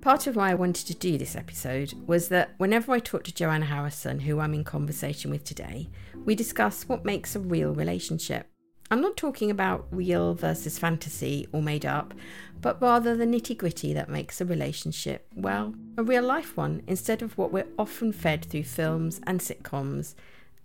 Part 0.00 0.26
of 0.26 0.34
why 0.34 0.50
I 0.50 0.54
wanted 0.54 0.86
to 0.86 0.94
do 0.94 1.18
this 1.18 1.36
episode 1.36 1.92
was 2.06 2.28
that 2.28 2.54
whenever 2.56 2.92
I 2.92 3.00
talk 3.00 3.22
to 3.24 3.34
Joanna 3.34 3.66
Harrison, 3.66 4.20
who 4.20 4.40
I'm 4.40 4.54
in 4.54 4.64
conversation 4.64 5.30
with 5.30 5.44
today, 5.44 5.90
we 6.24 6.34
discuss 6.34 6.88
what 6.88 7.04
makes 7.04 7.36
a 7.36 7.40
real 7.40 7.74
relationship. 7.74 8.46
I'm 8.90 9.02
not 9.02 9.18
talking 9.18 9.50
about 9.50 9.86
real 9.90 10.32
versus 10.32 10.78
fantasy 10.78 11.46
or 11.52 11.60
made 11.60 11.84
up, 11.84 12.14
but 12.62 12.80
rather 12.80 13.14
the 13.14 13.26
nitty 13.26 13.58
gritty 13.58 13.92
that 13.92 14.08
makes 14.08 14.40
a 14.40 14.46
relationship, 14.46 15.26
well, 15.34 15.74
a 15.98 16.02
real 16.02 16.24
life 16.24 16.56
one, 16.56 16.82
instead 16.86 17.20
of 17.20 17.36
what 17.36 17.52
we're 17.52 17.68
often 17.78 18.10
fed 18.10 18.46
through 18.46 18.64
films 18.64 19.20
and 19.26 19.40
sitcoms, 19.40 20.14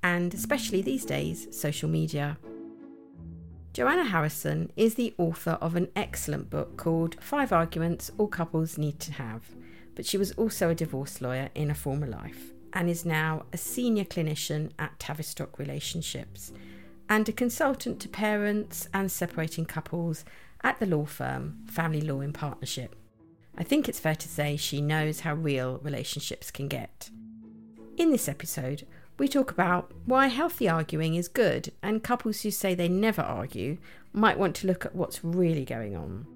and 0.01 0.33
especially 0.33 0.81
these 0.81 1.03
days, 1.03 1.47
social 1.51 1.89
media. 1.89 2.37
Joanna 3.75 4.05
Harrison 4.05 4.71
is 4.77 4.95
the 4.95 5.13
author 5.17 5.57
of 5.59 5.75
an 5.75 5.89
excellent 5.97 6.49
book 6.49 6.77
called 6.77 7.21
Five 7.21 7.51
Arguments 7.51 8.09
All 8.17 8.29
Couples 8.29 8.77
Need 8.77 9.01
to 9.01 9.11
Have, 9.11 9.49
but 9.95 10.05
she 10.05 10.17
was 10.17 10.31
also 10.31 10.69
a 10.69 10.75
divorce 10.75 11.19
lawyer 11.19 11.49
in 11.53 11.69
a 11.69 11.75
former 11.75 12.07
life 12.07 12.53
and 12.71 12.89
is 12.89 13.03
now 13.03 13.43
a 13.51 13.57
senior 13.57 14.05
clinician 14.05 14.71
at 14.79 14.97
Tavistock 14.97 15.59
Relationships 15.59 16.53
and 17.09 17.27
a 17.27 17.33
consultant 17.33 17.99
to 17.99 18.07
parents 18.07 18.87
and 18.93 19.11
separating 19.11 19.65
couples 19.65 20.23
at 20.63 20.79
the 20.79 20.85
law 20.85 21.03
firm 21.03 21.57
Family 21.67 21.99
Law 21.99 22.21
in 22.21 22.31
Partnership. 22.31 22.95
I 23.57 23.65
think 23.65 23.89
it's 23.89 23.99
fair 23.99 24.15
to 24.15 24.29
say 24.29 24.55
she 24.55 24.79
knows 24.79 25.19
how 25.19 25.35
real 25.35 25.79
relationships 25.83 26.49
can 26.49 26.69
get. 26.69 27.09
In 27.97 28.11
this 28.11 28.29
episode, 28.29 28.87
we 29.17 29.27
talk 29.27 29.51
about 29.51 29.91
why 30.05 30.27
healthy 30.27 30.67
arguing 30.67 31.15
is 31.15 31.27
good, 31.27 31.71
and 31.81 32.03
couples 32.03 32.41
who 32.41 32.51
say 32.51 32.75
they 32.75 32.89
never 32.89 33.21
argue 33.21 33.77
might 34.11 34.37
want 34.37 34.55
to 34.57 34.67
look 34.67 34.85
at 34.85 34.95
what's 34.95 35.23
really 35.23 35.65
going 35.65 35.95
on. 35.95 36.27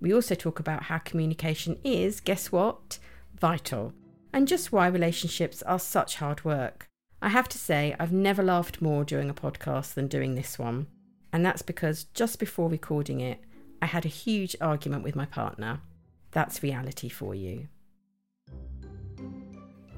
We 0.00 0.14
also 0.14 0.34
talk 0.34 0.58
about 0.58 0.84
how 0.84 0.98
communication 0.98 1.78
is, 1.84 2.20
guess 2.20 2.50
what? 2.50 2.98
Vital, 3.38 3.92
and 4.32 4.48
just 4.48 4.72
why 4.72 4.86
relationships 4.86 5.62
are 5.62 5.78
such 5.78 6.16
hard 6.16 6.44
work. 6.44 6.88
I 7.20 7.28
have 7.28 7.48
to 7.50 7.58
say, 7.58 7.94
I've 8.00 8.12
never 8.12 8.42
laughed 8.42 8.82
more 8.82 9.04
during 9.04 9.30
a 9.30 9.34
podcast 9.34 9.94
than 9.94 10.08
doing 10.08 10.34
this 10.34 10.58
one, 10.58 10.86
and 11.32 11.44
that's 11.44 11.62
because 11.62 12.04
just 12.14 12.38
before 12.38 12.68
recording 12.68 13.20
it, 13.20 13.40
I 13.80 13.86
had 13.86 14.04
a 14.04 14.08
huge 14.08 14.56
argument 14.60 15.04
with 15.04 15.16
my 15.16 15.26
partner. 15.26 15.80
That's 16.30 16.62
reality 16.62 17.08
for 17.08 17.34
you. 17.34 17.68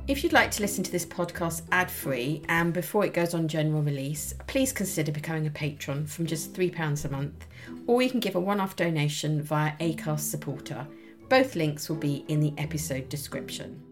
If 0.07 0.23
you'd 0.23 0.35
like 0.35 0.51
to 0.51 0.61
listen 0.61 0.85
to 0.85 0.93
this 0.93 1.07
podcast 1.07 1.63
ad 1.73 1.91
free 1.91 2.43
and 2.51 2.75
before 2.75 3.07
it 3.07 3.15
goes 3.15 3.33
on 3.33 3.49
general 3.49 3.81
release, 3.81 4.35
please 4.47 4.71
consider 4.71 5.11
becoming 5.11 5.47
a 5.47 5.51
patron 5.51 6.07
from 6.07 6.27
just 6.27 6.53
£3 6.53 7.07
a 7.07 7.09
month, 7.09 7.47
or 7.87 8.03
you 8.03 8.11
can 8.11 8.21
give 8.21 8.35
a 8.35 8.41
one 8.41 8.61
off 8.61 8.77
donation 8.77 9.41
via 9.41 9.73
ACAST 9.79 10.21
Supporter. 10.21 10.87
Both 11.31 11.57
links 11.57 11.89
will 11.89 11.97
be 11.97 12.23
in 12.29 12.41
the 12.41 12.53
episode 12.59 13.09
description. 13.09 13.83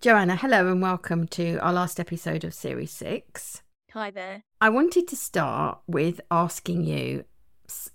Joanna, 0.00 0.36
hello 0.36 0.68
and 0.68 0.80
welcome 0.80 1.26
to 1.28 1.58
our 1.58 1.74
last 1.74 2.00
episode 2.00 2.42
of 2.42 2.54
Series 2.54 2.90
6. 2.92 3.60
Hi 3.92 4.10
there. 4.10 4.44
I 4.62 4.70
wanted 4.70 5.08
to 5.08 5.16
start 5.16 5.80
with 5.86 6.22
asking 6.30 6.84
you 6.84 7.26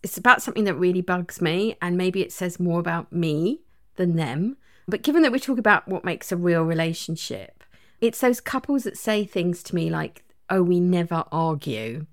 it's 0.04 0.18
about 0.18 0.42
something 0.42 0.64
that 0.66 0.76
really 0.76 1.02
bugs 1.02 1.42
me, 1.42 1.76
and 1.82 1.98
maybe 1.98 2.22
it 2.22 2.32
says 2.32 2.60
more 2.60 2.80
about 2.80 3.12
me 3.12 3.62
than 3.96 4.16
them. 4.16 4.58
But 4.88 5.04
given 5.04 5.22
that 5.22 5.32
we 5.32 5.40
talk 5.40 5.60
about 5.60 5.88
what 5.88 6.04
makes 6.04 6.32
a 6.32 6.38
real 6.38 6.64
relationship, 6.64 7.64
it's 8.02 8.22
those 8.22 8.42
couples 8.42 8.84
that 8.84 8.98
say 8.98 9.26
things 9.26 9.62
to 9.64 9.76
me 9.76 9.90
like, 9.90 10.24
oh, 10.50 10.64
we 10.64 10.80
never 10.80 11.26
argue. 11.32 12.06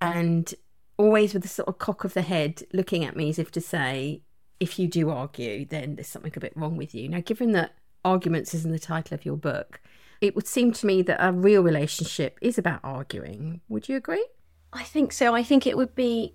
And 0.00 0.54
always 0.96 1.34
with 1.34 1.44
a 1.44 1.48
sort 1.48 1.68
of 1.68 1.78
cock 1.78 2.04
of 2.04 2.14
the 2.14 2.22
head 2.22 2.62
looking 2.72 3.04
at 3.04 3.16
me 3.16 3.28
as 3.28 3.38
if 3.38 3.50
to 3.52 3.60
say, 3.60 4.22
if 4.60 4.78
you 4.78 4.88
do 4.88 5.10
argue, 5.10 5.64
then 5.66 5.96
there's 5.96 6.08
something 6.08 6.32
a 6.34 6.40
bit 6.40 6.56
wrong 6.56 6.76
with 6.76 6.94
you. 6.94 7.08
Now, 7.08 7.20
given 7.20 7.52
that 7.52 7.74
arguments 8.04 8.54
is 8.54 8.64
in 8.64 8.72
the 8.72 8.78
title 8.78 9.14
of 9.14 9.24
your 9.24 9.36
book, 9.36 9.80
it 10.20 10.34
would 10.34 10.46
seem 10.46 10.72
to 10.72 10.86
me 10.86 11.02
that 11.02 11.24
a 11.24 11.32
real 11.32 11.62
relationship 11.62 12.38
is 12.40 12.58
about 12.58 12.80
arguing. 12.82 13.60
Would 13.68 13.88
you 13.88 13.96
agree? 13.96 14.26
I 14.72 14.82
think 14.82 15.12
so. 15.12 15.34
I 15.34 15.42
think 15.42 15.66
it 15.66 15.76
would 15.76 15.94
be 15.94 16.34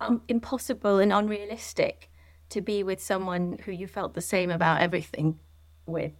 um, 0.00 0.22
impossible 0.28 0.98
and 0.98 1.12
unrealistic 1.12 2.10
to 2.50 2.60
be 2.60 2.82
with 2.82 3.02
someone 3.02 3.58
who 3.64 3.72
you 3.72 3.86
felt 3.86 4.14
the 4.14 4.20
same 4.20 4.50
about 4.50 4.80
everything 4.80 5.38
with. 5.86 6.12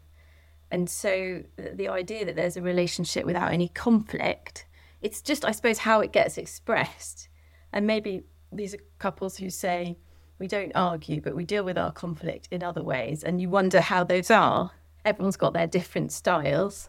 And 0.71 0.89
so 0.89 1.43
the 1.57 1.89
idea 1.89 2.25
that 2.25 2.37
there's 2.37 2.57
a 2.57 2.63
relationship 2.63 3.27
without 3.27 3.53
any 3.53 3.69
conflict, 3.69 4.65
it's 5.03 5.21
just, 5.21 5.45
I 5.45 5.53
suppose, 5.53 5.79
how 5.79 6.01
it 6.01 6.13
gets 6.13 6.39
expressed. 6.39 7.29
And 7.73 7.87
maybe 7.87 8.23
these 8.51 8.75
are 8.75 8.79
couples 8.99 9.37
who 9.37 9.51
say, 9.51 9.99
we 10.39 10.49
don't 10.49 10.73
argue, 10.75 11.21
but 11.21 11.37
we 11.37 11.45
deal 11.45 11.65
with 11.65 11.77
our 11.77 11.93
conflict 11.93 12.49
in 12.51 12.63
other 12.63 12.83
ways. 12.83 13.23
And 13.23 13.41
you 13.41 13.51
wonder 13.51 13.81
how 13.81 14.03
those 14.03 14.31
are. 14.31 14.71
Everyone's 15.05 15.37
got 15.37 15.53
their 15.53 15.67
different 15.67 16.11
styles. 16.11 16.89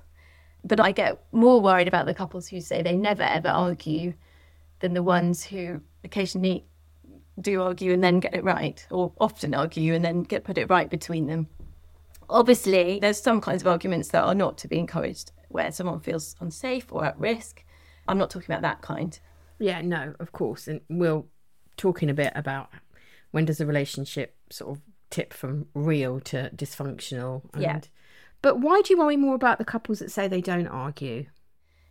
But 0.63 0.79
I 0.79 0.93
get 0.93 1.21
more 1.33 1.59
worried 1.59 1.89
about 1.89 2.05
the 2.05 2.13
couples 2.13 2.47
who 2.47 2.61
say 2.61 2.81
they 2.81 2.95
never 2.95 3.23
ever 3.23 3.49
argue 3.49 4.13
than 4.79 4.93
the 4.93 5.03
ones 5.03 5.43
who 5.43 5.81
occasionally 6.03 6.65
do 7.39 7.61
argue 7.61 7.93
and 7.93 8.03
then 8.03 8.19
get 8.19 8.35
it 8.35 8.43
right, 8.43 8.85
or 8.91 9.11
often 9.19 9.53
argue 9.53 9.93
and 9.93 10.05
then 10.05 10.23
get 10.23 10.43
put 10.43 10.57
it 10.57 10.69
right 10.69 10.89
between 10.89 11.27
them. 11.27 11.47
Obviously, 12.29 12.99
there's 12.99 13.21
some 13.21 13.41
kinds 13.41 13.63
of 13.63 13.67
arguments 13.67 14.09
that 14.09 14.23
are 14.23 14.35
not 14.35 14.57
to 14.59 14.67
be 14.67 14.79
encouraged, 14.79 15.31
where 15.49 15.71
someone 15.71 15.99
feels 15.99 16.35
unsafe 16.39 16.91
or 16.91 17.05
at 17.05 17.19
risk. 17.19 17.63
I'm 18.07 18.17
not 18.17 18.29
talking 18.29 18.51
about 18.51 18.61
that 18.61 18.81
kind. 18.81 19.17
Yeah, 19.59 19.81
no, 19.81 20.13
of 20.19 20.31
course. 20.31 20.67
And 20.67 20.81
we'll 20.89 21.27
talk 21.77 22.03
in 22.03 22.09
a 22.09 22.13
bit 22.13 22.33
about 22.35 22.69
when 23.31 23.45
does 23.45 23.61
a 23.61 23.65
relationship 23.65 24.35
sort 24.49 24.77
of 24.77 24.83
tip 25.09 25.33
from 25.33 25.67
real 25.73 26.19
to 26.21 26.49
dysfunctional. 26.55 27.43
And... 27.53 27.61
Yeah. 27.61 27.79
But 28.41 28.59
why 28.59 28.81
do 28.81 28.93
you 28.93 28.99
worry 28.99 29.17
more 29.17 29.35
about 29.35 29.57
the 29.57 29.65
couples 29.65 29.99
that 29.99 30.11
say 30.11 30.27
they 30.27 30.41
don't 30.41 30.67
argue? 30.67 31.27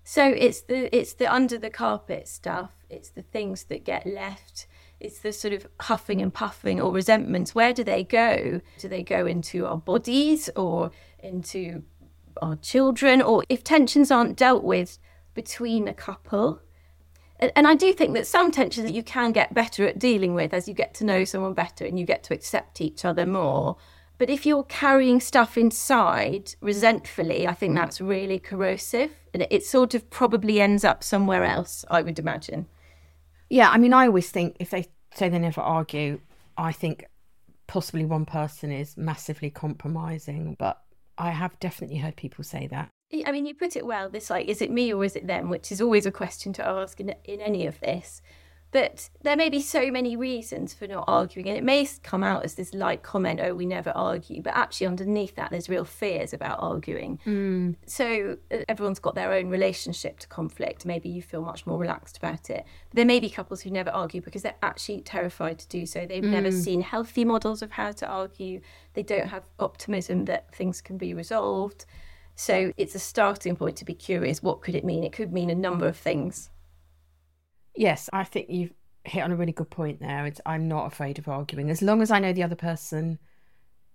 So 0.05 0.27
it's 0.27 0.63
the 0.63 0.95
it's 0.97 1.15
the 1.15 1.33
under 1.33 1.59
the 1.59 1.71
carpet 1.71 2.29
stuff. 2.29 2.71
It's 2.91 3.11
the 3.11 3.23
things 3.23 3.65
that 3.65 3.85
get 3.85 4.07
left. 4.07 4.67
It's 5.01 5.19
the 5.21 5.33
sort 5.33 5.55
of 5.55 5.67
huffing 5.81 6.21
and 6.21 6.33
puffing 6.33 6.81
or 6.81 6.93
resentments. 6.93 7.55
Where 7.55 7.73
do 7.73 7.83
they 7.83 8.05
go? 8.05 8.61
Do 8.79 8.89
they 8.89 9.03
go 9.03 9.27
into 9.27 9.67
our 9.67 9.77
bodies 9.77 10.49
or 10.55 10.91
into 11.19 11.83
our 12.41 12.57
children? 12.57 13.23
Or 13.23 13.45
if 13.49 13.65
tensions 13.65 14.11
aren't 14.11 14.37
dealt 14.37 14.63
with 14.63 14.99
between 15.35 15.89
a 15.89 15.95
couple, 15.95 16.61
and 17.57 17.67
I 17.67 17.75
do 17.75 17.93
think 17.93 18.15
that 18.15 18.27
some 18.27 18.53
tensions 18.53 18.87
that 18.87 18.95
you 18.95 19.03
can 19.03 19.33
get 19.33 19.53
better 19.53 19.85
at 19.87 19.99
dealing 19.99 20.35
with 20.35 20.55
as 20.55 20.69
you 20.69 20.75
get 20.75 20.95
to 20.95 21.05
know 21.05 21.25
someone 21.25 21.55
better 21.55 21.85
and 21.85 21.99
you 21.99 22.07
get 22.07 22.23
to 22.25 22.35
accept 22.35 22.81
each 22.81 23.05
other 23.05 23.27
more. 23.27 23.77
But 24.23 24.31
if 24.31 24.47
you're 24.47 24.63
carrying 24.63 25.19
stuff 25.19 25.59
inside 25.59 26.55
resentfully, 26.61 27.49
I 27.49 27.55
think 27.55 27.75
that's 27.75 28.01
really 28.01 28.39
corrosive. 28.39 29.11
And 29.35 29.49
it 29.51 29.65
sort 29.65 29.95
of 29.95 30.11
probably 30.11 30.61
ends 30.61 30.85
up 30.85 31.03
somewhere 31.03 31.43
else, 31.43 31.85
I 31.91 32.03
would 32.03 32.21
imagine. 32.21 32.69
Yeah, 33.51 33.69
I 33.71 33.79
mean, 33.79 33.93
I 33.93 34.07
always 34.07 34.31
think 34.31 34.59
if 34.61 34.71
they 34.71 34.87
say 35.13 35.29
they 35.29 35.41
never 35.41 35.61
argue, 35.61 36.21
I 36.57 36.71
think 36.71 37.07
possibly 37.67 38.05
one 38.05 38.25
person 38.25 38.71
is 38.71 38.97
massively 38.97 39.51
compromising. 39.51 40.55
But 40.57 40.81
I 41.19 41.33
have 41.33 41.59
definitely 41.59 41.97
heard 41.97 42.15
people 42.15 42.45
say 42.45 42.69
that. 42.69 42.91
I 43.27 43.33
mean, 43.33 43.45
you 43.45 43.57
put 43.57 43.75
it 43.75 43.85
well. 43.85 44.09
This 44.09 44.31
like, 44.31 44.47
is 44.47 44.63
it 44.63 44.71
me 44.71 44.95
or 44.95 45.05
is 45.05 45.17
it 45.17 45.27
them? 45.27 45.51
Which 45.51 45.73
is 45.73 45.81
always 45.81 46.07
a 46.07 46.13
question 46.13 46.53
to 46.53 46.65
ask 46.65 47.01
in, 47.01 47.13
in 47.25 47.41
any 47.41 47.67
of 47.67 47.81
this. 47.81 48.23
But 48.73 49.11
there 49.21 49.37
may 49.37 49.51
be 49.51 49.61
so 49.61 49.91
many 49.91 50.17
reasons 50.17 50.73
for 50.73 50.87
not 50.87 51.05
arguing, 51.07 51.47
and 51.47 51.59
it 51.59 51.63
may 51.63 51.87
come 52.03 52.25
out 52.25 52.43
as 52.43 52.55
this 52.55 52.73
light 52.73 53.03
comment, 53.03 53.39
oh, 53.43 53.55
we 53.55 53.67
never 53.67 53.91
argue. 53.91 54.41
But 54.41 54.57
actually, 54.57 54.87
underneath 54.87 55.37
that, 55.37 55.51
there's 55.51 55.69
real 55.69 55.85
fears 55.85 56.33
about 56.33 56.59
arguing. 56.59 57.21
Mm. 57.27 57.77
So 57.85 58.39
everyone's 58.69 58.99
got 58.99 59.15
their 59.15 59.31
own 59.35 59.51
relationship 59.51 60.19
to 60.21 60.27
conflict. 60.29 60.87
Maybe 60.87 61.11
you 61.11 61.21
feel 61.21 61.43
much 61.43 61.67
more 61.67 61.79
relaxed 61.79 62.17
about 62.17 62.49
it. 62.49 62.65
But 62.89 62.97
there 62.97 63.05
may 63.05 63.21
be 63.21 63.29
couples 63.29 63.61
who 63.61 63.71
never 63.71 63.91
argue 63.91 64.23
because 64.23 64.41
they're 64.41 64.55
actually 64.63 65.03
terrified 65.03 65.59
to 65.59 65.69
do 65.69 65.85
so. 65.85 66.07
They've 66.07 66.25
mm. 66.25 66.31
never 66.31 66.51
seen 66.51 66.81
healthy 66.81 67.27
models 67.27 67.61
of 67.61 67.73
how 67.73 67.93
to 67.93 68.07
argue, 68.07 68.63
they 68.95 69.03
don't 69.03 69.29
have 69.29 69.43
optimism 69.59 70.25
that 70.25 70.55
things 70.55 70.81
can 70.81 70.97
be 70.97 71.13
resolved. 71.13 71.85
So 72.37 72.73
it's 72.79 72.95
a 72.95 72.99
starting 72.99 73.55
point 73.55 73.77
to 73.77 73.85
be 73.85 73.93
curious 73.93 74.43
what 74.43 74.63
could 74.63 74.75
it 74.75 74.85
mean? 74.85 75.05
It 75.05 75.13
could 75.13 75.31
mean 75.31 75.51
a 75.51 75.55
number 75.55 75.87
of 75.87 75.97
things. 75.99 76.49
Yes, 77.75 78.11
I 78.13 78.25
think 78.25 78.51
you've 78.51 78.75
hit 79.05 79.23
on 79.23 79.33
a 79.33 79.37
really 79.37 79.53
good 79.53 79.71
point 79.71 80.01
there. 80.01 80.27
It's, 80.27 80.41
I'm 80.47 80.69
not 80.69 80.87
afraid 80.87 81.19
of 81.19 81.29
arguing. 81.29 81.71
As 81.71 81.83
long 81.83 82.03
as 82.03 82.11
I 82.11 82.19
know 82.19 82.33
the 82.33 82.43
other 82.43 82.55
person 82.57 83.19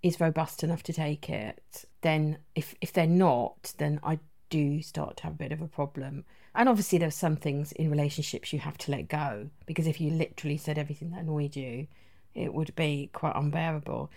is 0.02 0.20
robust 0.20 0.62
enough 0.62 0.82
to 0.84 0.92
take 0.92 1.28
it, 1.30 1.84
then 2.02 2.38
if, 2.54 2.74
if 2.80 2.92
they're 2.92 3.06
not, 3.06 3.74
then 3.78 4.00
I 4.02 4.18
do 4.50 4.82
start 4.82 5.16
to 5.18 5.24
have 5.24 5.32
a 5.32 5.36
bit 5.36 5.52
of 5.52 5.60
a 5.60 5.68
problem. 5.68 6.24
And 6.54 6.68
obviously, 6.68 6.98
there's 6.98 7.14
some 7.14 7.36
things 7.36 7.72
in 7.72 7.90
relationships 7.90 8.52
you 8.52 8.58
have 8.60 8.78
to 8.78 8.90
let 8.90 9.08
go 9.08 9.50
because 9.66 9.86
if 9.86 10.00
you 10.00 10.10
literally 10.10 10.56
said 10.56 10.78
everything 10.78 11.10
that 11.10 11.20
annoyed 11.20 11.56
you, 11.56 11.86
it 12.34 12.52
would 12.52 12.74
be 12.74 13.10
quite 13.12 13.36
unbearable. 13.36 14.10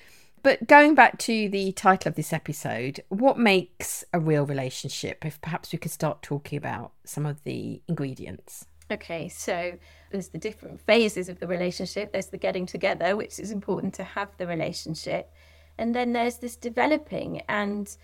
But 0.44 0.68
going 0.68 0.96
back 0.96 1.20
to 1.20 1.50
the 1.50 1.72
title 1.74 2.10
of 2.10 2.16
this 2.16 2.34
episode, 2.34 3.04
what 3.10 3.38
makes 3.38 4.04
a 4.12 4.20
real 4.20 4.46
relationship? 4.46 5.24
If 5.24 5.40
perhaps 5.42 5.72
we 5.72 5.78
could 5.78 5.92
start 5.92 6.24
talking 6.24 6.58
about 6.58 6.94
some 7.06 7.28
of 7.28 7.44
the 7.44 7.82
ingredients. 7.88 8.66
Okay, 8.92 9.30
so 9.30 9.78
there's 10.12 10.28
the 10.28 10.38
different 10.38 10.82
phases 10.82 11.30
of 11.30 11.40
the 11.40 11.48
relationship. 11.48 12.12
There's 12.12 12.28
the 12.28 12.38
getting 12.38 12.66
together, 12.66 13.16
which 13.16 13.40
is 13.40 13.52
important 13.52 13.94
to 13.96 14.04
have 14.04 14.36
the 14.38 14.46
relationship. 14.46 15.34
And 15.78 15.96
then 15.96 16.12
there's 16.12 16.38
this 16.38 16.58
developing. 16.58 17.42
And 17.48 17.96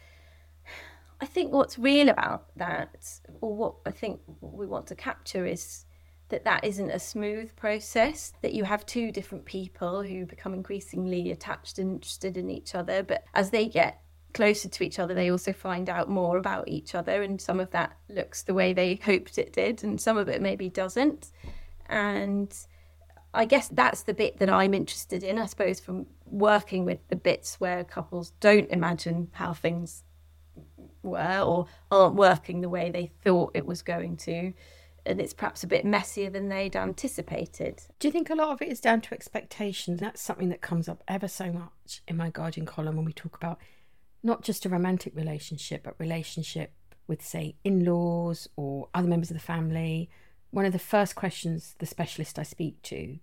I 1.20 1.26
think 1.26 1.52
what's 1.52 1.78
real 1.78 2.08
about 2.08 2.46
that, 2.56 3.20
or 3.42 3.54
what 3.54 3.76
I 3.86 3.92
think 3.92 4.22
we 4.40 4.66
want 4.66 4.88
to 4.88 4.96
capture, 4.96 5.46
is 5.46 5.86
that 6.30 6.46
that 6.46 6.64
isn't 6.64 6.90
a 6.90 7.00
smooth 7.00 7.54
process, 7.58 8.32
that 8.42 8.54
you 8.54 8.64
have 8.64 8.86
two 8.86 9.12
different 9.12 9.44
people 9.44 10.04
who 10.04 10.26
become 10.26 10.54
increasingly 10.54 11.32
attached 11.32 11.80
and 11.80 11.96
interested 11.96 12.38
in 12.38 12.50
each 12.50 12.76
other. 12.76 13.04
But 13.04 13.26
as 13.34 13.50
they 13.50 13.68
get 13.68 14.02
closer 14.38 14.70
to 14.70 14.84
each 14.84 15.00
other, 15.00 15.16
they 15.16 15.32
also 15.32 15.52
find 15.52 15.90
out 15.90 16.08
more 16.10 16.38
about 16.38 16.68
each 16.68 16.94
other. 16.94 17.24
And 17.24 17.42
some 17.42 17.60
of 17.60 17.72
that 17.72 17.98
looks 18.08 18.44
the 18.44 18.54
way 18.54 18.72
they 18.72 19.00
hoped 19.04 19.40
it 19.40 19.52
did, 19.52 19.84
and 19.84 20.00
some 20.00 20.16
of 20.16 20.30
it 20.30 20.44
maybe 20.44 20.70
doesn't. 20.70 21.32
And 21.88 22.56
I 23.34 23.46
guess 23.46 23.68
that's 23.68 24.04
the 24.04 24.14
bit 24.14 24.38
that 24.38 24.52
I'm 24.52 24.76
interested 24.76 25.24
in, 25.24 25.40
I 25.40 25.48
suppose, 25.48 25.80
from 25.80 26.06
working 26.28 26.86
with 26.86 27.00
the 27.08 27.16
bits 27.16 27.60
where 27.60 27.84
couples 27.84 28.34
don't 28.40 28.70
imagine 28.70 29.30
how 29.32 29.54
things 29.54 30.04
were 31.02 31.42
or 31.42 31.66
aren't 31.90 32.16
working 32.16 32.62
the 32.62 32.70
way 32.70 32.92
they 32.92 33.12
thought 33.24 33.52
it 33.56 33.66
was 33.66 33.82
going 33.82 34.18
to. 34.18 34.54
And 35.04 35.20
it's 35.20 35.34
perhaps 35.34 35.64
a 35.64 35.68
bit 35.68 35.84
messier 35.84 36.30
than 36.30 36.50
they'd 36.50 36.76
anticipated. 36.76 37.82
Do 37.98 38.08
you 38.08 38.12
think 38.12 38.30
a 38.30 38.36
lot 38.36 38.50
of 38.50 38.62
it 38.62 38.68
is 38.68 38.82
down 38.82 39.02
to 39.02 39.16
expectations? 39.16 40.00
That's 40.00 40.22
something 40.22 40.50
that 40.50 40.62
comes 40.62 40.88
up 40.88 41.02
ever 41.08 41.28
so 41.28 41.52
much 41.52 42.04
in 42.08 42.18
my 42.18 42.30
guardian 42.30 42.68
column 42.68 42.98
when 42.98 43.06
we 43.06 43.14
talk 43.14 43.36
about 43.36 43.58
not 44.24 44.44
just 44.44 44.66
a 44.66 44.70
romantic 44.70 45.16
relationship, 45.16 45.84
but 45.84 45.96
relationship 46.00 46.74
with, 47.08 47.24
say, 47.24 47.56
in 47.64 47.86
laws 47.86 48.48
or 48.56 48.90
other 48.94 49.08
members 49.08 49.32
of 49.32 49.38
the 49.38 49.44
family. 49.44 50.10
One 50.52 50.66
of 50.66 50.74
the 50.74 50.80
first 50.80 51.16
questions 51.16 51.76
the 51.80 51.86
specialist 51.86 52.40
I 52.40 52.44
speak 52.44 52.82
to 52.84 53.20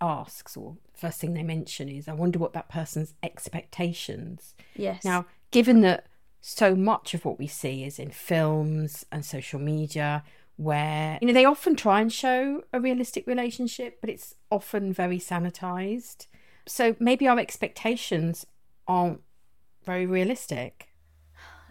asks, 0.00 0.56
or 0.56 0.76
first 0.94 1.20
thing 1.20 1.34
they 1.34 1.42
mention, 1.42 1.88
is 1.88 2.08
I 2.08 2.12
wonder 2.12 2.38
what 2.38 2.52
that 2.52 2.68
person's 2.68 3.14
expectations. 3.22 4.54
Yes. 4.74 5.04
Now, 5.04 5.26
given 5.50 5.80
that 5.82 6.06
so 6.40 6.74
much 6.74 7.14
of 7.14 7.24
what 7.24 7.38
we 7.38 7.46
see 7.46 7.84
is 7.84 7.98
in 7.98 8.10
films 8.10 9.04
and 9.10 9.24
social 9.24 9.60
media, 9.60 10.22
where 10.56 11.18
you 11.20 11.26
know 11.28 11.32
they 11.32 11.44
often 11.44 11.76
try 11.76 12.00
and 12.00 12.12
show 12.12 12.62
a 12.72 12.80
realistic 12.80 13.26
relationship, 13.26 14.00
but 14.00 14.10
it's 14.10 14.34
often 14.50 14.92
very 14.92 15.18
sanitized. 15.18 16.26
So 16.66 16.96
maybe 16.98 17.26
our 17.26 17.38
expectations 17.38 18.44
aren't 18.86 19.20
very 19.88 20.04
realistic? 20.04 20.90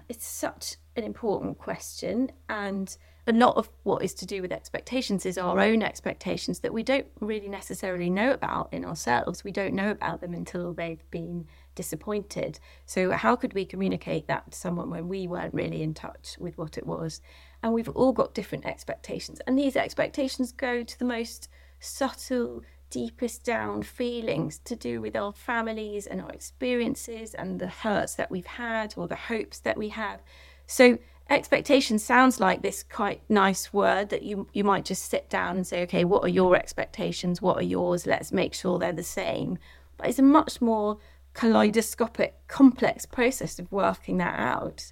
It's 0.09 0.25
such 0.25 0.77
an 0.95 1.03
important 1.03 1.59
question. 1.59 2.31
And 2.49 2.97
a 3.27 3.31
lot 3.31 3.57
of 3.57 3.69
what 3.83 4.03
is 4.03 4.15
to 4.15 4.25
do 4.25 4.41
with 4.41 4.51
expectations 4.51 5.23
is 5.23 5.37
our 5.37 5.59
own 5.59 5.83
expectations 5.83 6.61
that 6.61 6.73
we 6.73 6.81
don't 6.81 7.05
really 7.19 7.47
necessarily 7.47 8.09
know 8.09 8.31
about 8.31 8.69
in 8.71 8.85
ourselves. 8.85 9.43
We 9.43 9.51
don't 9.51 9.75
know 9.75 9.91
about 9.91 10.21
them 10.21 10.33
until 10.33 10.73
they've 10.73 11.07
been 11.11 11.45
disappointed. 11.75 12.59
So, 12.87 13.11
how 13.11 13.35
could 13.35 13.53
we 13.53 13.65
communicate 13.65 14.25
that 14.27 14.49
to 14.51 14.57
someone 14.57 14.89
when 14.89 15.07
we 15.07 15.27
weren't 15.27 15.53
really 15.53 15.83
in 15.83 15.93
touch 15.93 16.37
with 16.39 16.57
what 16.57 16.75
it 16.75 16.87
was? 16.87 17.21
And 17.61 17.71
we've 17.71 17.89
all 17.89 18.13
got 18.13 18.33
different 18.33 18.65
expectations. 18.65 19.41
And 19.45 19.59
these 19.59 19.75
expectations 19.75 20.51
go 20.51 20.81
to 20.81 20.97
the 20.97 21.05
most 21.05 21.49
subtle 21.79 22.63
deepest 22.89 23.43
down 23.43 23.83
feelings 23.83 24.59
to 24.59 24.75
do 24.75 25.01
with 25.01 25.15
our 25.15 25.33
families 25.33 26.07
and 26.07 26.21
our 26.21 26.31
experiences 26.31 27.33
and 27.33 27.59
the 27.59 27.67
hurts 27.67 28.15
that 28.15 28.31
we've 28.31 28.45
had 28.45 28.93
or 28.97 29.07
the 29.07 29.15
hopes 29.15 29.59
that 29.59 29.77
we 29.77 29.89
have. 29.89 30.21
So 30.65 30.97
expectation 31.29 31.99
sounds 31.99 32.39
like 32.39 32.61
this 32.61 32.83
quite 32.83 33.21
nice 33.29 33.73
word 33.73 34.09
that 34.09 34.23
you 34.23 34.47
you 34.53 34.63
might 34.63 34.85
just 34.85 35.09
sit 35.09 35.29
down 35.29 35.57
and 35.57 35.67
say, 35.67 35.81
okay, 35.83 36.05
what 36.05 36.23
are 36.23 36.29
your 36.29 36.55
expectations? 36.55 37.41
What 37.41 37.57
are 37.57 37.63
yours? 37.63 38.07
Let's 38.07 38.31
make 38.31 38.53
sure 38.53 38.79
they're 38.79 38.93
the 38.93 39.03
same. 39.03 39.57
But 39.97 40.09
it's 40.09 40.19
a 40.19 40.23
much 40.23 40.61
more 40.61 40.97
kaleidoscopic, 41.33 42.47
complex 42.47 43.05
process 43.05 43.59
of 43.59 43.71
working 43.71 44.17
that 44.17 44.39
out 44.39 44.91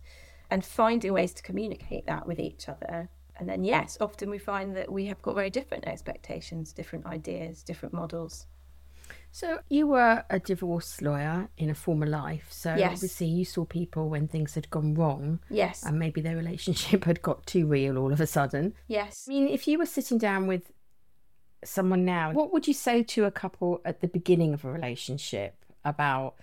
and 0.49 0.63
finding 0.63 1.13
ways 1.13 1.33
to 1.33 1.43
communicate 1.43 2.05
that 2.05 2.27
with 2.27 2.39
each 2.39 2.69
other 2.69 3.09
and 3.37 3.47
then 3.49 3.63
yes 3.63 3.97
often 3.99 4.29
we 4.29 4.37
find 4.37 4.75
that 4.75 4.91
we 4.91 5.05
have 5.05 5.21
got 5.21 5.35
very 5.35 5.49
different 5.49 5.87
expectations 5.87 6.73
different 6.73 7.05
ideas 7.05 7.63
different 7.63 7.93
models. 7.93 8.47
So 9.31 9.59
you 9.67 9.87
were 9.87 10.23
a 10.29 10.39
divorce 10.39 11.01
lawyer 11.01 11.49
in 11.57 11.69
a 11.69 11.75
former 11.75 12.05
life. 12.05 12.47
So 12.51 12.73
yes. 12.73 12.93
obviously 12.93 13.27
you 13.27 13.43
saw 13.43 13.65
people 13.65 14.07
when 14.07 14.29
things 14.29 14.55
had 14.55 14.69
gone 14.69 14.93
wrong. 14.93 15.41
Yes. 15.49 15.83
And 15.83 15.99
maybe 15.99 16.21
their 16.21 16.37
relationship 16.37 17.03
had 17.11 17.21
got 17.21 17.45
too 17.45 17.67
real 17.67 17.97
all 17.97 18.13
of 18.13 18.21
a 18.21 18.27
sudden. 18.27 18.73
Yes. 18.87 19.25
I 19.27 19.33
mean 19.33 19.49
if 19.49 19.67
you 19.67 19.77
were 19.77 19.85
sitting 19.85 20.17
down 20.17 20.47
with 20.47 20.71
someone 21.65 22.05
now 22.05 22.31
what 22.31 22.53
would 22.53 22.67
you 22.67 22.73
say 22.73 23.03
to 23.03 23.25
a 23.25 23.31
couple 23.31 23.81
at 23.83 23.99
the 23.99 24.07
beginning 24.07 24.53
of 24.53 24.63
a 24.63 24.71
relationship 24.71 25.65
about 25.83 26.35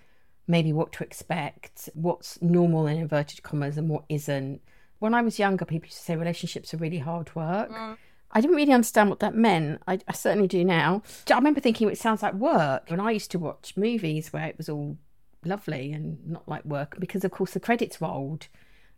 maybe 0.47 0.73
what 0.73 0.93
to 0.93 1.05
expect 1.05 1.89
what's 1.95 2.43
normal 2.43 2.87
in 2.87 2.99
inverted 2.99 3.43
commas 3.43 3.79
and 3.79 3.89
what 3.89 4.05
isn't 4.09 4.61
when 5.03 5.15
I 5.15 5.23
was 5.23 5.37
younger, 5.39 5.65
people 5.65 5.87
used 5.87 5.99
to 5.99 6.05
say 6.05 6.15
relationships 6.15 6.73
are 6.73 6.77
really 6.77 7.01
hard 7.01 7.35
work. 7.35 7.71
Mm. 7.71 7.97
I 8.31 8.41
didn't 8.41 8.55
really 8.55 8.73
understand 8.73 9.11
what 9.11 9.19
that 9.19 9.35
meant. 9.35 9.83
I, 9.89 9.99
I, 10.07 10.13
certainly 10.13 10.47
do 10.47 10.65
now. 10.65 11.03
I 11.29 11.35
remember 11.35 11.61
thinking 11.61 11.91
it 11.91 11.99
sounds 11.99 12.23
like 12.23 12.35
work. 12.35 12.85
When 12.89 13.01
I 13.01 13.11
used 13.11 13.33
to 13.33 13.39
watch 13.39 13.75
movies 13.77 14.33
where 14.33 14.47
it 14.47 14.57
was 14.57 14.69
all 14.69 14.97
lovely 15.45 15.93
and 15.93 16.25
not 16.25 16.49
like 16.49 16.65
work, 16.65 16.97
because 17.01 17.25
of 17.25 17.33
course 17.33 17.51
the 17.51 17.61
credits 17.61 18.01
rolled 18.01 18.47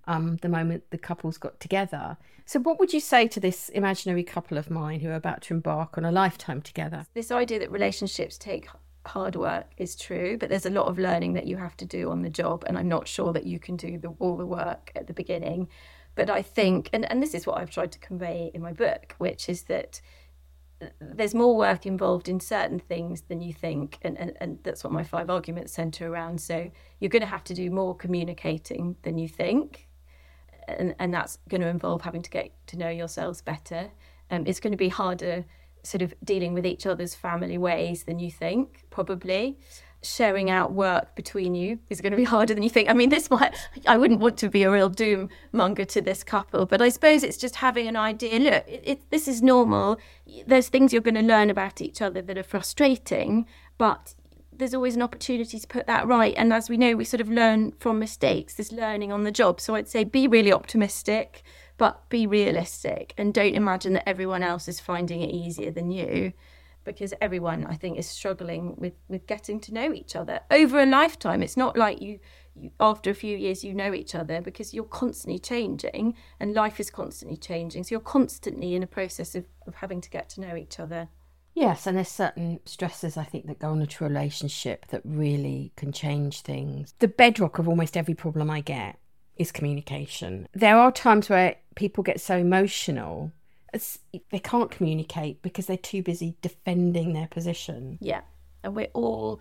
um, 0.07 0.37
the 0.43 0.49
moment 0.49 0.85
the 0.91 0.99
couples 0.99 1.39
got 1.39 1.59
together. 1.59 2.19
So, 2.45 2.61
what 2.61 2.79
would 2.79 2.93
you 2.93 3.01
say 3.01 3.27
to 3.29 3.41
this 3.41 3.71
imaginary 3.71 4.25
couple 4.25 4.59
of 4.59 4.71
mine 4.71 5.01
who 5.01 5.09
are 5.09 5.15
about 5.15 5.41
to 5.43 5.55
embark 5.55 5.97
on 5.97 6.05
a 6.05 6.13
lifetime 6.13 6.61
together? 6.61 7.07
This 7.15 7.31
idea 7.31 7.59
that 7.61 7.71
relationships 7.71 8.37
take 8.37 8.69
hard 9.07 9.37
work 9.37 9.67
is 9.77 9.97
true, 9.97 10.37
but 10.39 10.49
there's 10.49 10.67
a 10.67 10.71
lot 10.71 10.87
of 10.87 10.99
learning 10.99 11.35
that 11.35 11.47
you 11.47 11.57
have 11.57 11.77
to 11.79 11.85
do 11.85 12.11
on 12.11 12.23
the 12.23 12.31
job, 12.31 12.65
and 12.67 12.79
I'm 12.79 12.89
not 12.89 13.09
sure 13.09 13.33
that 13.33 13.45
you 13.45 13.59
can 13.59 13.77
do 13.77 13.99
the, 13.99 14.09
all 14.19 14.37
the 14.37 14.47
work 14.47 14.93
at 14.97 15.07
the 15.07 15.15
beginning. 15.15 15.69
But 16.15 16.31
I 16.31 16.43
think, 16.43 16.91
and, 16.93 17.11
and 17.11 17.23
this 17.23 17.35
is 17.35 17.47
what 17.47 17.59
I've 17.59 17.71
tried 17.71 17.93
to 17.93 17.99
convey 17.99 18.51
in 18.55 18.63
my 18.63 18.73
book, 18.73 19.15
which 19.19 19.49
is 19.49 19.65
that 19.65 20.01
there's 21.01 21.35
more 21.35 21.57
work 21.57 21.87
involved 21.87 22.29
in 22.29 22.41
certain 22.41 22.79
things 22.79 23.23
than 23.23 23.41
you 23.41 23.53
think. 23.53 23.99
And, 24.03 24.19
and, 24.19 24.37
and 24.41 24.59
that's 24.63 24.85
what 24.85 24.93
my 24.93 25.03
five 25.03 25.31
arguments 25.31 25.73
center 25.73 26.11
around. 26.11 26.41
So 26.41 26.71
you're 27.01 27.11
going 27.11 27.23
to 27.23 27.27
have 27.27 27.45
to 27.45 27.55
do 27.55 27.71
more 27.71 27.95
communicating 27.97 28.97
than 29.03 29.19
you 29.19 29.29
think. 29.29 29.89
And, 30.69 30.95
and 30.99 31.13
that's 31.13 31.39
going 31.49 31.61
to 31.61 31.69
involve 31.69 32.03
having 32.03 32.23
to 32.23 32.31
get 32.31 32.51
to 32.69 32.79
know 32.79 32.89
yourselves 32.89 33.43
better. 33.43 33.91
Um, 34.31 34.45
it's 34.47 34.61
going 34.61 34.73
to 34.73 34.79
be 34.79 34.89
harder 34.89 35.45
sort 35.85 36.03
of 36.03 36.15
dealing 36.25 36.55
with 36.55 36.67
each 36.67 36.87
other's 36.87 37.15
family 37.15 37.59
ways 37.59 38.05
than 38.05 38.19
you 38.19 38.31
think, 38.31 38.85
probably 38.91 39.59
sharing 40.07 40.51
out 40.51 40.73
work 40.73 41.15
between 41.17 41.55
you 41.55 41.79
is 41.89 42.01
going 42.01 42.11
to 42.11 42.17
be 42.17 42.25
harder 42.25 42.55
than 42.55 42.63
you 42.63 42.71
think. 42.71 42.91
I 42.91 42.93
mean, 42.93 43.09
this 43.09 43.31
might, 43.31 43.55
I 43.87 43.97
wouldn't 43.97 44.21
want 44.21 44.37
to 44.39 44.49
be 44.49 44.63
a 44.63 44.71
real 44.71 44.89
doom 44.89 45.29
monger 45.53 45.85
to 45.87 46.01
this 46.01 46.23
couple, 46.23 46.67
but 46.67 46.83
I 46.83 46.89
suppose 46.89 47.23
it's 47.23 47.37
just 47.37 47.57
having 47.57 47.89
an 47.89 47.97
idea 47.97 48.39
look, 48.39 48.69
it, 48.69 48.83
it, 48.85 49.11
this 49.11 49.27
is 49.27 49.43
normal. 49.43 49.99
There's 50.47 50.69
things 50.69 50.93
you're 50.93 51.03
going 51.03 51.15
to 51.15 51.23
learn 51.23 51.51
about 51.51 51.81
each 51.81 52.03
other 52.03 52.23
that 52.23 52.39
are 52.39 52.43
frustrating, 52.43 53.47
but 53.79 54.15
there's 54.53 54.75
always 54.75 54.95
an 54.95 55.03
opportunity 55.03 55.59
to 55.59 55.67
put 55.67 55.87
that 55.87 56.07
right. 56.07 56.35
And 56.37 56.53
as 56.53 56.69
we 56.69 56.77
know, 56.77 56.95
we 56.95 57.05
sort 57.05 57.21
of 57.21 57.29
learn 57.29 57.73
from 57.81 57.99
mistakes, 57.99 58.55
there's 58.55 58.73
learning 58.73 59.13
on 59.13 59.25
the 59.25 59.33
job. 59.33 59.61
So 59.61 59.75
I'd 59.75 59.89
say 59.89 60.05
be 60.05 60.29
really 60.29 60.53
optimistic, 60.53 61.43
but 61.77 62.09
be 62.09 62.27
realistic 62.27 63.15
and 63.19 63.35
don't 63.35 63.55
imagine 63.55 63.95
that 63.95 64.09
everyone 64.09 64.43
else 64.43 64.69
is 64.69 64.81
finding 64.81 65.21
it 65.23 65.31
easier 65.31 65.71
than 65.71 65.91
you 65.91 66.33
because 66.85 67.15
everyone 67.21 67.67
I 67.67 67.75
think 67.75 67.99
is 67.99 68.07
struggling 68.07 68.77
with 68.77 68.93
with 69.09 69.27
getting 69.27 69.59
to 69.61 69.75
know 69.75 69.93
each 69.93 70.15
other 70.15 70.41
over 70.51 70.81
a 70.81 70.87
lifetime. 70.87 71.43
It's 71.43 71.57
not 71.57 71.77
like 71.77 72.01
you, 72.01 72.21
you 72.55 72.71
after 72.79 73.11
a 73.11 73.15
few 73.15 73.37
years 73.37 73.65
you 73.65 73.75
know 73.75 73.95
each 73.95 74.15
other 74.15 74.41
because 74.41 74.75
you're 74.75 74.85
constantly 74.85 75.39
changing 75.39 76.15
and 76.39 76.55
life 76.55 76.79
is 76.79 76.91
constantly 76.91 77.37
changing. 77.37 77.85
So 77.85 77.93
you're 77.93 78.01
constantly 78.01 78.75
in 78.75 78.83
a 78.83 78.87
process 78.87 79.35
of, 79.35 79.47
of 79.67 79.77
having 79.77 80.01
to 80.03 80.11
get 80.11 80.29
to 80.31 80.41
know 80.41 80.57
each 80.57 80.79
other. 80.79 81.09
Yes, 81.55 81.87
and 81.87 81.97
there's 81.97 82.09
certain 82.09 82.59
stresses 82.65 83.17
I 83.17 83.23
think 83.23 83.47
that 83.47 83.61
go 83.61 83.71
on 83.71 83.81
into 83.81 84.05
a 84.05 84.09
relationship 84.09 84.87
that 84.89 85.03
really 85.05 85.73
can 85.77 85.93
change 85.93 86.41
things. 86.41 86.95
The 86.99 87.07
bedrock 87.07 87.59
of 87.59 87.69
almost 87.69 87.97
every 87.97 88.15
problem 88.15 88.51
I 88.51 88.61
get 88.61 88.99
is 89.37 89.53
communication. 89.53 90.49
There 90.55 90.77
are 90.77 90.93
times 90.93 91.29
where 91.29 91.57
people 91.75 92.03
get 92.05 92.21
so 92.21 92.37
emotional 92.39 93.33
they 94.31 94.39
can't 94.39 94.71
communicate 94.71 95.43
because 95.43 95.67
they're 95.67 95.77
too 95.77 96.03
busy 96.03 96.37
defending 96.43 97.13
their 97.13 97.27
position. 97.27 97.99
Yeah. 98.01 98.21
And 98.63 98.75
we 98.75 98.87
all 98.95 99.41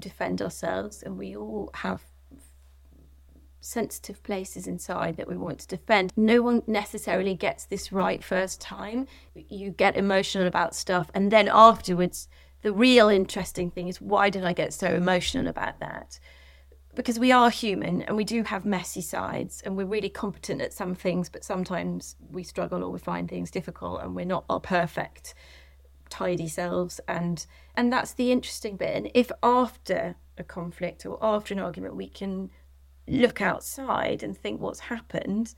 defend 0.00 0.42
ourselves 0.42 1.02
and 1.02 1.18
we 1.18 1.36
all 1.36 1.70
have 1.74 2.02
sensitive 3.60 4.22
places 4.22 4.66
inside 4.66 5.16
that 5.16 5.28
we 5.28 5.36
want 5.36 5.58
to 5.58 5.66
defend. 5.66 6.12
No 6.16 6.40
one 6.40 6.62
necessarily 6.66 7.34
gets 7.34 7.64
this 7.64 7.92
right 7.92 8.22
first 8.22 8.60
time. 8.60 9.06
You 9.34 9.70
get 9.70 9.96
emotional 9.96 10.46
about 10.46 10.74
stuff, 10.74 11.10
and 11.14 11.32
then 11.32 11.48
afterwards, 11.52 12.28
the 12.62 12.72
real 12.72 13.08
interesting 13.08 13.70
thing 13.70 13.88
is 13.88 14.00
why 14.00 14.30
did 14.30 14.44
I 14.44 14.52
get 14.52 14.72
so 14.72 14.94
emotional 14.94 15.48
about 15.48 15.80
that? 15.80 16.20
Because 16.96 17.18
we 17.18 17.30
are 17.30 17.50
human 17.50 18.00
and 18.02 18.16
we 18.16 18.24
do 18.24 18.42
have 18.42 18.64
messy 18.64 19.02
sides, 19.02 19.62
and 19.64 19.76
we're 19.76 19.84
really 19.84 20.08
competent 20.08 20.62
at 20.62 20.72
some 20.72 20.94
things, 20.94 21.28
but 21.28 21.44
sometimes 21.44 22.16
we 22.30 22.42
struggle 22.42 22.82
or 22.82 22.90
we 22.90 22.98
find 22.98 23.28
things 23.28 23.50
difficult, 23.50 24.02
and 24.02 24.16
we're 24.16 24.24
not 24.24 24.46
our 24.48 24.60
perfect, 24.60 25.34
tidy 26.08 26.48
selves. 26.48 26.98
And 27.06 27.46
and 27.76 27.92
that's 27.92 28.14
the 28.14 28.32
interesting 28.32 28.76
bit. 28.76 28.96
And 28.96 29.10
if 29.14 29.30
after 29.42 30.16
a 30.38 30.42
conflict 30.42 31.04
or 31.04 31.18
after 31.22 31.54
an 31.54 31.60
argument 31.60 31.96
we 31.96 32.08
can 32.08 32.50
look 33.06 33.40
outside 33.40 34.22
and 34.22 34.36
think 34.36 34.60
what's 34.60 34.80
happened, 34.80 35.54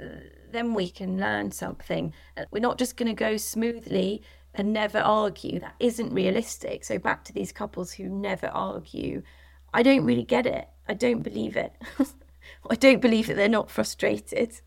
uh, 0.00 0.06
then 0.52 0.74
we 0.74 0.88
can 0.88 1.18
learn 1.18 1.50
something. 1.50 2.14
Uh, 2.36 2.44
we're 2.50 2.60
not 2.60 2.78
just 2.78 2.96
going 2.96 3.08
to 3.08 3.14
go 3.14 3.36
smoothly 3.36 4.22
and 4.54 4.72
never 4.72 4.98
argue. 4.98 5.58
That 5.60 5.74
isn't 5.80 6.12
realistic. 6.12 6.84
So, 6.84 6.98
back 6.98 7.24
to 7.24 7.32
these 7.32 7.52
couples 7.52 7.92
who 7.92 8.08
never 8.08 8.46
argue, 8.46 9.22
I 9.72 9.82
don't 9.82 10.04
really 10.04 10.24
get 10.24 10.46
it. 10.46 10.68
I 10.88 10.94
don't 10.94 11.22
believe 11.22 11.56
it. 11.56 11.72
I 12.70 12.74
don't 12.74 13.00
believe 13.00 13.26
that 13.26 13.34
they're 13.34 13.48
not 13.48 13.70
frustrated. 13.70 14.60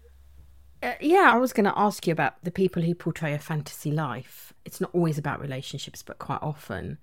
Uh, 0.83 0.93
yeah, 0.99 1.31
I 1.33 1.37
was 1.37 1.53
going 1.53 1.65
to 1.65 1.77
ask 1.77 2.07
you 2.07 2.13
about 2.13 2.43
the 2.43 2.51
people 2.51 2.81
who 2.81 2.95
portray 2.95 3.33
a 3.33 3.39
fantasy 3.39 3.91
life. 3.91 4.53
It's 4.65 4.81
not 4.81 4.91
always 4.93 5.17
about 5.17 5.41
relationships, 5.41 6.03
but 6.03 6.19
quite 6.19 6.41
often. 6.41 6.97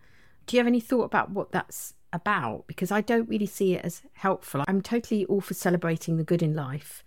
Do 0.46 0.56
you 0.56 0.60
have 0.60 0.66
any 0.66 0.80
thought 0.80 1.04
about 1.04 1.30
what 1.30 1.52
that's 1.52 1.94
about 2.12 2.66
because 2.66 2.90
I 2.90 3.00
don't 3.00 3.28
really 3.28 3.46
see 3.46 3.74
it 3.74 3.84
as 3.84 4.02
helpful. 4.14 4.64
I'm 4.66 4.80
totally 4.80 5.24
all 5.26 5.40
for 5.40 5.54
celebrating 5.54 6.16
the 6.16 6.24
good 6.24 6.42
in 6.42 6.54
life. 6.54 7.04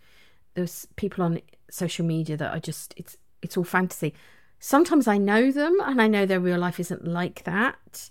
There's 0.54 0.88
people 0.96 1.24
on 1.24 1.42
social 1.70 2.06
media 2.06 2.38
that 2.38 2.54
are 2.56 2.60
just 2.60 2.94
it's 2.98 3.18
it's 3.42 3.58
all 3.58 3.64
fantasy. 3.64 4.14
Sometimes 4.60 5.08
I 5.08 5.18
know 5.18 5.52
them 5.52 5.78
and 5.84 6.02
I 6.02 6.08
know 6.08 6.26
their 6.26 6.40
real 6.40 6.60
life 6.60 6.80
isn't 6.80 7.06
like 7.06 7.44
that. 7.44 8.10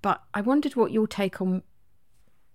But 0.00 0.22
I 0.32 0.40
wondered 0.40 0.76
what 0.76 0.92
your 0.92 1.06
take 1.06 1.40
on 1.40 1.62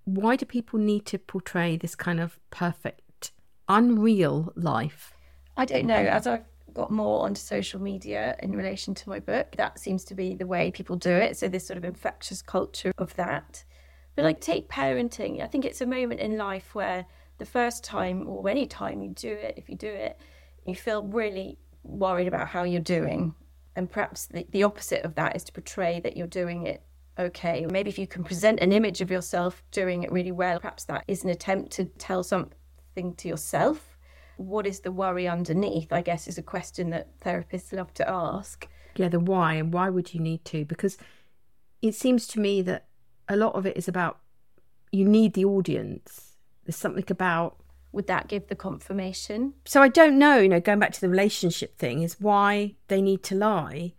why 0.07 0.37
do 0.37 0.45
people 0.45 0.79
need 0.79 1.05
to 1.07 1.19
portray 1.19 1.75
this 1.75 1.93
kind 1.93 2.21
of 2.21 2.39
perfect, 2.49 3.33
unreal 3.67 4.53
life? 4.55 5.13
I 5.57 5.65
don't 5.65 5.85
know. 5.85 5.95
As 5.95 6.25
I've 6.25 6.45
got 6.73 6.91
more 6.91 7.25
onto 7.25 7.41
social 7.41 7.81
media 7.81 8.37
in 8.41 8.55
relation 8.55 8.95
to 8.95 9.09
my 9.09 9.19
book, 9.19 9.55
that 9.57 9.79
seems 9.79 10.05
to 10.05 10.15
be 10.15 10.33
the 10.33 10.47
way 10.47 10.71
people 10.71 10.95
do 10.95 11.11
it. 11.11 11.35
So, 11.35 11.49
this 11.49 11.67
sort 11.67 11.75
of 11.75 11.83
infectious 11.83 12.41
culture 12.41 12.93
of 12.97 13.13
that. 13.17 13.65
But 14.15 14.23
like 14.23 14.39
take 14.39 14.69
parenting, 14.69 15.43
I 15.43 15.47
think 15.47 15.65
it's 15.65 15.81
a 15.81 15.85
moment 15.85 16.21
in 16.21 16.37
life 16.37 16.73
where 16.73 17.05
the 17.37 17.45
first 17.45 17.83
time 17.83 18.27
or 18.29 18.47
any 18.47 18.65
time 18.65 19.01
you 19.01 19.09
do 19.09 19.31
it, 19.31 19.55
if 19.57 19.67
you 19.67 19.75
do 19.75 19.89
it, 19.89 20.19
you 20.65 20.73
feel 20.73 21.03
really 21.03 21.59
worried 21.83 22.27
about 22.27 22.47
how 22.47 22.63
you're 22.63 22.79
doing. 22.79 23.35
And 23.75 23.91
perhaps 23.91 24.25
the, 24.27 24.47
the 24.51 24.63
opposite 24.63 25.03
of 25.03 25.15
that 25.15 25.35
is 25.35 25.43
to 25.43 25.51
portray 25.51 25.99
that 25.99 26.15
you're 26.15 26.27
doing 26.27 26.65
it 26.65 26.81
okay. 27.17 27.65
Maybe 27.69 27.89
if 27.89 27.99
you 27.99 28.07
can 28.07 28.23
present 28.23 28.59
an 28.59 28.71
image 28.71 29.01
of 29.01 29.11
yourself 29.11 29.63
doing 29.71 30.03
it 30.03 30.11
really 30.11 30.31
well, 30.31 30.59
perhaps 30.59 30.85
that 30.85 31.03
is 31.07 31.23
an 31.23 31.29
attempt 31.29 31.71
to 31.73 31.85
tell 31.85 32.23
something 32.23 33.15
to 33.15 33.27
yourself. 33.27 33.97
What 34.37 34.67
is 34.67 34.81
the 34.81 34.91
worry 34.91 35.27
underneath? 35.27 35.91
I 35.91 36.01
guess 36.01 36.27
is 36.27 36.37
a 36.37 36.43
question 36.43 36.91
that 36.91 37.19
therapists 37.19 37.73
love 37.73 37.93
to 37.95 38.09
ask. 38.09 38.67
Yeah, 38.95 39.09
the 39.09 39.19
why 39.19 39.55
and 39.55 39.73
why 39.73 39.89
would 39.89 40.13
you 40.13 40.19
need 40.19 40.45
to? 40.45 40.65
Because 40.65 40.97
it 41.81 41.95
seems 41.95 42.27
to 42.27 42.39
me 42.39 42.61
that 42.63 42.85
a 43.27 43.35
lot 43.35 43.55
of 43.55 43.65
it 43.65 43.77
is 43.77 43.87
about 43.87 44.19
you 44.91 45.05
need 45.05 45.33
the 45.33 45.45
audience. 45.45 46.35
There's 46.65 46.75
something 46.75 47.05
about 47.09 47.57
would 47.91 48.07
that 48.07 48.27
give 48.27 48.47
the 48.47 48.55
confirmation? 48.55 49.53
So 49.65 49.81
I 49.81 49.87
don't 49.87 50.19
know, 50.19 50.37
you 50.37 50.49
know, 50.49 50.59
going 50.59 50.79
back 50.79 50.93
to 50.93 51.01
the 51.01 51.09
relationship 51.09 51.77
thing 51.77 52.03
is 52.03 52.19
why 52.19 52.75
they 52.89 53.01
need 53.01 53.23
to 53.23 53.35
lie 53.35 53.93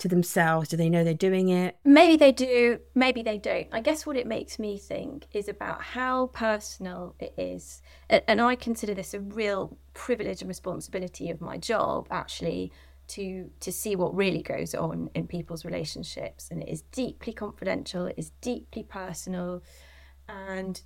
to 0.00 0.08
themselves. 0.08 0.68
Do 0.68 0.76
they 0.76 0.90
know 0.90 1.04
they're 1.04 1.14
doing 1.14 1.48
it? 1.48 1.76
Maybe 1.84 2.16
they 2.16 2.32
do, 2.32 2.80
maybe 2.94 3.22
they 3.22 3.38
don't. 3.38 3.68
I 3.72 3.80
guess 3.80 4.04
what 4.04 4.16
it 4.16 4.26
makes 4.26 4.58
me 4.58 4.78
think 4.78 5.26
is 5.32 5.48
about 5.48 5.82
how 5.82 6.28
personal 6.28 7.14
it 7.18 7.34
is. 7.38 7.82
And 8.08 8.40
I 8.40 8.56
consider 8.56 8.94
this 8.94 9.14
a 9.14 9.20
real 9.20 9.78
privilege 9.94 10.40
and 10.42 10.48
responsibility 10.48 11.30
of 11.30 11.40
my 11.40 11.56
job 11.56 12.06
actually 12.10 12.72
to 13.10 13.50
to 13.58 13.72
see 13.72 13.96
what 13.96 14.14
really 14.14 14.42
goes 14.42 14.74
on 14.74 15.10
in 15.14 15.26
people's 15.26 15.64
relationships 15.64 16.48
and 16.50 16.62
it 16.62 16.68
is 16.68 16.82
deeply 16.92 17.32
confidential 17.32 18.06
it 18.06 18.14
is 18.16 18.30
deeply 18.40 18.84
personal 18.84 19.62
and 20.28 20.82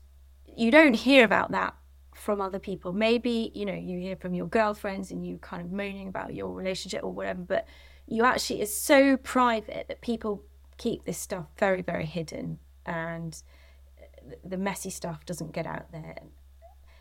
you 0.57 0.71
don't 0.71 0.95
hear 0.95 1.23
about 1.23 1.51
that 1.51 1.75
from 2.15 2.41
other 2.41 2.59
people 2.59 2.95
maybe 2.95 3.53
you 3.55 3.67
know 3.67 3.75
you 3.75 3.99
hear 3.99 4.17
from 4.17 4.33
your 4.33 4.47
girlfriends 4.47 5.11
and 5.11 5.27
you 5.27 5.37
kind 5.39 5.63
of 5.63 5.71
moaning 5.71 6.09
about 6.09 6.35
your 6.35 6.51
relationship 6.51 7.05
or 7.05 7.13
whatever 7.13 7.43
but 7.43 7.67
you 8.07 8.25
actually 8.25 8.61
it's 8.61 8.75
so 8.75 9.17
private 9.17 9.87
that 9.89 10.01
people 10.01 10.43
keep 10.77 11.05
this 11.05 11.19
stuff 11.19 11.47
very 11.59 11.83
very 11.83 12.07
hidden 12.07 12.59
and 12.85 13.43
the 14.45 14.57
messy 14.57 14.91
stuff 14.91 15.25
doesn't 15.25 15.53
get 15.53 15.67
out 15.67 15.91
there 15.93 16.19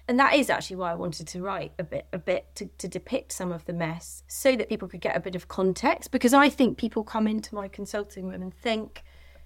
and 0.08 0.20
that 0.20 0.36
is 0.36 0.50
actually 0.50 0.76
why 0.76 0.92
I 0.92 0.96
wanted 0.96 1.28
to 1.28 1.42
write 1.42 1.72
a 1.80 1.84
bit, 1.84 2.08
a 2.12 2.18
bit 2.18 2.48
to, 2.56 2.66
to 2.78 2.88
depict 2.88 3.32
some 3.32 3.52
of 3.52 3.64
the 3.66 3.74
mess, 3.74 4.24
so 4.28 4.56
that 4.58 4.68
people 4.68 4.88
could 4.88 5.00
get 5.00 5.16
a 5.16 5.22
bit 5.22 5.36
of 5.36 5.48
context. 5.48 6.12
Because 6.12 6.34
I 6.34 6.50
think 6.50 6.78
people 6.78 7.04
come 7.04 7.26
into 7.26 7.56
my 7.56 7.70
consulting 7.70 8.28
room 8.28 8.42
and 8.42 8.54
think 8.54 9.04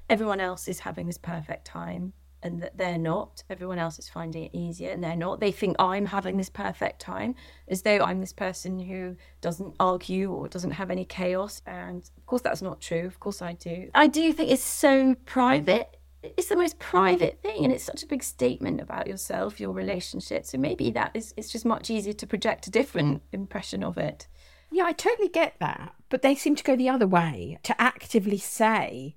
everyone 0.10 0.40
else 0.40 0.68
is 0.68 0.80
having 0.80 1.06
this 1.06 1.18
perfect 1.18 1.66
time, 1.66 2.14
and 2.44 2.62
that 2.62 2.77
they're 2.77 2.98
not. 2.98 3.44
Everyone 3.50 3.79
else 3.79 4.00
is 4.00 4.10
finding 4.10 4.44
it 4.44 4.51
easier, 4.53 4.91
and 4.91 5.03
they're 5.03 5.15
not. 5.15 5.39
They 5.39 5.51
think 5.51 5.75
I'm 5.79 6.06
having 6.06 6.38
this 6.38 6.50
perfect 6.50 7.00
time, 7.00 7.36
as 7.67 7.82
though 7.82 8.00
I'm 8.00 8.20
this 8.20 8.34
person 8.34 8.79
who 8.79 9.15
doesn't 9.41 9.75
argue 9.79 10.32
or 10.32 10.48
doesn't 10.48 10.72
have 10.72 10.91
any 10.91 11.06
chaos. 11.06 11.62
And 11.65 12.10
of 12.17 12.25
course, 12.25 12.41
that's 12.41 12.62
not 12.62 12.82
true. 12.82 13.06
Of 13.06 13.20
course, 13.20 13.41
I 13.41 13.53
do. 13.53 13.89
I 13.94 14.08
do 14.08 14.32
think 14.34 14.51
it's 14.51 14.63
so 14.63 15.15
private 15.25 15.98
it's 16.24 16.50
the 16.50 16.56
most 16.56 16.79
private 16.79 17.39
thing 17.41 17.63
and 17.63 17.72
it's 17.72 17.84
such 17.84 18.03
a 18.03 18.08
big 18.08 18.24
statement 18.24 18.82
about 18.82 19.08
yourself 19.08 19.60
your 19.60 19.72
relationship 19.72 20.46
so 20.46 20.58
maybe 20.58 20.89
that 20.89 21.12
is 21.13 21.34
it's 21.38 21.51
just 21.51 21.65
much 21.65 21.89
easier 21.89 22.13
to 22.13 22.27
project 22.27 22.67
a 22.67 22.72
different 22.72 23.22
impression 23.32 23.84
of 23.84 23.98
it 23.98 24.27
yeah 24.72 24.84
i 24.84 24.91
totally 24.91 25.29
get 25.29 25.56
that 25.60 25.94
but 26.10 26.22
they 26.22 26.36
seem 26.36 26.56
to 26.56 26.63
go 26.63 26.75
the 26.75 26.89
other 26.89 27.08
way 27.08 27.58
to 27.63 27.79
actively 27.79 28.38
say 28.38 29.15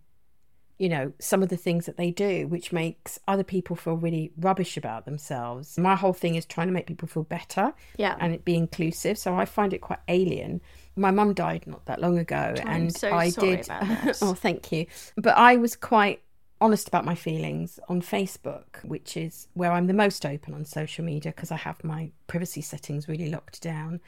you 0.80 0.88
know 0.88 1.12
some 1.20 1.42
of 1.42 1.50
the 1.50 1.58
things 1.58 1.84
that 1.84 1.98
they 1.98 2.10
do 2.10 2.48
which 2.48 2.72
makes 2.72 3.20
other 3.28 3.44
people 3.44 3.76
feel 3.76 3.96
really 3.96 4.32
rubbish 4.38 4.78
about 4.78 5.04
themselves. 5.04 5.76
My 5.76 5.94
whole 5.94 6.14
thing 6.14 6.36
is 6.36 6.46
trying 6.46 6.68
to 6.68 6.72
make 6.72 6.86
people 6.86 7.06
feel 7.06 7.22
better 7.22 7.74
yeah. 7.98 8.16
and 8.18 8.42
be 8.44 8.56
inclusive. 8.56 9.18
So 9.18 9.34
i 9.34 9.44
find 9.44 9.74
it 9.74 9.82
quite 9.82 9.98
alien. 10.08 10.62
My 10.96 11.10
mum 11.10 11.34
died 11.34 11.66
not 11.66 11.84
that 11.84 12.00
long 12.00 12.18
ago 12.18 12.54
I'm 12.60 12.68
and 12.68 12.96
so 12.96 13.12
i 13.12 13.28
did 13.28 13.68
oh 14.22 14.32
thank 14.34 14.72
you. 14.72 14.86
But 15.16 15.36
i 15.36 15.56
was 15.56 15.76
quite 15.76 16.22
honest 16.62 16.88
about 16.88 17.04
my 17.04 17.14
feelings 17.14 17.78
on 17.88 18.00
Facebook, 18.00 18.82
which 18.82 19.16
is 19.16 19.48
where 19.52 19.72
I'm 19.72 19.86
the 19.86 19.94
most 19.94 20.24
open 20.24 20.54
on 20.54 20.64
social 20.64 21.04
media 21.04 21.32
because 21.32 21.50
I 21.50 21.56
have 21.56 21.82
my 21.84 22.10
privacy 22.26 22.62
settings 22.62 23.06
really 23.06 23.30
locked 23.30 23.62
down. 23.62 24.00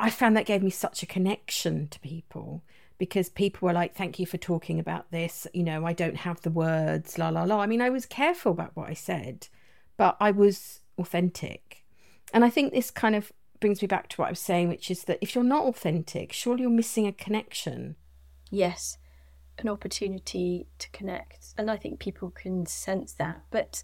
I 0.00 0.10
found 0.10 0.36
that 0.36 0.46
gave 0.46 0.62
me 0.62 0.70
such 0.70 1.02
a 1.02 1.06
connection 1.06 1.88
to 1.88 1.98
people 2.00 2.62
because 2.98 3.28
people 3.28 3.66
were 3.66 3.72
like, 3.72 3.94
Thank 3.94 4.18
you 4.18 4.26
for 4.26 4.36
talking 4.36 4.78
about 4.78 5.10
this. 5.10 5.46
You 5.54 5.62
know, 5.62 5.86
I 5.86 5.92
don't 5.92 6.16
have 6.16 6.40
the 6.42 6.50
words, 6.50 7.18
la 7.18 7.28
la 7.28 7.44
la. 7.44 7.60
I 7.60 7.66
mean, 7.66 7.80
I 7.80 7.90
was 7.90 8.06
careful 8.06 8.52
about 8.52 8.76
what 8.76 8.88
I 8.88 8.94
said, 8.94 9.48
but 9.96 10.16
I 10.20 10.30
was 10.30 10.80
authentic. 10.98 11.84
And 12.34 12.44
I 12.44 12.50
think 12.50 12.72
this 12.72 12.90
kind 12.90 13.14
of 13.14 13.32
brings 13.60 13.80
me 13.82 13.88
back 13.88 14.08
to 14.08 14.16
what 14.20 14.26
I 14.28 14.32
was 14.32 14.40
saying, 14.40 14.68
which 14.68 14.90
is 14.90 15.04
that 15.04 15.18
if 15.20 15.34
you're 15.34 15.44
not 15.44 15.64
authentic, 15.66 16.32
surely 16.32 16.62
you're 16.62 16.70
missing 16.70 17.06
a 17.06 17.12
connection. 17.12 17.96
Yes, 18.50 18.98
an 19.58 19.68
opportunity 19.68 20.66
to 20.78 20.90
connect 20.90 21.54
And 21.56 21.70
I 21.70 21.76
think 21.76 21.98
people 21.98 22.30
can 22.30 22.66
sense 22.66 23.12
that. 23.14 23.42
But 23.50 23.82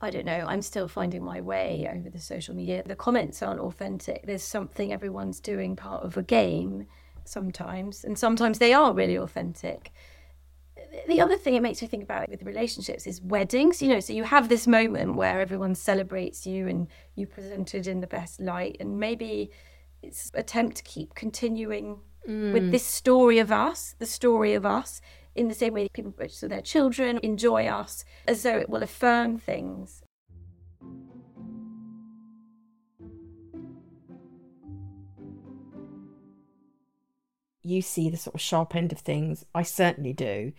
I 0.00 0.10
don't 0.10 0.26
know, 0.26 0.44
I'm 0.46 0.62
still 0.62 0.88
finding 0.88 1.24
my 1.24 1.40
way 1.40 1.88
over 1.90 2.10
the 2.10 2.20
social 2.20 2.54
media. 2.54 2.82
The 2.84 2.96
comments 2.96 3.42
aren't 3.42 3.60
authentic. 3.60 4.26
There's 4.26 4.42
something 4.42 4.92
everyone's 4.92 5.40
doing 5.40 5.74
part 5.74 6.04
of 6.04 6.16
a 6.16 6.22
game 6.22 6.86
sometimes, 7.24 8.04
and 8.04 8.18
sometimes 8.18 8.58
they 8.58 8.74
are 8.74 8.92
really 8.92 9.16
authentic. 9.16 9.92
The 11.08 11.20
other 11.20 11.36
thing 11.36 11.54
it 11.54 11.62
makes 11.62 11.80
me 11.80 11.88
think 11.88 12.02
about 12.02 12.28
with 12.28 12.42
relationships 12.42 13.06
is 13.06 13.22
weddings. 13.22 13.80
You 13.80 13.88
know, 13.88 14.00
so 14.00 14.12
you 14.12 14.24
have 14.24 14.48
this 14.48 14.66
moment 14.66 15.14
where 15.14 15.40
everyone 15.40 15.74
celebrates 15.74 16.46
you 16.46 16.68
and 16.68 16.88
you 17.14 17.26
presented 17.26 17.86
in 17.86 18.00
the 18.00 18.06
best 18.06 18.40
light, 18.40 18.76
and 18.80 19.00
maybe 19.00 19.50
it's 20.02 20.30
attempt 20.34 20.76
to 20.76 20.82
keep 20.82 21.14
continuing 21.14 22.00
mm. 22.28 22.52
with 22.52 22.70
this 22.70 22.84
story 22.84 23.38
of 23.38 23.50
us, 23.50 23.94
the 23.98 24.06
story 24.06 24.52
of 24.54 24.66
us, 24.66 25.00
in 25.36 25.48
the 25.48 25.54
same 25.54 25.74
way 25.74 25.84
that 25.84 25.92
people 25.92 26.12
so 26.28 26.48
their 26.48 26.60
children 26.60 27.20
enjoy 27.22 27.66
us, 27.66 28.04
as 28.26 28.42
though 28.42 28.58
it 28.58 28.68
will 28.68 28.82
affirm 28.82 29.38
things. 29.38 30.02
You 37.62 37.82
see 37.82 38.08
the 38.10 38.16
sort 38.16 38.34
of 38.34 38.40
sharp 38.40 38.76
end 38.76 38.92
of 38.92 38.98
things. 38.98 39.44
I 39.54 39.62
certainly 39.62 40.12
do. 40.12 40.52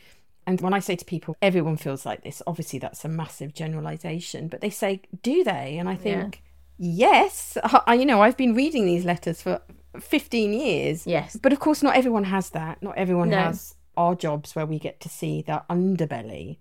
And 0.45 0.61
when 0.61 0.73
I 0.73 0.79
say 0.79 0.95
to 0.95 1.05
people, 1.05 1.35
everyone 1.41 1.77
feels 1.77 2.05
like 2.05 2.23
this, 2.23 2.41
obviously 2.47 2.79
that's 2.79 3.03
a 3.03 3.09
massive 3.09 3.53
generalization, 3.53 4.47
but 4.47 4.61
they 4.61 4.69
say, 4.69 5.01
do 5.21 5.43
they? 5.43 5.77
And 5.77 5.89
I 5.89 5.95
think, 5.95 6.41
yeah. 6.77 7.21
yes. 7.21 7.57
I, 7.87 7.93
you 7.95 8.05
know, 8.05 8.21
I've 8.21 8.37
been 8.37 8.55
reading 8.55 8.85
these 8.85 9.05
letters 9.05 9.41
for 9.41 9.61
15 9.99 10.53
years. 10.53 11.07
Yes. 11.07 11.37
But 11.41 11.53
of 11.53 11.59
course, 11.59 11.81
not 11.83 11.95
everyone 11.95 12.25
has 12.25 12.49
that. 12.51 12.81
Not 12.81 12.97
everyone 12.97 13.29
no. 13.29 13.37
has 13.37 13.75
our 13.97 14.15
jobs 14.15 14.55
where 14.55 14.65
we 14.65 14.79
get 14.79 14.99
to 15.01 15.09
see 15.09 15.41
the 15.41 15.63
underbelly. 15.69 16.57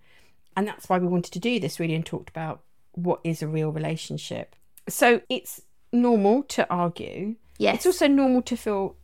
And 0.56 0.66
that's 0.66 0.88
why 0.88 0.98
we 0.98 1.06
wanted 1.06 1.32
to 1.34 1.38
do 1.38 1.60
this 1.60 1.78
really 1.78 1.94
and 1.94 2.04
talked 2.04 2.30
about 2.30 2.62
what 2.92 3.20
is 3.22 3.42
a 3.42 3.46
real 3.46 3.70
relationship. 3.70 4.56
So 4.88 5.20
it's 5.28 5.60
normal 5.92 6.42
to 6.44 6.68
argue. 6.70 7.36
Yes. 7.58 7.76
It's 7.76 7.86
also 7.86 8.08
normal 8.08 8.42
to 8.42 8.56
feel 8.56 8.96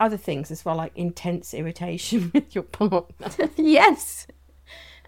other 0.00 0.16
things 0.16 0.50
as 0.50 0.64
well, 0.64 0.76
like 0.76 0.96
intense 0.96 1.54
irritation 1.54 2.30
with 2.34 2.54
your 2.54 2.64
partner. 2.64 3.50
yes. 3.56 4.26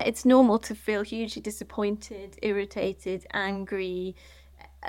It's 0.00 0.25
normal 0.25 0.59
to 0.61 0.75
feel 0.75 1.02
hugely 1.02 1.40
disappointed, 1.40 2.38
irritated, 2.42 3.26
angry, 3.33 4.14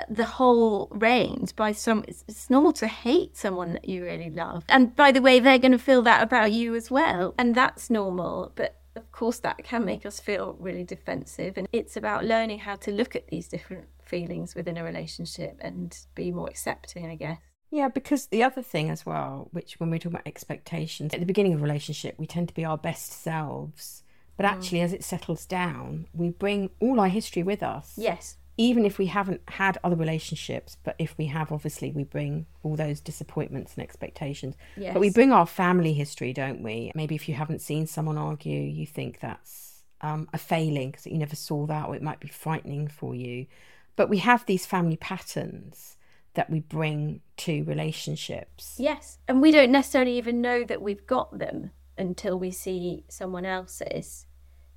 the 0.08 0.24
whole 0.24 0.88
range 0.90 1.54
by 1.56 1.72
some 1.72 2.04
it's, 2.06 2.24
it's, 2.28 2.50
normal 2.50 2.72
to 2.72 2.86
hate 2.86 3.36
someone 3.36 3.72
that 3.72 3.88
you 3.88 4.04
really 4.04 4.30
love 4.30 4.64
and 4.68 4.94
by 4.94 5.10
the 5.10 5.22
way 5.22 5.40
they're 5.40 5.58
going 5.58 5.72
to 5.72 5.78
feel 5.78 6.02
that 6.02 6.22
about 6.22 6.52
you 6.52 6.74
as 6.74 6.90
well 6.90 7.34
and 7.38 7.54
that's 7.54 7.90
normal 7.90 8.52
but 8.54 8.76
of 8.96 9.10
course 9.12 9.38
that 9.40 9.62
can 9.64 9.84
make 9.84 10.04
us 10.04 10.20
feel 10.20 10.56
really 10.58 10.84
defensive 10.84 11.56
and 11.56 11.68
it's 11.72 11.96
about 11.96 12.24
learning 12.24 12.60
how 12.60 12.76
to 12.76 12.90
look 12.90 13.16
at 13.16 13.28
these 13.28 13.48
different 13.48 13.86
feelings 14.02 14.54
within 14.54 14.76
a 14.76 14.84
relationship 14.84 15.56
and 15.60 15.98
be 16.14 16.30
more 16.30 16.48
accepting 16.48 17.06
i 17.06 17.14
guess 17.14 17.38
yeah, 17.70 17.88
because 17.88 18.28
the 18.28 18.42
other 18.42 18.62
thing 18.62 18.88
as 18.88 19.04
well, 19.04 19.48
which 19.52 19.78
when 19.78 19.90
we 19.90 19.98
talk 19.98 20.12
about 20.12 20.26
expectations, 20.26 21.12
at 21.12 21.20
the 21.20 21.26
beginning 21.26 21.52
of 21.52 21.60
a 21.60 21.62
relationship, 21.62 22.14
we 22.16 22.26
tend 22.26 22.48
to 22.48 22.54
be 22.54 22.64
our 22.64 22.78
best 22.78 23.12
selves. 23.12 24.02
But 24.38 24.46
mm. 24.46 24.52
actually, 24.52 24.78
mm. 24.78 24.84
as 24.84 24.94
it 24.94 25.04
settles 25.04 25.44
down, 25.44 26.06
we 26.14 26.30
bring 26.30 26.70
all 26.80 26.98
our 26.98 27.08
history 27.08 27.42
with 27.42 27.62
us. 27.62 27.92
Yes 27.98 28.38
even 28.58 28.84
if 28.84 28.98
we 28.98 29.06
haven't 29.06 29.40
had 29.48 29.78
other 29.84 29.94
relationships, 29.94 30.76
but 30.82 30.96
if 30.98 31.16
we 31.16 31.26
have, 31.26 31.52
obviously, 31.52 31.92
we 31.92 32.02
bring 32.02 32.44
all 32.64 32.74
those 32.74 33.00
disappointments 33.00 33.74
and 33.74 33.84
expectations. 33.84 34.56
Yes. 34.76 34.92
But 34.92 35.00
we 35.00 35.10
bring 35.10 35.30
our 35.30 35.46
family 35.46 35.92
history, 35.92 36.32
don't 36.32 36.60
we? 36.60 36.90
Maybe 36.94 37.14
if 37.14 37.28
you 37.28 37.36
haven't 37.36 37.62
seen 37.62 37.86
someone 37.86 38.18
argue, 38.18 38.60
you 38.60 38.84
think 38.84 39.20
that's 39.20 39.84
um, 40.00 40.28
a 40.32 40.38
failing 40.38 40.90
because 40.90 41.06
you 41.06 41.16
never 41.16 41.36
saw 41.36 41.66
that, 41.66 41.88
or 41.88 41.94
it 41.94 42.02
might 42.02 42.18
be 42.18 42.26
frightening 42.26 42.88
for 42.88 43.14
you. 43.14 43.46
But 43.94 44.08
we 44.08 44.18
have 44.18 44.44
these 44.44 44.66
family 44.66 44.96
patterns 44.96 45.96
that 46.34 46.50
we 46.50 46.58
bring 46.58 47.20
to 47.36 47.62
relationships. 47.62 48.74
Yes. 48.78 49.18
And 49.28 49.40
we 49.40 49.52
don't 49.52 49.70
necessarily 49.70 50.18
even 50.18 50.40
know 50.40 50.64
that 50.64 50.82
we've 50.82 51.06
got 51.06 51.38
them 51.38 51.70
until 51.96 52.36
we 52.36 52.50
see 52.50 53.04
someone 53.08 53.44
else's. 53.44 54.26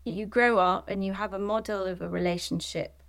You 0.05 0.27
grow 0.27 0.60
up 0.60 0.88
and 0.88 1.03
you 1.03 1.13
have 1.13 1.34
a 1.34 1.39
model 1.39 1.86
of 1.86 2.01
a 2.01 2.10
relationship 2.10 3.00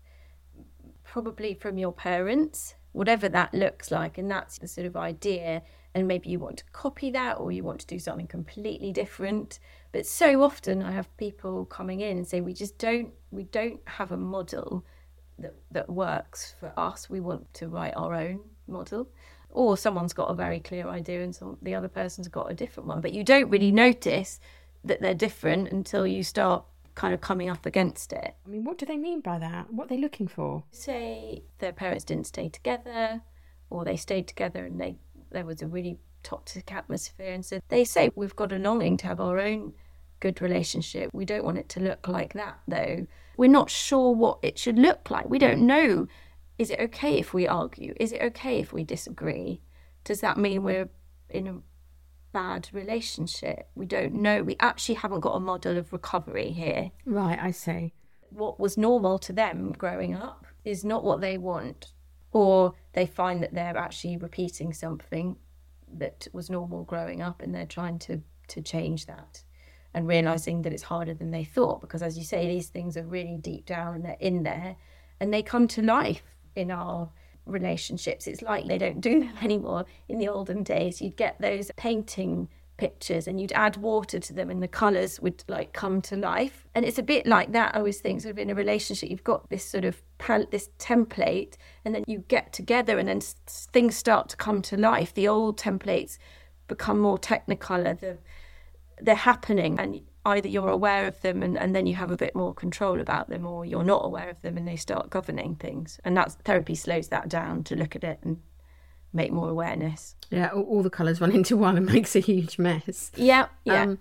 probably 1.13 1.53
from 1.53 1.77
your 1.77 1.93
parents, 1.93 2.75
whatever 2.93 3.29
that 3.29 3.53
looks 3.53 3.91
like. 3.91 4.17
And 4.17 4.31
that's 4.31 4.57
the 4.57 4.67
sort 4.67 4.87
of 4.87 4.97
idea. 4.97 5.61
And 5.95 6.09
maybe 6.09 6.31
you 6.31 6.39
want 6.39 6.57
to 6.57 6.65
copy 6.73 7.11
that 7.11 7.35
or 7.39 7.53
you 7.53 7.63
want 7.63 7.81
to 7.81 7.87
do 7.87 7.99
something 7.99 8.27
completely 8.27 8.93
different. 8.93 9.59
But 9.93 10.07
so 10.07 10.43
often 10.43 10.83
I 10.83 10.91
have 10.93 11.15
people 11.19 11.67
coming 11.67 12.01
in 12.01 12.17
and 12.17 12.27
say, 12.27 12.41
we 12.41 12.55
just 12.55 12.79
don't, 12.79 13.13
we 13.31 13.45
don't 13.45 13.81
have 13.85 14.11
a 14.11 14.17
model 14.17 14.87
that, 15.39 15.55
that 15.71 15.91
works 15.91 16.55
for 16.59 16.73
us. 16.79 17.11
We 17.11 17.21
want 17.21 17.53
to 17.55 17.69
write 17.69 17.93
our 17.95 18.15
own 18.15 18.41
model. 18.67 19.07
Or 19.51 19.77
someone's 19.77 20.15
got 20.15 20.31
a 20.31 20.35
very 20.35 20.61
clear 20.61 20.89
idea 20.89 21.23
and 21.23 21.35
some, 21.35 21.59
the 21.61 21.75
other 21.75 21.89
person's 21.89 22.29
got 22.29 22.51
a 22.51 22.55
different 22.55 22.89
one. 22.89 23.03
But 23.03 23.13
you 23.13 23.23
don't 23.23 23.51
really 23.51 23.71
notice 23.71 24.41
that 24.83 25.03
they're 25.03 25.13
different 25.13 25.69
until 25.73 26.07
you 26.07 26.23
start 26.23 26.65
kind 26.95 27.15
of 27.15 27.21
coming 27.21 27.49
up 27.49 27.67
against 27.67 28.13
it. 28.13 28.35
I 28.45 28.49
mean, 28.49 28.65
what 28.65 28.79
do 28.79 28.87
they 28.87 28.97
mean 28.97 29.21
by 29.21 29.39
that? 29.39 29.73
What 29.73 29.85
are 29.85 29.89
they 29.89 29.99
looking 29.99 30.29
for? 30.29 30.65
Say 30.71 31.43
their 31.59 31.73
parents 31.73 32.05
didn't 32.05 32.27
stay 32.27 32.49
together, 32.49 33.23
or 33.71 33.85
they 33.85 33.97
stayed 33.97 34.29
together 34.29 34.65
and 34.65 34.81
they 34.81 34.97
there 35.31 35.47
was 35.47 35.63
a 35.63 35.67
really 35.67 35.99
toxic 36.23 36.73
atmosphere, 36.73 37.33
and 37.33 37.45
so 37.45 37.61
they 37.69 37.85
say 37.85 38.11
we've 38.15 38.37
got 38.37 38.53
a 38.53 38.59
longing 38.59 38.97
to 38.99 39.07
have 39.07 39.21
our 39.21 39.39
own 39.39 39.73
good 40.21 40.41
relationship. 40.41 41.11
We 41.13 41.25
don't 41.25 41.45
want 41.45 41.59
it 41.59 41.69
to 41.71 41.81
look 41.81 42.07
like 42.07 42.35
that, 42.35 42.61
though. 42.69 43.07
We're 43.37 43.51
not 43.51 43.71
sure 43.71 44.13
what 44.13 44.39
it 44.43 44.59
should 44.59 44.79
look 44.79 45.11
like. 45.11 45.29
We 45.29 45.39
don't 45.39 45.67
know. 45.67 46.07
Is 46.59 46.71
it 46.71 46.79
okay 46.81 47.19
if 47.19 47.35
we 47.35 47.49
argue? 47.49 47.95
Is 47.99 48.13
it 48.13 48.23
okay 48.23 48.61
if 48.61 48.73
we 48.73 48.85
disagree? 48.85 49.63
Does 50.05 50.21
that 50.21 50.37
mean 50.37 50.63
we're 50.63 50.91
in 51.31 51.49
a 51.49 51.55
bad 52.33 52.69
relationship. 52.73 53.69
We 53.75 53.87
don't 53.87 54.15
know. 54.15 54.43
We 54.43 54.57
actually 54.61 54.97
haven't 54.97 55.21
got 55.21 55.37
a 55.37 55.41
model 55.41 55.77
of 55.77 55.93
recovery 55.93 56.51
here. 56.51 56.91
Right, 57.05 57.39
I 57.41 57.51
see. 57.51 57.93
What 58.31 58.59
was 58.59 58.77
normal 58.77 59.19
to 59.21 59.33
them 59.33 59.73
growing 59.73 60.15
up 60.15 60.47
is 60.65 60.85
not 60.85 61.05
what 61.05 61.21
they 61.21 61.39
want. 61.39 61.93
Or 62.33 62.75
they 62.95 63.07
find 63.07 63.43
that 63.43 63.55
they're 63.55 63.77
actually 63.77 64.17
repeating 64.17 64.73
something 64.73 65.37
that 65.95 66.29
was 66.33 66.49
normal 66.49 66.85
growing 66.85 67.21
up 67.21 67.43
and 67.43 67.55
they're 67.55 67.67
trying 67.67 67.99
to, 68.01 68.23
to 68.49 68.63
change 68.63 69.07
that 69.07 69.43
and 69.95 70.09
realizing 70.09 70.63
that 70.63 70.73
it's 70.73 70.85
harder 70.85 71.13
than 71.13 71.31
they 71.31 71.45
thought. 71.45 71.83
Because 71.83 72.03
as 72.03 72.17
you 72.17 72.25
say, 72.25 72.47
these 72.47 72.69
things 72.69 72.97
are 72.97 73.05
really 73.05 73.37
deep 73.37 73.67
down 73.67 73.95
and 73.95 74.05
they're 74.05 74.17
in 74.21 74.43
there 74.43 74.77
and 75.21 75.33
they 75.33 75.43
come 75.43 75.69
to 75.69 75.83
life 75.83 76.23
in 76.57 76.71
our 76.71 77.11
relationships. 77.47 78.27
It's 78.27 78.43
like 78.43 78.67
they 78.67 78.79
don't 78.79 79.01
do 79.01 79.21
them 79.25 79.35
anymore. 79.43 79.85
In 80.09 80.19
the 80.19 80.29
olden 80.29 80.63
days, 80.63 81.01
you'd 81.01 81.17
get 81.17 81.41
those 81.41 81.71
painting 81.77 82.49
pictures 82.79 83.29
and 83.29 83.41
you'd 83.41 83.53
add 83.53 83.77
water 83.77 84.19
to 84.19 84.33
them 84.33 84.51
and 84.51 84.63
the 84.63 84.69
colours 84.69 85.21
would 85.21 85.45
like 85.47 85.73
come 85.73 86.01
to 86.03 86.17
life. 86.17 86.67
And 86.75 86.85
it's 86.85 86.99
a 86.99 87.03
bit 87.03 87.27
like 87.27 87.53
that, 87.53 87.75
I 87.75 87.79
always 87.79 88.01
think, 88.01 88.23
sort 88.23 88.33
of 88.33 88.39
in 88.39 88.51
a 88.51 88.55
relationship, 88.55 89.11
you've 89.11 89.25
got 89.25 89.49
this 89.51 89.65
sort 89.65 89.85
of 89.85 90.03
this 90.51 90.71
template 90.79 91.55
and 91.85 91.95
then 91.95 92.05
you 92.07 92.25
get 92.29 92.53
together 92.53 92.99
and 92.99 93.09
then 93.09 93.21
things 93.21 93.97
start 93.97 94.29
to 94.31 94.37
come 94.37 94.63
to 94.63 94.77
life. 94.77 95.15
The 95.15 95.29
old 95.29 95.59
templates 95.59 96.19
become 96.67 96.99
more 96.99 97.19
technicolor. 97.19 97.99
The, 97.99 98.19
they're 99.01 99.15
happening 99.15 99.79
and 99.79 100.01
either 100.25 100.49
you're 100.49 100.69
aware 100.69 101.07
of 101.07 101.21
them 101.23 101.43
and, 101.43 101.59
and 101.59 101.75
then 101.75 101.87
you 101.87 101.95
have 101.95 102.11
a 102.11 102.17
bit 102.17 102.35
more 102.35 102.55
control 102.55 103.01
about 103.01 103.29
them 103.29 103.47
or 103.47 103.65
you're 103.65 103.83
not 103.83 104.05
aware 104.05 104.31
of 104.31 104.41
them 104.43 104.57
and 104.57 104.67
they 104.67 104.77
start 104.77 105.11
governing 105.11 105.57
things. 105.57 105.99
And 106.05 106.17
that's 106.17 106.37
therapy 106.45 106.75
slows 106.75 107.09
that 107.09 107.29
down 107.29 107.65
to 107.65 107.77
look 107.77 107.97
at 107.97 108.05
it 108.05 108.21
and 108.23 108.41
make 109.13 109.33
more 109.33 109.49
awareness. 109.49 110.15
Yeah 110.31 110.49
all, 110.49 110.63
all 110.63 110.83
the 110.83 110.91
colors 110.91 111.21
run 111.21 111.33
into 111.35 111.57
one 111.57 111.77
and 111.77 111.87
makes 111.87 112.15
a 112.15 112.21
huge 112.21 112.59
mess. 112.59 113.11
Yeah 113.17 113.47
yeah. 113.65 113.83
Um, 113.83 113.99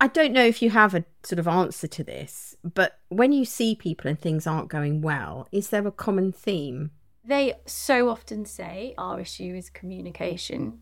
i 0.00 0.06
don't 0.06 0.32
know 0.32 0.44
if 0.44 0.62
you 0.62 0.70
have 0.70 0.94
a 0.94 1.04
sort 1.22 1.38
of 1.38 1.46
answer 1.46 1.86
to 1.86 2.02
this 2.02 2.56
but 2.64 2.98
when 3.08 3.30
you 3.30 3.44
see 3.44 3.74
people 3.74 4.08
and 4.08 4.18
things 4.18 4.46
aren't 4.46 4.68
going 4.68 5.02
well 5.02 5.46
is 5.52 5.68
there 5.68 5.86
a 5.86 5.92
common 5.92 6.32
theme? 6.32 6.92
They 7.24 7.54
so 7.66 8.08
often 8.08 8.46
say 8.46 8.94
our 8.98 9.20
issue 9.20 9.54
is 9.54 9.70
communication. 9.70 10.80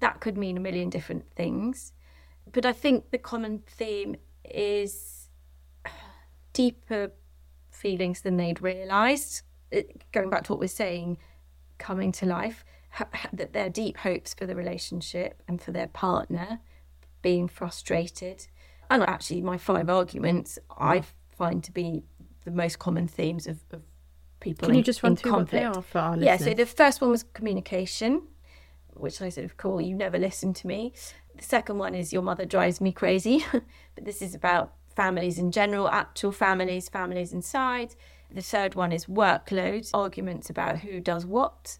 That 0.00 0.20
could 0.20 0.36
mean 0.36 0.56
a 0.56 0.60
million 0.60 0.90
different 0.90 1.30
things 1.34 1.92
but 2.52 2.66
I 2.66 2.72
think 2.72 3.10
the 3.10 3.18
common 3.18 3.62
theme 3.66 4.16
is 4.44 5.28
deeper 6.52 7.12
feelings 7.70 8.22
than 8.22 8.36
they'd 8.36 8.60
realised. 8.62 9.42
Going 10.12 10.30
back 10.30 10.44
to 10.44 10.52
what 10.52 10.60
we're 10.60 10.68
saying, 10.68 11.18
coming 11.78 12.12
to 12.12 12.26
life, 12.26 12.64
that 13.32 13.52
their 13.52 13.68
deep 13.68 13.98
hopes 13.98 14.34
for 14.34 14.46
the 14.46 14.56
relationship 14.56 15.42
and 15.46 15.60
for 15.60 15.72
their 15.72 15.88
partner 15.88 16.60
being 17.22 17.48
frustrated. 17.48 18.46
And 18.90 19.02
actually, 19.02 19.42
my 19.42 19.58
five 19.58 19.90
arguments 19.90 20.58
I 20.78 21.02
find 21.36 21.62
to 21.64 21.72
be 21.72 22.02
the 22.44 22.50
most 22.50 22.78
common 22.78 23.06
themes 23.06 23.46
of, 23.46 23.58
of 23.70 23.82
people. 24.40 24.66
Can 24.66 24.74
in, 24.74 24.78
you 24.78 24.84
just 24.84 25.02
run 25.02 25.16
through 25.16 25.30
conflict. 25.30 25.64
what 25.64 25.72
they 25.74 25.78
are 25.78 25.82
for 25.82 25.98
our 25.98 26.16
Yeah, 26.16 26.36
so 26.36 26.54
the 26.54 26.66
first 26.66 27.00
one 27.00 27.10
was 27.10 27.22
communication, 27.22 28.22
which 28.94 29.20
I 29.20 29.28
sort 29.28 29.44
of 29.44 29.56
call 29.56 29.80
"you 29.80 29.94
never 29.94 30.18
listen 30.18 30.54
to 30.54 30.66
me." 30.66 30.94
The 31.38 31.44
second 31.44 31.78
one 31.78 31.94
is 31.94 32.12
Your 32.12 32.22
Mother 32.22 32.44
Drives 32.44 32.80
Me 32.80 32.90
Crazy, 32.90 33.44
but 33.94 34.04
this 34.04 34.20
is 34.20 34.34
about 34.34 34.74
families 34.96 35.38
in 35.38 35.52
general, 35.52 35.88
actual 35.88 36.32
families, 36.32 36.88
families 36.88 37.32
inside. 37.32 37.94
The 38.28 38.42
third 38.42 38.74
one 38.74 38.90
is 38.90 39.06
workload, 39.06 39.88
arguments 39.94 40.50
about 40.50 40.80
who 40.80 40.98
does 40.98 41.24
what. 41.24 41.78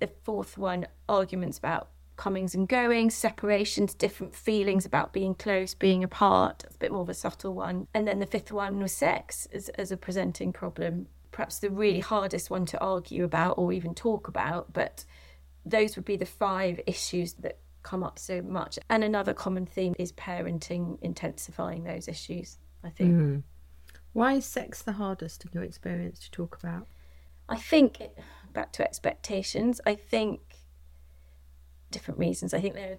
The 0.00 0.10
fourth 0.24 0.58
one, 0.58 0.86
arguments 1.08 1.56
about 1.56 1.88
comings 2.16 2.52
and 2.52 2.66
goings, 2.66 3.14
separations, 3.14 3.94
different 3.94 4.34
feelings 4.34 4.84
about 4.84 5.12
being 5.12 5.36
close, 5.36 5.72
being 5.72 6.02
apart. 6.02 6.64
A 6.68 6.76
bit 6.78 6.90
more 6.90 7.02
of 7.02 7.08
a 7.08 7.14
subtle 7.14 7.54
one. 7.54 7.86
And 7.94 8.08
then 8.08 8.18
the 8.18 8.26
fifth 8.26 8.50
one 8.50 8.80
was 8.80 8.92
sex 8.92 9.46
as, 9.52 9.68
as 9.70 9.92
a 9.92 9.96
presenting 9.96 10.52
problem. 10.52 11.06
Perhaps 11.30 11.60
the 11.60 11.70
really 11.70 12.00
hardest 12.00 12.50
one 12.50 12.66
to 12.66 12.80
argue 12.80 13.22
about 13.22 13.56
or 13.56 13.72
even 13.72 13.94
talk 13.94 14.26
about, 14.26 14.72
but 14.72 15.04
those 15.64 15.94
would 15.94 16.04
be 16.04 16.16
the 16.16 16.26
five 16.26 16.80
issues 16.86 17.34
that 17.34 17.58
come 17.86 18.02
up 18.02 18.18
so 18.18 18.42
much. 18.42 18.78
And 18.90 19.04
another 19.04 19.32
common 19.32 19.64
theme 19.64 19.94
is 19.96 20.10
parenting 20.12 20.98
intensifying 21.02 21.84
those 21.84 22.08
issues, 22.08 22.58
I 22.82 22.90
think. 22.90 23.12
Mm. 23.12 23.42
Why 24.12 24.32
is 24.34 24.44
sex 24.44 24.82
the 24.82 24.92
hardest 24.92 25.44
in 25.44 25.52
your 25.54 25.62
experience 25.62 26.18
to 26.20 26.30
talk 26.32 26.58
about? 26.60 26.88
I 27.48 27.56
think, 27.56 28.02
back 28.52 28.72
to 28.72 28.82
expectations, 28.82 29.80
I 29.86 29.94
think 29.94 30.40
different 31.92 32.18
reasons. 32.18 32.52
I 32.52 32.60
think 32.60 32.74
there 32.74 32.98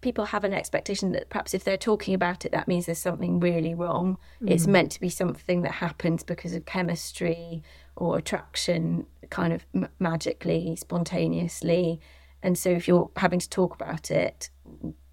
people 0.00 0.26
have 0.26 0.44
an 0.44 0.54
expectation 0.54 1.12
that 1.12 1.28
perhaps 1.28 1.52
if 1.52 1.64
they're 1.64 1.76
talking 1.76 2.14
about 2.14 2.44
it, 2.44 2.52
that 2.52 2.68
means 2.68 2.86
there's 2.86 2.98
something 2.98 3.40
really 3.40 3.74
wrong. 3.74 4.16
Mm. 4.40 4.50
It's 4.50 4.66
meant 4.66 4.92
to 4.92 5.00
be 5.00 5.10
something 5.10 5.62
that 5.62 5.72
happens 5.72 6.22
because 6.22 6.54
of 6.54 6.64
chemistry 6.64 7.62
or 7.96 8.16
attraction, 8.16 9.06
kind 9.30 9.52
of 9.52 9.66
m- 9.74 9.88
magically, 9.98 10.76
spontaneously. 10.76 12.00
And 12.42 12.56
so, 12.56 12.70
if 12.70 12.88
you're 12.88 13.10
having 13.16 13.38
to 13.38 13.48
talk 13.48 13.74
about 13.74 14.10
it, 14.10 14.50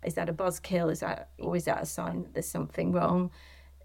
is 0.06 0.13
that 0.16 0.30
a 0.30 0.34
buzzkill? 0.34 0.92
Is 0.92 1.02
that, 1.02 1.30
or 1.40 1.56
is 1.56 1.66
that 1.66 1.82
a 1.82 1.86
sign 1.86 2.24
that 2.24 2.34
there's 2.34 2.48
something 2.48 2.92
wrong? 2.92 3.32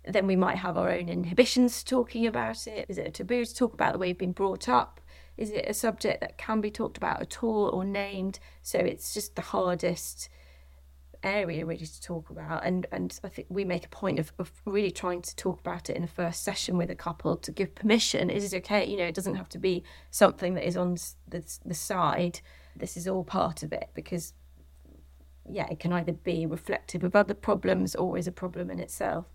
Then 0.05 0.27
we 0.27 0.37
might 0.37 0.59
have 0.59 0.77
our 0.77 0.91
own 0.91 1.09
inhibitions 1.09 1.83
talking 1.83 2.27
about 2.27 2.67
it. 2.67 2.87
Is 2.89 2.99
it 2.99 3.07
a 3.07 3.11
taboo 3.11 3.45
to 3.45 3.55
talk 3.55 3.75
about 3.75 3.93
the 3.93 3.99
way 3.99 4.09
you've 4.09 4.19
been 4.19 4.33
brought 4.33 4.69
up? 4.69 5.01
Is 5.37 5.51
it 5.51 5.65
a 5.67 5.75
subject 5.75 6.21
that 6.21 6.39
can 6.39 6.61
be 6.61 6.71
talked 6.71 6.97
about 6.97 7.21
at 7.21 7.43
all 7.43 7.69
or 7.69 7.85
named? 7.85 8.39
So 8.63 8.79
it's 8.79 9.15
just 9.15 9.35
the 9.35 9.43
hardest 9.43 10.29
area 11.23 11.65
really 11.65 11.87
to 11.87 12.03
talk 12.03 12.31
about 12.31 12.65
and 12.65 12.87
and 12.91 13.19
I 13.23 13.29
think 13.29 13.47
we 13.49 13.65
make 13.65 13.85
a 13.85 13.89
point 13.89 14.19
of, 14.19 14.33
of 14.39 14.51
really 14.65 14.91
trying 14.91 15.23
to 15.23 15.37
talk 15.37 15.61
about 15.61 15.89
it 15.89 15.97
in 15.97 16.03
a 16.03 16.09
first 16.09 16.43
session 16.43 16.77
with 16.77 16.91
a 16.91 16.95
couple 16.95 17.37
to 17.37 17.53
give 17.53 17.75
permission 17.75 18.29
is 18.29 18.53
it 18.53 18.57
okay 18.59 18.85
you 18.85 18.97
know 18.97 19.05
it 19.05 19.15
doesn't 19.15 19.37
have 19.37 19.49
to 19.51 19.59
be 19.59 19.85
something 20.11 20.55
that 20.55 20.67
is 20.67 20.77
on 20.77 20.97
the, 21.29 21.45
the 21.65 21.75
side 21.75 22.41
this 22.77 22.97
is 22.97 23.09
all 23.09 23.25
part 23.25 23.63
of 23.63 23.73
it 23.73 23.91
because 23.95 24.35
yeah 25.49 25.67
it 25.71 25.81
can 25.81 25.93
either 25.93 26.13
be 26.13 26.47
reflective 26.47 27.05
of 27.05 27.17
other 27.17 27.35
problems 27.35 27.95
or 27.95 28.17
is 28.17 28.27
a 28.27 28.33
problem 28.33 28.71
in 28.71 28.79
itself 28.79 29.27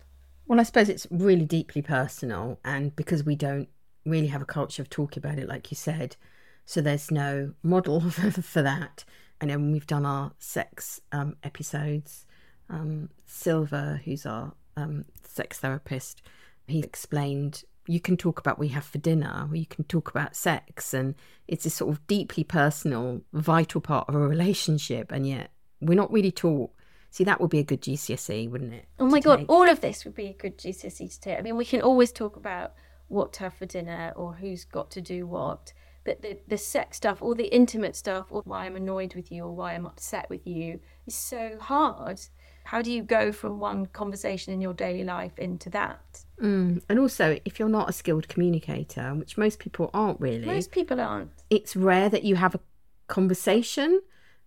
well 0.46 0.60
I 0.60 0.62
suppose 0.62 0.88
it's 0.88 1.06
really 1.10 1.44
deeply 1.44 1.82
personal 1.82 2.58
and 2.64 2.94
because 2.96 3.24
we 3.24 3.36
don't 3.36 3.68
really 4.08 4.28
have 4.28 4.42
a 4.42 4.46
culture 4.46 4.82
of 4.82 4.90
talking 4.90 5.22
about 5.22 5.38
it, 5.38 5.48
like 5.48 5.70
you 5.70 5.76
said. 5.76 6.16
So 6.64 6.80
there's 6.80 7.10
no 7.10 7.52
model 7.62 8.00
for, 8.10 8.62
that. 8.62 9.04
And 9.40 9.50
then 9.50 9.72
we've 9.72 9.86
done 9.86 10.04
our 10.04 10.32
sex 10.38 11.00
um, 11.12 11.36
episodes, 11.42 12.26
um, 12.68 13.10
Silva, 13.26 14.00
who's 14.04 14.26
our 14.26 14.52
um, 14.76 15.04
sex 15.24 15.58
therapist, 15.60 16.22
he 16.66 16.80
explained 16.80 17.64
you 17.88 18.00
can 18.00 18.16
talk 18.16 18.38
about 18.38 18.58
what 18.58 18.68
you 18.68 18.74
have 18.74 18.84
for 18.84 18.98
dinner, 18.98 19.48
or 19.50 19.56
you 19.56 19.66
can 19.66 19.84
talk 19.84 20.10
about 20.10 20.36
sex, 20.36 20.92
and 20.92 21.14
it's 21.46 21.66
a 21.66 21.70
sort 21.70 21.90
of 21.90 22.06
deeply 22.06 22.44
personal, 22.44 23.22
vital 23.32 23.80
part 23.80 24.08
of 24.08 24.14
a 24.14 24.18
relationship, 24.18 25.10
and 25.10 25.26
yet 25.26 25.50
we're 25.80 25.94
not 25.94 26.12
really 26.12 26.32
taught. 26.32 26.70
See, 27.10 27.24
that 27.24 27.40
would 27.40 27.50
be 27.50 27.58
a 27.58 27.64
good 27.64 27.80
GCSE, 27.80 28.50
wouldn't 28.50 28.74
it? 28.74 28.84
Oh 28.98 29.06
my 29.06 29.20
god, 29.20 29.46
all 29.48 29.68
of 29.68 29.80
this 29.80 30.04
would 30.04 30.14
be 30.14 30.26
a 30.26 30.34
good 30.34 30.58
GCSE 30.58 31.12
to 31.14 31.20
take. 31.20 31.38
I 31.38 31.42
mean, 31.42 31.56
we 31.56 31.64
can 31.64 31.80
always 31.80 32.12
talk 32.12 32.36
about 32.36 32.74
what 33.08 33.32
to 33.34 33.40
have 33.44 33.54
for 33.54 33.64
dinner 33.64 34.12
or 34.14 34.34
who's 34.34 34.64
got 34.64 34.90
to 34.92 35.00
do 35.00 35.26
what. 35.26 35.72
But 36.04 36.22
the, 36.22 36.38
the 36.46 36.58
sex 36.58 36.98
stuff, 36.98 37.22
all 37.22 37.34
the 37.34 37.54
intimate 37.54 37.96
stuff, 37.96 38.26
or 38.30 38.42
why 38.44 38.66
I'm 38.66 38.76
annoyed 38.76 39.14
with 39.14 39.32
you 39.32 39.44
or 39.44 39.54
why 39.54 39.74
I'm 39.74 39.86
upset 39.86 40.28
with 40.30 40.46
you 40.46 40.80
is 41.06 41.14
so 41.14 41.58
hard. 41.60 42.20
How 42.68 42.82
do 42.82 42.92
you 42.92 43.02
go 43.02 43.32
from 43.32 43.60
one 43.60 43.86
conversation 43.86 44.52
in 44.52 44.60
your 44.60 44.74
daily 44.74 45.02
life 45.02 45.38
into 45.38 45.70
that? 45.70 46.22
Mm. 46.38 46.82
And 46.90 46.98
also, 46.98 47.38
if 47.46 47.58
you're 47.58 47.66
not 47.66 47.88
a 47.88 47.94
skilled 47.94 48.28
communicator, 48.28 49.14
which 49.14 49.38
most 49.38 49.58
people 49.58 49.88
aren't 49.94 50.20
really, 50.20 50.44
most 50.44 50.70
people 50.70 51.00
aren't, 51.00 51.30
it's 51.48 51.74
rare 51.74 52.10
that 52.10 52.24
you 52.24 52.36
have 52.36 52.54
a 52.54 52.60
conversation 53.06 54.02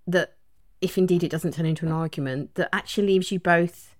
that, 0.05 0.36
if 0.81 0.99
indeed 0.99 1.23
it 1.23 1.31
doesn't 1.31 1.55
turn 1.55 1.65
into 1.65 1.84
an 1.88 1.91
argument, 1.91 2.53
that 2.53 2.69
actually 2.71 3.07
leaves 3.07 3.31
you 3.31 3.39
both 3.39 3.95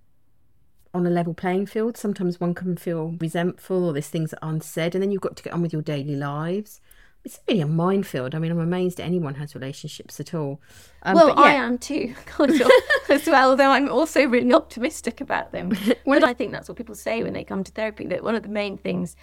on 0.94 1.08
a 1.08 1.10
level 1.10 1.34
playing 1.34 1.66
field. 1.66 1.98
Sometimes 1.98 2.40
one 2.40 2.54
can 2.54 2.78
feel 2.78 3.16
resentful 3.20 3.86
or 3.86 3.92
there's 3.92 4.10
things 4.10 4.30
that 4.30 4.46
aren't 4.46 4.64
said, 4.64 4.94
and 4.94 5.02
then 5.02 5.10
you've 5.10 5.22
got 5.22 5.36
to 5.38 5.42
get 5.42 5.52
on 5.52 5.64
with 5.64 5.74
your 5.74 5.82
daily 5.82 6.16
lives. 6.16 6.80
It's 7.24 7.40
really 7.48 7.62
a 7.62 7.68
minefield. 7.68 8.34
I 8.34 8.40
mean, 8.40 8.52
I'm 8.52 8.60
amazed 8.60 9.00
anyone 9.00 9.36
has 9.36 9.54
relationships 9.54 10.20
at 10.20 10.34
all. 10.34 10.60
Um, 11.04 11.16
well, 11.16 11.28
yeah. 11.28 11.36
I 11.36 11.52
am 11.54 11.78
too, 11.78 12.16
as 13.10 13.28
well, 13.28 13.56
though 13.56 13.70
I'm 13.70 13.90
also 13.90 14.26
really 14.26 14.54
optimistic 14.54 15.22
about 15.22 15.52
them. 15.52 15.70
but 16.06 16.24
I 16.24 16.34
think 16.34 16.52
that's 16.52 16.68
what 16.68 16.78
people 16.78 16.96
say 16.96 17.24
when 17.24 17.34
they 17.34 17.44
come 17.44 17.64
to 17.64 17.72
therapy 17.72 18.08
that 18.08 18.24
one 18.24 18.36
of 18.36 18.44
the 18.44 18.50
main 18.50 18.78
things 18.78 19.16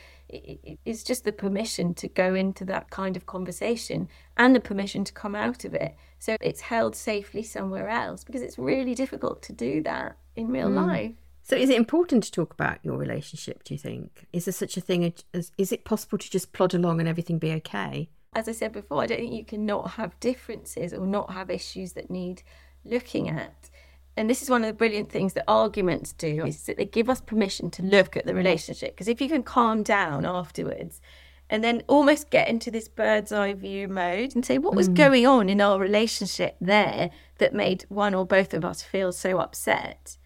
is 0.84 1.02
just 1.02 1.24
the 1.24 1.32
permission 1.32 1.94
to 1.94 2.08
go 2.08 2.34
into 2.34 2.64
that 2.66 2.90
kind 2.90 3.16
of 3.16 3.26
conversation 3.26 4.08
and 4.36 4.54
the 4.54 4.60
permission 4.60 5.02
to 5.04 5.12
come 5.12 5.34
out 5.34 5.64
of 5.64 5.74
it. 5.74 5.96
So 6.18 6.36
it's 6.40 6.60
held 6.60 6.94
safely 6.94 7.42
somewhere 7.42 7.88
else 7.88 8.24
because 8.24 8.42
it's 8.42 8.58
really 8.58 8.94
difficult 8.94 9.42
to 9.42 9.52
do 9.52 9.82
that 9.84 10.16
in 10.36 10.48
real 10.48 10.68
mm. 10.68 10.86
life. 10.86 11.14
So, 11.48 11.56
is 11.56 11.70
it 11.70 11.76
important 11.76 12.24
to 12.24 12.30
talk 12.30 12.52
about 12.52 12.78
your 12.82 12.98
relationship? 12.98 13.64
Do 13.64 13.72
you 13.72 13.78
think 13.78 14.26
is 14.34 14.44
there 14.44 14.52
such 14.52 14.76
a 14.76 14.82
thing 14.82 15.14
as 15.32 15.50
is 15.56 15.72
it 15.72 15.82
possible 15.82 16.18
to 16.18 16.30
just 16.30 16.52
plod 16.52 16.74
along 16.74 17.00
and 17.00 17.08
everything 17.08 17.38
be 17.38 17.52
okay? 17.52 18.10
As 18.34 18.48
I 18.48 18.52
said 18.52 18.70
before, 18.70 19.02
I 19.02 19.06
don't 19.06 19.20
think 19.20 19.32
you 19.32 19.46
can 19.46 19.64
not 19.64 19.92
have 19.92 20.20
differences 20.20 20.92
or 20.92 21.06
not 21.06 21.32
have 21.32 21.48
issues 21.48 21.94
that 21.94 22.10
need 22.10 22.42
looking 22.84 23.30
at. 23.30 23.70
And 24.14 24.28
this 24.28 24.42
is 24.42 24.50
one 24.50 24.62
of 24.62 24.66
the 24.66 24.74
brilliant 24.74 25.10
things 25.10 25.32
that 25.32 25.44
arguments 25.48 26.12
do 26.12 26.44
is 26.44 26.64
that 26.64 26.76
they 26.76 26.84
give 26.84 27.08
us 27.08 27.22
permission 27.22 27.70
to 27.70 27.82
look 27.82 28.14
at 28.14 28.26
the 28.26 28.34
relationship. 28.34 28.94
Because 28.94 29.08
if 29.08 29.18
you 29.18 29.30
can 29.30 29.42
calm 29.42 29.82
down 29.82 30.26
afterwards 30.26 31.00
and 31.48 31.64
then 31.64 31.82
almost 31.86 32.28
get 32.28 32.48
into 32.48 32.70
this 32.70 32.88
bird's 32.88 33.32
eye 33.32 33.54
view 33.54 33.88
mode 33.88 34.34
and 34.34 34.44
say, 34.44 34.58
what 34.58 34.74
was 34.74 34.90
mm. 34.90 34.96
going 34.96 35.26
on 35.26 35.48
in 35.48 35.62
our 35.62 35.78
relationship 35.78 36.56
there 36.60 37.08
that 37.38 37.54
made 37.54 37.86
one 37.88 38.12
or 38.14 38.26
both 38.26 38.52
of 38.52 38.66
us 38.66 38.82
feel 38.82 39.12
so 39.12 39.38
upset? 39.38 40.18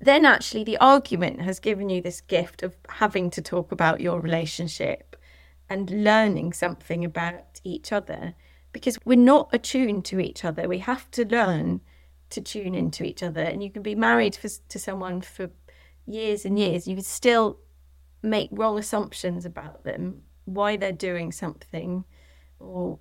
Then 0.00 0.24
actually 0.24 0.64
the 0.64 0.78
argument 0.78 1.40
has 1.42 1.58
given 1.58 1.88
you 1.88 2.00
this 2.00 2.20
gift 2.20 2.62
of 2.62 2.76
having 2.88 3.30
to 3.30 3.42
talk 3.42 3.72
about 3.72 4.00
your 4.00 4.20
relationship 4.20 5.16
and 5.68 6.04
learning 6.04 6.52
something 6.52 7.04
about 7.04 7.60
each 7.64 7.92
other 7.92 8.34
because 8.72 8.98
we're 9.04 9.16
not 9.16 9.48
attuned 9.52 10.04
to 10.04 10.20
each 10.20 10.44
other. 10.44 10.68
We 10.68 10.80
have 10.80 11.10
to 11.12 11.26
learn 11.26 11.80
to 12.30 12.40
tune 12.40 12.74
into 12.74 13.04
each 13.04 13.22
other. 13.22 13.40
And 13.40 13.62
you 13.62 13.70
can 13.70 13.82
be 13.82 13.94
married 13.94 14.36
for, 14.36 14.48
to 14.48 14.78
someone 14.78 15.20
for 15.20 15.50
years 16.06 16.44
and 16.44 16.58
years, 16.58 16.86
you 16.86 16.94
can 16.94 17.04
still 17.04 17.58
make 18.22 18.48
wrong 18.52 18.78
assumptions 18.78 19.44
about 19.44 19.84
them, 19.84 20.22
why 20.44 20.76
they're 20.76 20.92
doing 20.92 21.32
something, 21.32 22.04
or 22.58 22.98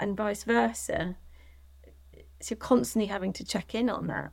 and 0.00 0.16
vice 0.16 0.44
versa. 0.44 1.16
So 2.40 2.54
constantly 2.56 3.06
having 3.06 3.32
to 3.34 3.44
check 3.44 3.74
in 3.74 3.88
on 3.88 4.06
that. 4.08 4.32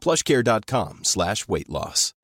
plushcare.com 0.00 1.00
slash 1.04 1.48
weight 1.48 1.68
loss. 1.68 2.14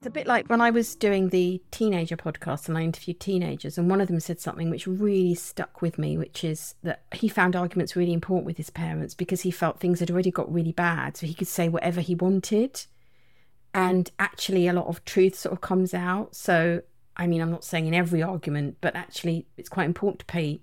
It's 0.00 0.06
a 0.06 0.10
bit 0.10 0.26
like 0.26 0.48
when 0.48 0.62
I 0.62 0.70
was 0.70 0.96
doing 0.96 1.28
the 1.28 1.60
teenager 1.70 2.16
podcast 2.16 2.68
and 2.70 2.78
I 2.78 2.80
interviewed 2.80 3.20
teenagers, 3.20 3.76
and 3.76 3.90
one 3.90 4.00
of 4.00 4.08
them 4.08 4.18
said 4.18 4.40
something 4.40 4.70
which 4.70 4.86
really 4.86 5.34
stuck 5.34 5.82
with 5.82 5.98
me, 5.98 6.16
which 6.16 6.42
is 6.42 6.74
that 6.82 7.02
he 7.12 7.28
found 7.28 7.54
arguments 7.54 7.94
really 7.94 8.14
important 8.14 8.46
with 8.46 8.56
his 8.56 8.70
parents 8.70 9.14
because 9.14 9.42
he 9.42 9.50
felt 9.50 9.78
things 9.78 10.00
had 10.00 10.10
already 10.10 10.30
got 10.30 10.50
really 10.50 10.72
bad, 10.72 11.18
so 11.18 11.26
he 11.26 11.34
could 11.34 11.48
say 11.48 11.68
whatever 11.68 12.00
he 12.00 12.14
wanted. 12.14 12.86
And 13.74 14.10
actually, 14.18 14.68
a 14.68 14.72
lot 14.72 14.86
of 14.86 15.04
truth 15.04 15.34
sort 15.34 15.52
of 15.52 15.60
comes 15.60 15.92
out. 15.92 16.34
So, 16.34 16.80
I 17.20 17.26
mean, 17.26 17.40
I'm 17.42 17.50
not 17.50 17.64
saying 17.64 17.86
in 17.86 17.94
every 17.94 18.22
argument, 18.22 18.78
but 18.80 18.96
actually, 18.96 19.46
it's 19.58 19.68
quite 19.68 19.84
important 19.84 20.20
to 20.20 20.24
pay 20.24 20.62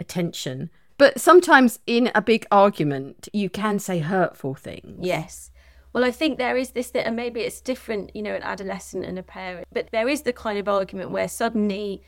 attention. 0.00 0.68
But 0.98 1.20
sometimes 1.20 1.78
in 1.86 2.10
a 2.14 2.20
big 2.20 2.44
argument, 2.50 3.28
you 3.32 3.48
can 3.48 3.78
say 3.78 4.00
hurtful 4.00 4.54
things. 4.54 4.98
Yes. 5.00 5.50
Well, 5.92 6.04
I 6.04 6.10
think 6.10 6.38
there 6.38 6.56
is 6.56 6.70
this 6.70 6.90
that, 6.90 7.06
and 7.06 7.14
maybe 7.14 7.40
it's 7.40 7.60
different, 7.60 8.14
you 8.16 8.22
know, 8.22 8.34
an 8.34 8.42
adolescent 8.42 9.04
and 9.04 9.18
a 9.18 9.22
parent, 9.22 9.68
but 9.72 9.88
there 9.92 10.08
is 10.08 10.22
the 10.22 10.32
kind 10.32 10.58
of 10.58 10.68
argument 10.68 11.10
where 11.10 11.28
suddenly 11.28 12.02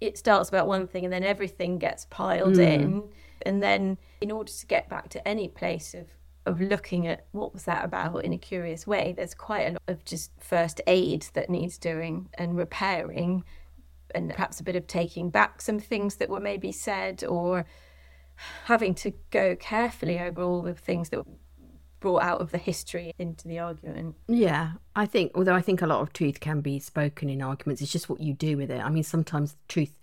it 0.00 0.18
starts 0.18 0.48
about 0.48 0.66
one 0.66 0.86
thing 0.86 1.04
and 1.04 1.12
then 1.12 1.22
everything 1.22 1.78
gets 1.78 2.06
piled 2.06 2.54
Mm. 2.54 2.74
in. 2.74 3.02
And 3.42 3.62
then, 3.62 3.98
in 4.20 4.30
order 4.32 4.50
to 4.50 4.66
get 4.66 4.88
back 4.88 5.08
to 5.10 5.28
any 5.28 5.48
place 5.48 5.94
of, 5.94 6.06
of 6.46 6.60
looking 6.60 7.06
at 7.06 7.26
what 7.32 7.52
was 7.52 7.64
that 7.64 7.84
about 7.84 8.24
in 8.24 8.32
a 8.32 8.38
curious 8.38 8.86
way, 8.86 9.12
there's 9.16 9.34
quite 9.34 9.68
a 9.68 9.72
lot 9.72 9.82
of 9.88 10.04
just 10.04 10.30
first 10.38 10.80
aid 10.86 11.26
that 11.34 11.50
needs 11.50 11.76
doing 11.76 12.28
and 12.38 12.56
repairing, 12.56 13.44
and 14.14 14.30
perhaps 14.30 14.60
a 14.60 14.64
bit 14.64 14.76
of 14.76 14.86
taking 14.86 15.30
back 15.30 15.60
some 15.60 15.80
things 15.80 16.16
that 16.16 16.30
were 16.30 16.40
maybe 16.40 16.72
said 16.72 17.24
or 17.24 17.66
having 18.64 18.94
to 18.94 19.12
go 19.30 19.56
carefully 19.56 20.18
over 20.18 20.42
all 20.42 20.62
the 20.62 20.74
things 20.74 21.08
that 21.08 21.18
were 21.18 21.32
brought 22.00 22.22
out 22.22 22.40
of 22.40 22.52
the 22.52 22.58
history 22.58 23.12
into 23.18 23.48
the 23.48 23.58
argument. 23.58 24.14
Yeah, 24.28 24.72
I 24.94 25.06
think, 25.06 25.32
although 25.34 25.54
I 25.54 25.62
think 25.62 25.82
a 25.82 25.86
lot 25.86 26.02
of 26.02 26.12
truth 26.12 26.40
can 26.40 26.60
be 26.60 26.78
spoken 26.78 27.28
in 27.28 27.42
arguments, 27.42 27.82
it's 27.82 27.90
just 27.90 28.08
what 28.08 28.20
you 28.20 28.34
do 28.34 28.56
with 28.56 28.70
it. 28.70 28.80
I 28.80 28.90
mean, 28.90 29.02
sometimes 29.02 29.56
truth 29.68 29.98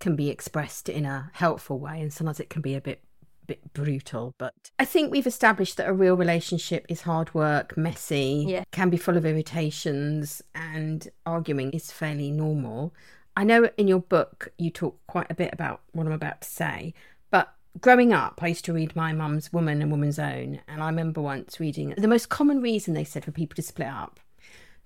can 0.00 0.14
be 0.14 0.28
expressed 0.28 0.88
in 0.88 1.06
a 1.06 1.30
helpful 1.32 1.78
way, 1.78 2.00
and 2.00 2.12
sometimes 2.12 2.40
it 2.40 2.50
can 2.50 2.62
be 2.62 2.74
a 2.74 2.80
bit 2.80 3.02
bit 3.48 3.72
brutal. 3.72 4.34
But 4.38 4.70
I 4.78 4.84
think 4.84 5.10
we've 5.10 5.26
established 5.26 5.76
that 5.78 5.88
a 5.88 5.92
real 5.92 6.16
relationship 6.16 6.86
is 6.88 7.02
hard 7.02 7.34
work, 7.34 7.76
messy, 7.76 8.44
Yeah. 8.46 8.62
can 8.70 8.90
be 8.90 8.96
full 8.96 9.16
of 9.16 9.26
irritations, 9.26 10.40
and 10.54 11.08
arguing 11.26 11.72
is 11.72 11.90
fairly 11.90 12.30
normal. 12.30 12.94
I 13.36 13.42
know 13.44 13.68
in 13.76 13.88
your 13.88 14.00
book 14.00 14.48
you 14.58 14.70
talk 14.70 15.00
quite 15.08 15.30
a 15.30 15.34
bit 15.34 15.52
about 15.52 15.80
what 15.92 16.06
I'm 16.06 16.12
about 16.12 16.42
to 16.42 16.48
say, 16.48 16.94
but 17.30 17.52
growing 17.80 18.12
up, 18.12 18.40
I 18.42 18.48
used 18.48 18.64
to 18.66 18.72
read 18.72 18.94
my 18.94 19.12
mum's 19.12 19.52
Woman 19.52 19.82
and 19.82 19.90
Woman's 19.90 20.18
Own, 20.18 20.60
and 20.68 20.82
I 20.82 20.86
remember 20.86 21.20
once 21.20 21.58
reading 21.58 21.94
the 21.96 22.08
most 22.08 22.28
common 22.28 22.60
reason 22.60 22.94
they 22.94 23.04
said 23.04 23.24
for 23.24 23.32
people 23.32 23.56
to 23.56 23.62
split 23.62 23.88
up, 23.88 24.20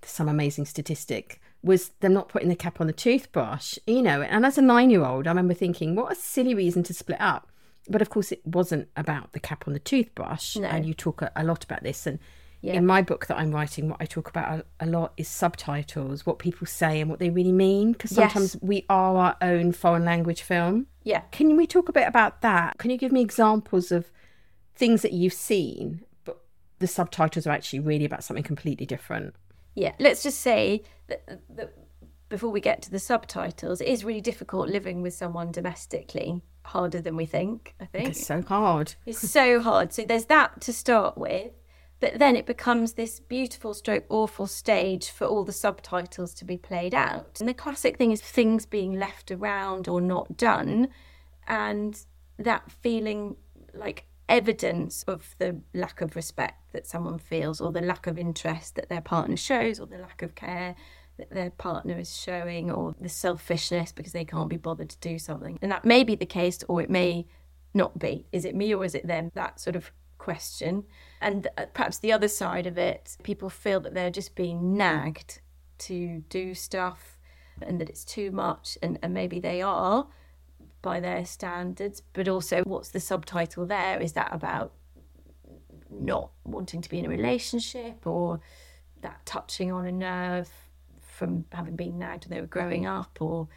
some 0.03 0.27
amazing 0.27 0.65
statistic, 0.65 1.39
was 1.63 1.89
them 2.01 2.13
not 2.13 2.27
putting 2.27 2.49
the 2.49 2.55
cap 2.55 2.81
on 2.81 2.87
the 2.87 2.93
toothbrush, 2.93 3.77
you 3.87 4.01
know. 4.01 4.21
And 4.21 4.45
as 4.45 4.57
a 4.57 4.61
nine 4.61 4.89
year 4.89 5.05
old, 5.05 5.27
I 5.27 5.31
remember 5.31 5.53
thinking, 5.53 5.95
what 5.95 6.11
a 6.11 6.15
silly 6.15 6.53
reason 6.53 6.83
to 6.83 6.93
split 6.93 7.21
up. 7.21 7.49
But 7.89 8.01
of 8.01 8.09
course, 8.09 8.31
it 8.31 8.41
wasn't 8.45 8.87
about 8.95 9.33
the 9.33 9.39
cap 9.39 9.65
on 9.67 9.73
the 9.73 9.79
toothbrush. 9.79 10.55
No. 10.55 10.67
And 10.67 10.85
you 10.85 10.93
talk 10.93 11.21
a, 11.21 11.31
a 11.35 11.43
lot 11.43 11.63
about 11.63 11.83
this. 11.83 12.07
And 12.07 12.19
Yeah. 12.61 12.73
in 12.75 12.85
my 12.85 13.01
book 13.01 13.27
that 13.27 13.37
I'm 13.37 13.51
writing, 13.51 13.89
what 13.89 13.97
I 13.99 14.05
talk 14.05 14.29
about 14.29 14.59
a, 14.59 14.85
a 14.85 14.87
lot 14.87 15.11
is 15.17 15.27
subtitles, 15.27 16.25
what 16.25 16.39
people 16.39 16.65
say 16.65 17.01
and 17.01 17.09
what 17.09 17.19
they 17.19 17.29
really 17.29 17.51
mean. 17.51 17.91
Because 17.91 18.11
Yes. 18.13 18.31
sometimes 18.31 18.57
we 18.61 18.85
are 18.89 19.17
our 19.17 19.37
own 19.41 19.73
foreign 19.73 20.05
language 20.05 20.41
film. 20.41 20.87
Yeah. 21.03 21.21
Can 21.31 21.57
we 21.57 21.67
talk 21.67 21.89
a 21.89 21.93
bit 21.93 22.07
about 22.07 22.41
that? 22.41 22.77
Can 22.77 22.89
you 22.89 22.97
give 22.97 23.11
me 23.11 23.21
examples 23.21 23.91
of 23.91 24.09
things 24.75 25.01
that 25.01 25.11
you've 25.11 25.33
seen, 25.33 26.03
but 26.23 26.39
the 26.79 26.87
subtitles 26.87 27.45
are 27.45 27.51
actually 27.51 27.79
really 27.81 28.05
about 28.05 28.23
something 28.23 28.43
completely 28.45 28.85
different? 28.85 29.35
Yeah. 29.75 29.93
Let's 29.99 30.23
just 30.23 30.39
say 30.39 30.83
that, 31.07 31.41
that 31.57 31.73
before 32.29 32.49
we 32.49 32.61
get 32.61 32.81
to 32.83 32.89
the 32.91 32.97
subtitles, 32.99 33.81
it 33.81 33.87
is 33.89 34.05
really 34.05 34.21
difficult 34.21 34.69
living 34.69 35.01
with 35.01 35.13
someone 35.13 35.51
domestically, 35.51 36.41
harder 36.63 37.01
than 37.01 37.15
we 37.15 37.25
think, 37.25 37.75
I 37.79 37.85
think. 37.85 38.09
It's 38.09 38.25
so 38.25 38.41
hard. 38.41 38.95
It's 39.05 39.29
so 39.29 39.61
hard. 39.61 39.93
So 39.93 40.03
there's 40.03 40.25
that 40.25 40.61
to 40.61 40.73
start 40.73 41.17
with. 41.17 41.51
But 41.99 42.19
then 42.19 42.35
it 42.35 42.45
becomes 42.45 42.93
this 42.93 43.21
beautiful 43.21 43.73
stroke 43.73 44.03
awful 44.09 44.45
stage 44.45 45.09
for 45.09 45.25
all 45.25 45.45
the 45.45 45.53
subtitles 45.53 46.33
to 46.33 46.43
be 46.43 46.57
played 46.57 46.93
out. 46.93 47.37
And 47.39 47.47
the 47.47 47.53
classic 47.53 47.97
thing 47.97 48.11
is 48.11 48.21
things 48.21 48.65
being 48.65 48.99
left 48.99 49.31
around 49.31 49.87
or 49.87 50.01
not 50.01 50.35
done. 50.35 50.89
And 51.47 51.97
that 52.37 52.69
feeling 52.69 53.37
like 53.73 54.05
evidence 54.27 55.03
of 55.03 55.33
the 55.37 55.61
lack 55.73 56.01
of 56.01 56.15
respect 56.15 56.73
that 56.73 56.87
someone 56.87 57.19
feels 57.19 57.61
or 57.61 57.71
the 57.71 57.81
lack 57.81 58.07
of 58.07 58.17
interest 58.17 58.75
that 58.75 58.89
their 58.89 59.01
partner 59.01 59.37
shows 59.37 59.79
or 59.79 59.85
the 59.85 59.97
lack 59.97 60.21
of 60.21 60.35
care 60.35 60.75
that 61.17 61.29
their 61.29 61.51
partner 61.51 61.97
is 61.97 62.15
showing 62.15 62.71
or 62.71 62.95
the 62.99 63.09
selfishness 63.09 63.91
because 63.91 64.13
they 64.13 64.25
can't 64.25 64.49
be 64.49 64.57
bothered 64.57 64.89
to 64.89 64.97
do 64.99 65.19
something. 65.19 65.59
And 65.61 65.71
that 65.71 65.85
may 65.85 66.03
be 66.03 66.15
the 66.15 66.25
case 66.25 66.63
or 66.67 66.81
it 66.81 66.89
may 66.89 67.27
not 67.73 67.99
be. 67.99 68.25
Is 68.31 68.45
it 68.45 68.55
me 68.55 68.73
or 68.73 68.83
is 68.83 68.95
it 68.95 69.07
them? 69.07 69.31
That 69.35 69.59
sort 69.59 69.75
of 69.75 69.91
question. 70.17 70.85
And 71.21 71.47
uh, 71.57 71.65
perhaps 71.73 71.99
the 71.99 72.11
other 72.11 72.27
side 72.27 72.65
of 72.65 72.77
it, 72.77 73.17
people 73.23 73.49
feel 73.49 73.79
that 73.81 73.93
they're 73.93 74.09
just 74.09 74.35
being 74.35 74.75
nagged 74.75 75.41
to 75.79 76.23
do 76.29 76.53
stuff 76.53 77.17
and 77.61 77.79
that 77.79 77.89
it's 77.89 78.03
too 78.03 78.31
much, 78.31 78.77
and, 78.81 78.97
and 79.03 79.13
maybe 79.13 79.39
they 79.39 79.61
are 79.61 80.07
by 80.81 80.99
their 80.99 81.25
standards. 81.25 82.01
But 82.13 82.27
also, 82.27 82.63
what's 82.63 82.89
the 82.89 82.99
subtitle 82.99 83.65
there? 83.65 83.99
Is 84.01 84.13
that 84.13 84.33
about 84.33 84.73
not 85.89 86.31
wanting 86.43 86.81
to 86.81 86.89
be 86.89 86.99
in 86.99 87.05
a 87.05 87.09
relationship 87.09 88.07
or 88.07 88.39
that 89.01 89.25
touching 89.25 89.71
on 89.71 89.85
a 89.85 89.91
nerve 89.91 90.49
from 91.23 91.45
having 91.53 91.77
been 91.77 91.97
nagged 91.97 92.25
when 92.25 92.35
they 92.35 92.41
were 92.41 92.47
growing 92.47 92.85
up 92.85 93.21
or 93.21 93.47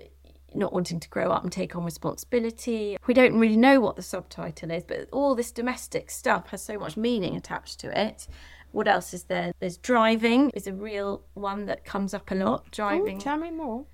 eh, 0.00 0.06
not 0.54 0.72
wanting 0.72 0.98
to 0.98 1.08
grow 1.08 1.30
up 1.30 1.44
and 1.44 1.52
take 1.52 1.76
on 1.76 1.84
responsibility. 1.84 2.96
We 3.06 3.14
don't 3.14 3.38
really 3.38 3.56
know 3.56 3.80
what 3.80 3.94
the 3.94 4.02
subtitle 4.02 4.72
is, 4.72 4.82
but 4.82 5.08
all 5.12 5.36
this 5.36 5.52
domestic 5.52 6.10
stuff 6.10 6.48
has 6.48 6.62
so 6.62 6.80
much 6.80 6.96
meaning 6.96 7.36
attached 7.36 7.78
to 7.80 8.06
it. 8.06 8.26
What 8.72 8.88
else 8.88 9.14
is 9.14 9.24
there? 9.24 9.52
There's 9.60 9.76
driving 9.76 10.50
is 10.50 10.66
a 10.66 10.72
real 10.72 11.22
one 11.34 11.66
that 11.66 11.84
comes 11.84 12.12
up 12.12 12.32
a 12.32 12.34
lot. 12.34 12.68
Driving. 12.72 13.18
Ooh, 13.18 13.20
tell 13.20 13.36
me 13.36 13.52
more. 13.52 13.84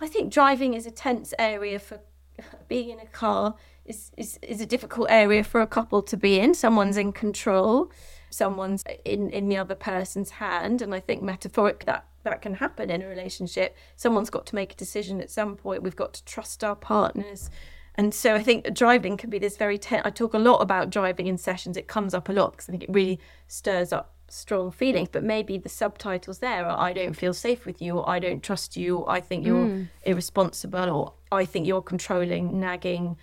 I 0.00 0.08
think 0.08 0.32
driving 0.32 0.72
is 0.72 0.86
a 0.86 0.90
tense 0.90 1.34
area 1.38 1.78
for 1.78 2.00
being 2.68 2.88
in 2.88 3.00
a 3.00 3.06
car 3.06 3.56
is, 3.84 4.10
is, 4.16 4.38
is 4.40 4.62
a 4.62 4.66
difficult 4.66 5.08
area 5.10 5.44
for 5.44 5.60
a 5.60 5.66
couple 5.66 6.00
to 6.00 6.16
be 6.16 6.40
in. 6.40 6.54
Someone's 6.54 6.96
in 6.96 7.12
control, 7.12 7.90
someone's 8.30 8.84
in, 9.04 9.30
in 9.30 9.48
the 9.48 9.56
other 9.56 9.74
person's 9.74 10.30
hand. 10.30 10.82
And 10.82 10.94
I 10.94 11.00
think 11.00 11.22
metaphoric 11.22 11.84
that 11.86 12.06
that 12.26 12.42
can 12.42 12.54
happen 12.54 12.90
in 12.90 13.02
a 13.02 13.06
relationship. 13.06 13.76
Someone's 13.94 14.30
got 14.30 14.46
to 14.46 14.54
make 14.54 14.72
a 14.72 14.76
decision 14.76 15.20
at 15.20 15.30
some 15.30 15.56
point. 15.56 15.82
We've 15.82 15.96
got 15.96 16.12
to 16.14 16.24
trust 16.24 16.64
our 16.64 16.74
partners. 16.74 17.50
And 17.94 18.12
so 18.12 18.34
I 18.34 18.42
think 18.42 18.74
driving 18.74 19.16
can 19.16 19.30
be 19.30 19.38
this 19.38 19.56
very 19.56 19.78
tense. 19.78 20.02
I 20.04 20.10
talk 20.10 20.34
a 20.34 20.38
lot 20.38 20.58
about 20.58 20.90
driving 20.90 21.28
in 21.28 21.38
sessions. 21.38 21.76
It 21.76 21.88
comes 21.88 22.12
up 22.12 22.28
a 22.28 22.32
lot 22.32 22.52
because 22.52 22.68
I 22.68 22.72
think 22.72 22.82
it 22.82 22.90
really 22.90 23.18
stirs 23.48 23.92
up 23.92 24.12
strong 24.28 24.70
feelings. 24.70 25.08
But 25.10 25.24
maybe 25.24 25.56
the 25.56 25.68
subtitles 25.68 26.40
there 26.40 26.66
are 26.66 26.78
I 26.78 26.92
don't 26.92 27.14
feel 27.14 27.32
safe 27.32 27.64
with 27.64 27.80
you, 27.80 27.98
or 27.98 28.08
I 28.08 28.18
don't 28.18 28.42
trust 28.42 28.76
you, 28.76 28.98
or 28.98 29.10
I 29.10 29.20
think 29.20 29.46
you're 29.46 29.66
mm. 29.66 29.88
irresponsible, 30.02 30.90
or 30.90 31.14
I 31.32 31.44
think 31.46 31.66
you're 31.66 31.80
controlling, 31.80 32.60
nagging, 32.60 33.16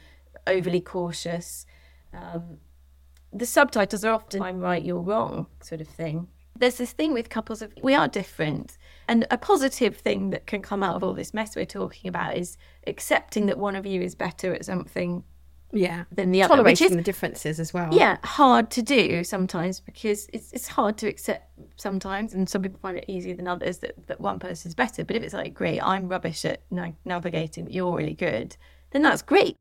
overly 0.47 0.81
cautious. 0.81 1.65
Um, 2.13 2.57
the 3.33 3.45
subtitles 3.45 4.05
are 4.05 4.13
often 4.13 4.41
I'm 4.41 4.59
right, 4.59 4.83
you're 4.83 5.01
wrong 5.01 5.47
sort 5.61 5.81
of 5.81 5.87
thing. 5.87 6.27
There's 6.55 6.77
this 6.77 6.91
thing 6.91 7.13
with 7.13 7.29
couples 7.29 7.61
of 7.61 7.73
we 7.81 7.95
are 7.95 8.07
different. 8.07 8.77
And 9.07 9.25
a 9.31 9.37
positive 9.37 9.97
thing 9.97 10.29
that 10.29 10.45
can 10.45 10.61
come 10.61 10.83
out 10.83 10.95
of 10.95 11.03
all 11.03 11.13
this 11.13 11.33
mess 11.33 11.55
we're 11.55 11.65
talking 11.65 12.07
about 12.07 12.37
is 12.37 12.57
accepting 12.85 13.47
that 13.47 13.57
one 13.57 13.75
of 13.75 13.85
you 13.85 14.01
is 14.01 14.15
better 14.15 14.53
at 14.53 14.65
something 14.65 15.23
yeah 15.75 16.03
than 16.11 16.31
the 16.31 16.43
other 16.43 16.55
tolerating 16.55 16.91
is, 16.91 16.95
the 16.95 17.01
differences 17.01 17.59
as 17.59 17.73
well 17.73 17.89
yeah 17.91 18.17
hard 18.23 18.69
to 18.69 18.81
do 18.81 19.23
sometimes 19.23 19.79
because 19.79 20.29
it's, 20.31 20.53
it's 20.53 20.67
hard 20.67 20.97
to 20.97 21.07
accept 21.07 21.49
sometimes 21.77 22.33
and 22.33 22.47
some 22.47 22.61
people 22.61 22.79
find 22.79 22.97
it 22.97 23.05
easier 23.07 23.35
than 23.35 23.47
others 23.47 23.79
that, 23.79 23.95
that 24.07 24.21
one 24.21 24.37
person 24.37 24.69
is 24.69 24.75
better 24.75 25.03
but 25.03 25.15
if 25.15 25.23
it's 25.23 25.33
like 25.33 25.53
great 25.53 25.79
i'm 25.81 26.07
rubbish 26.07 26.45
at 26.45 26.61
navigating 27.05 27.65
but 27.65 27.73
you're 27.73 27.95
really 27.95 28.13
good 28.13 28.55
then 28.91 29.01
that's 29.01 29.23
great 29.23 29.57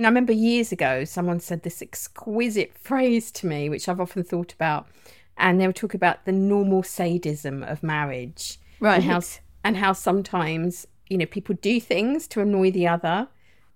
You 0.00 0.04
know, 0.04 0.08
I 0.08 0.12
remember 0.12 0.32
years 0.32 0.72
ago 0.72 1.04
someone 1.04 1.40
said 1.40 1.62
this 1.62 1.82
exquisite 1.82 2.72
phrase 2.78 3.30
to 3.32 3.46
me, 3.46 3.68
which 3.68 3.86
I've 3.86 4.00
often 4.00 4.24
thought 4.24 4.50
about, 4.50 4.88
and 5.36 5.60
they 5.60 5.66
were 5.66 5.74
talking 5.74 5.98
about 5.98 6.24
the 6.24 6.32
normal 6.32 6.82
sadism 6.82 7.62
of 7.62 7.82
marriage, 7.82 8.58
right? 8.80 8.94
And 8.94 9.04
how, 9.04 9.20
and 9.62 9.76
how 9.76 9.92
sometimes 9.92 10.86
you 11.10 11.18
know 11.18 11.26
people 11.26 11.54
do 11.60 11.78
things 11.82 12.26
to 12.28 12.40
annoy 12.40 12.70
the 12.70 12.88
other. 12.88 13.28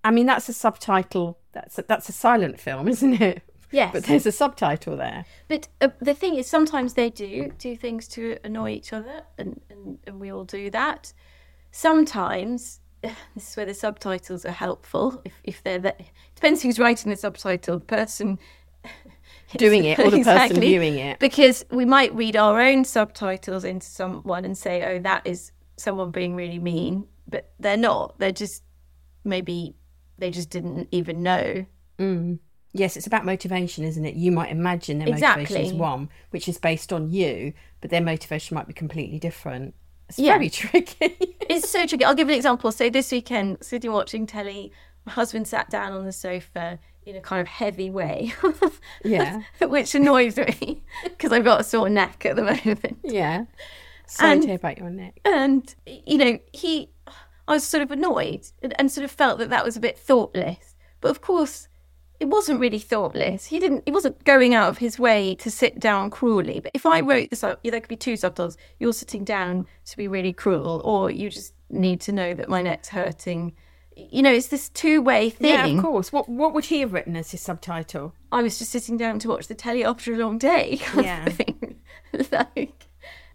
I 0.02 0.10
mean, 0.12 0.24
that's 0.24 0.48
a 0.48 0.54
subtitle. 0.54 1.36
That's 1.52 1.78
a, 1.78 1.84
that's 1.86 2.08
a 2.08 2.12
silent 2.12 2.58
film, 2.58 2.88
isn't 2.94 3.20
it? 3.20 3.42
Yes, 3.70 3.92
but 3.92 4.04
there's 4.04 4.24
a 4.24 4.32
subtitle 4.32 4.96
there. 4.96 5.26
But 5.48 5.68
uh, 5.82 5.88
the 6.00 6.14
thing 6.14 6.36
is, 6.36 6.46
sometimes 6.46 6.94
they 6.94 7.10
do 7.10 7.52
do 7.58 7.76
things 7.76 8.08
to 8.08 8.38
annoy 8.42 8.70
each 8.70 8.94
other, 8.94 9.24
and, 9.36 9.60
and, 9.68 9.98
and 10.06 10.18
we 10.18 10.32
all 10.32 10.44
do 10.44 10.70
that. 10.70 11.12
Sometimes 11.70 12.80
this 13.34 13.50
is 13.50 13.56
where 13.56 13.66
the 13.66 13.74
subtitles 13.74 14.44
are 14.44 14.50
helpful. 14.50 15.22
If, 15.24 15.32
if 15.44 15.62
they're 15.62 15.78
that, 15.80 16.00
depends 16.34 16.62
who's 16.62 16.78
writing 16.78 17.10
the 17.10 17.16
subtitle. 17.16 17.78
The 17.78 17.84
person 17.84 18.38
doing 19.56 19.84
it 19.84 19.98
or 19.98 20.10
the 20.10 20.18
exactly. 20.18 20.48
person 20.48 20.60
viewing 20.60 20.98
it. 20.98 21.18
Because 21.18 21.64
we 21.70 21.84
might 21.84 22.14
read 22.14 22.36
our 22.36 22.60
own 22.60 22.84
subtitles 22.84 23.64
into 23.64 23.86
someone 23.86 24.44
and 24.44 24.56
say, 24.56 24.84
"Oh, 24.84 24.98
that 25.00 25.26
is 25.26 25.52
someone 25.76 26.10
being 26.10 26.34
really 26.36 26.58
mean," 26.58 27.06
but 27.28 27.52
they're 27.58 27.76
not. 27.76 28.18
They're 28.18 28.32
just 28.32 28.62
maybe 29.24 29.74
they 30.18 30.30
just 30.30 30.50
didn't 30.50 30.88
even 30.90 31.22
know. 31.22 31.66
Mm. 31.98 32.38
Yes, 32.76 32.96
it's 32.96 33.06
about 33.06 33.24
motivation, 33.24 33.84
isn't 33.84 34.04
it? 34.04 34.16
You 34.16 34.32
might 34.32 34.50
imagine 34.50 34.98
their 34.98 35.08
exactly. 35.08 35.44
motivation 35.44 35.66
is 35.66 35.72
one, 35.72 36.08
which 36.30 36.48
is 36.48 36.58
based 36.58 36.92
on 36.92 37.08
you, 37.08 37.52
but 37.80 37.90
their 37.90 38.00
motivation 38.00 38.56
might 38.56 38.66
be 38.66 38.72
completely 38.72 39.20
different. 39.20 39.74
It's 40.14 40.20
yeah. 40.20 40.34
very 40.34 40.48
tricky. 40.50 41.36
it's 41.50 41.68
so 41.68 41.86
tricky. 41.86 42.04
I'll 42.04 42.14
give 42.14 42.28
an 42.28 42.34
example. 42.34 42.70
So 42.70 42.88
this 42.88 43.10
weekend, 43.10 43.58
sitting 43.62 43.90
watching 43.90 44.28
telly, 44.28 44.70
my 45.04 45.12
husband 45.12 45.48
sat 45.48 45.70
down 45.70 45.92
on 45.92 46.04
the 46.04 46.12
sofa 46.12 46.78
in 47.04 47.16
a 47.16 47.20
kind 47.20 47.40
of 47.40 47.48
heavy 47.48 47.90
way. 47.90 48.32
yeah. 49.04 49.42
Which 49.60 49.96
annoys 49.96 50.36
me 50.36 50.84
because 51.02 51.32
I've 51.32 51.42
got 51.42 51.62
a 51.62 51.64
sore 51.64 51.88
neck 51.88 52.24
at 52.26 52.36
the 52.36 52.42
moment. 52.42 52.98
Yeah. 53.02 53.46
Sorry 54.06 54.32
and, 54.34 54.50
about 54.50 54.78
your 54.78 54.90
neck. 54.90 55.18
And, 55.24 55.74
you 55.84 56.16
know, 56.16 56.38
he, 56.52 56.90
I 57.48 57.54
was 57.54 57.64
sort 57.64 57.82
of 57.82 57.90
annoyed 57.90 58.46
and, 58.62 58.72
and 58.78 58.92
sort 58.92 59.04
of 59.04 59.10
felt 59.10 59.40
that 59.40 59.50
that 59.50 59.64
was 59.64 59.76
a 59.76 59.80
bit 59.80 59.98
thoughtless. 59.98 60.76
But 61.00 61.10
of 61.10 61.22
course, 61.22 61.66
it 62.20 62.26
wasn't 62.26 62.60
really 62.60 62.78
thoughtless. 62.78 63.46
He 63.46 63.58
didn't. 63.58 63.82
He 63.86 63.92
wasn't 63.92 64.22
going 64.24 64.54
out 64.54 64.68
of 64.68 64.78
his 64.78 64.98
way 64.98 65.34
to 65.36 65.50
sit 65.50 65.80
down 65.80 66.10
cruelly. 66.10 66.60
But 66.60 66.72
if 66.74 66.86
I 66.86 67.00
wrote 67.00 67.30
this 67.30 67.42
up, 67.42 67.60
there 67.62 67.80
could 67.80 67.88
be 67.88 67.96
two 67.96 68.16
subtitles. 68.16 68.56
You're 68.78 68.92
sitting 68.92 69.24
down 69.24 69.66
to 69.86 69.96
be 69.96 70.08
really 70.08 70.32
cruel, 70.32 70.80
or 70.84 71.10
you 71.10 71.28
just 71.30 71.54
need 71.70 72.00
to 72.02 72.12
know 72.12 72.34
that 72.34 72.48
my 72.48 72.62
neck's 72.62 72.88
hurting. 72.88 73.54
You 73.96 74.22
know, 74.22 74.32
it's 74.32 74.48
this 74.48 74.70
two-way 74.70 75.30
thing. 75.30 75.50
Yeah, 75.50 75.66
of 75.66 75.82
course. 75.82 76.12
What 76.12 76.28
What 76.28 76.54
would 76.54 76.66
he 76.66 76.80
have 76.80 76.92
written 76.92 77.16
as 77.16 77.30
his 77.30 77.40
subtitle? 77.40 78.14
I 78.32 78.42
was 78.42 78.58
just 78.58 78.70
sitting 78.70 78.96
down 78.96 79.18
to 79.20 79.28
watch 79.28 79.48
the 79.48 79.54
telly 79.54 79.84
after 79.84 80.12
a 80.12 80.18
long 80.18 80.38
day. 80.38 80.80
Yeah. 80.96 81.28
like, 82.32 82.88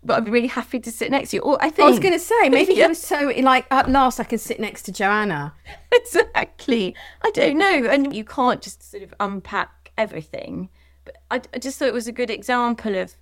but 0.04 0.18
I'd 0.18 0.26
be 0.26 0.32
really 0.32 0.48
happy 0.48 0.80
to 0.80 0.92
sit 0.92 1.12
next 1.12 1.32
to 1.32 1.38
you. 1.38 1.42
Or 1.42 1.58
I 1.62 1.70
think 1.70 1.88
I 1.88 1.90
was 1.90 2.00
going 2.00 2.14
to 2.14 2.20
say 2.20 2.50
maybe 2.50 2.74
yeah. 2.76 2.84
he 2.84 2.90
was 2.90 3.02
so 3.02 3.34
like 3.40 3.66
at 3.72 3.90
last 3.90 4.20
I 4.20 4.24
can 4.24 4.40
sit 4.40 4.60
next 4.60 4.84
to 4.84 4.92
Joanna. 4.92 5.54
exactly. 5.92 6.96
I 7.22 7.32
don't 7.32 7.58
know, 7.58 7.86
and 7.90 8.16
you 8.16 8.24
can't 8.24 8.62
just 8.62 8.90
sort 8.90 9.04
of 9.04 9.14
unpack 9.20 9.92
everything. 9.98 10.70
But 11.06 11.18
I, 11.30 11.42
I 11.54 11.60
just 11.60 11.80
thought 11.80 11.88
it 11.88 11.94
was 11.94 12.08
a 12.08 12.14
good 12.14 12.30
example 12.30 12.96
of. 12.96 13.16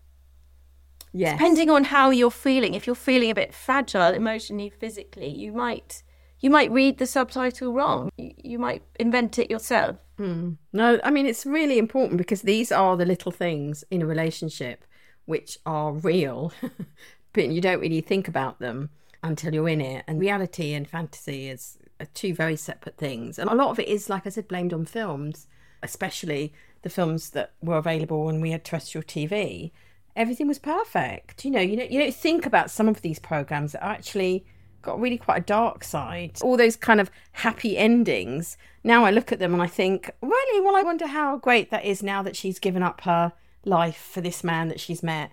Yes. 1.14 1.38
Depending 1.38 1.70
on 1.70 1.86
how 1.86 2.12
you're 2.12 2.30
feeling, 2.30 2.74
if 2.74 2.86
you're 2.86 2.96
feeling 2.96 3.32
a 3.32 3.36
bit 3.36 3.54
fragile 3.54 4.14
emotionally, 4.14 4.70
physically, 4.70 5.30
you 5.30 5.52
might 5.52 6.04
you 6.40 6.52
might 6.52 6.72
read 6.72 7.00
the 7.00 7.08
subtitle 7.08 7.74
wrong. 7.74 8.12
You, 8.18 8.34
you 8.38 8.60
might 8.60 8.84
invent 9.00 9.40
it 9.40 9.50
yourself. 9.50 9.98
Mm. 10.20 10.58
No, 10.74 11.00
I 11.04 11.10
mean 11.10 11.26
it's 11.26 11.46
really 11.46 11.80
important 11.80 12.18
because 12.18 12.44
these 12.44 12.72
are 12.72 12.96
the 12.98 13.06
little 13.06 13.32
things 13.32 13.84
in 13.90 14.02
a 14.02 14.06
relationship 14.06 14.84
which 15.28 15.60
are 15.66 15.92
real, 15.92 16.52
but 17.34 17.50
you 17.50 17.62
don't 17.62 17.80
really 17.80 18.02
think 18.02 18.28
about 18.28 18.60
them 18.60 18.90
until 19.22 19.54
you're 19.54 19.70
in 19.70 19.82
it. 19.82 20.04
And 20.08 20.20
reality 20.20 20.74
and 20.74 20.90
fantasy 20.90 21.50
is 21.50 21.78
two 22.14 22.34
very 22.34 22.56
separate 22.56 22.98
things. 22.98 23.38
And 23.38 23.50
a 23.50 23.56
lot 23.56 23.70
of 23.70 23.80
it 23.80 23.88
is, 23.88 24.10
like 24.10 24.26
I 24.26 24.30
said, 24.30 24.48
blamed 24.48 24.74
on 24.74 24.86
films, 24.86 25.48
especially 25.84 26.54
the 26.82 26.90
films 26.90 27.32
that 27.32 27.54
were 27.62 27.78
available 27.78 28.26
when 28.26 28.42
we 28.42 28.52
had 28.52 28.64
terrestrial 28.64 29.04
TV. 29.04 29.72
Everything 30.16 30.48
was 30.48 30.60
perfect. 30.60 31.46
You 31.46 31.52
know, 31.52 31.60
you 31.60 31.76
don't, 31.76 31.92
you 31.92 32.00
don't 32.00 32.16
think 32.16 32.46
about 32.46 32.72
some 32.72 32.88
of 32.88 33.02
these 33.02 33.20
programs 33.20 33.74
that 33.74 33.84
actually 33.84 34.46
got 34.82 35.00
really 35.00 35.18
quite 35.18 35.40
a 35.40 35.46
dark 35.46 35.84
side. 35.84 36.40
All 36.42 36.56
those 36.56 36.76
kind 36.76 37.02
of 37.02 37.12
happy 37.34 37.78
endings. 37.78 38.58
Now 38.84 39.04
I 39.04 39.12
look 39.12 39.32
at 39.32 39.40
them 39.40 39.54
and 39.54 39.62
I 39.62 39.68
think, 39.68 40.10
really? 40.22 40.62
Well, 40.64 40.76
I 40.76 40.84
wonder 40.84 41.08
how 41.08 41.38
great 41.38 41.70
that 41.72 41.86
is 41.86 42.02
now 42.02 42.24
that 42.24 42.36
she's 42.36 42.60
given 42.60 42.82
up 42.82 43.02
her 43.02 43.34
life 43.66 44.10
for 44.12 44.22
this 44.22 44.44
man 44.44 44.68
that 44.70 44.80
she's 44.80 45.04
met 45.04 45.32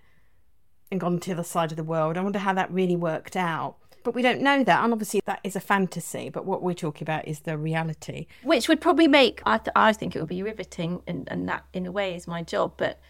and 0.90 1.00
gone 1.00 1.18
to 1.18 1.30
the 1.30 1.34
other 1.34 1.44
side 1.44 1.70
of 1.70 1.76
the 1.76 1.84
world. 1.84 2.16
I 2.16 2.22
wonder 2.22 2.38
how 2.38 2.52
that 2.54 2.70
really 2.70 2.96
worked 2.96 3.37
out. 3.37 3.76
But 4.02 4.14
we 4.14 4.22
don't 4.22 4.42
know 4.42 4.62
that. 4.62 4.84
And 4.84 4.92
obviously, 4.92 5.22
that 5.24 5.40
is 5.42 5.56
a 5.56 5.60
fantasy. 5.60 6.28
But 6.28 6.44
what 6.44 6.62
we're 6.62 6.74
talking 6.74 7.04
about 7.04 7.26
is 7.26 7.40
the 7.40 7.56
reality. 7.56 8.26
Which 8.42 8.68
would 8.68 8.80
probably 8.80 9.08
make, 9.08 9.42
I, 9.46 9.56
th- 9.56 9.72
I 9.74 9.94
think 9.94 10.14
it 10.14 10.20
would 10.20 10.28
be 10.28 10.42
riveting. 10.42 11.02
And, 11.06 11.26
and 11.30 11.48
that, 11.48 11.64
in 11.72 11.87
a 11.87 11.92
way, 11.92 12.14
is 12.14 12.26
my 12.26 12.42
job. 12.42 12.74
But 12.76 13.00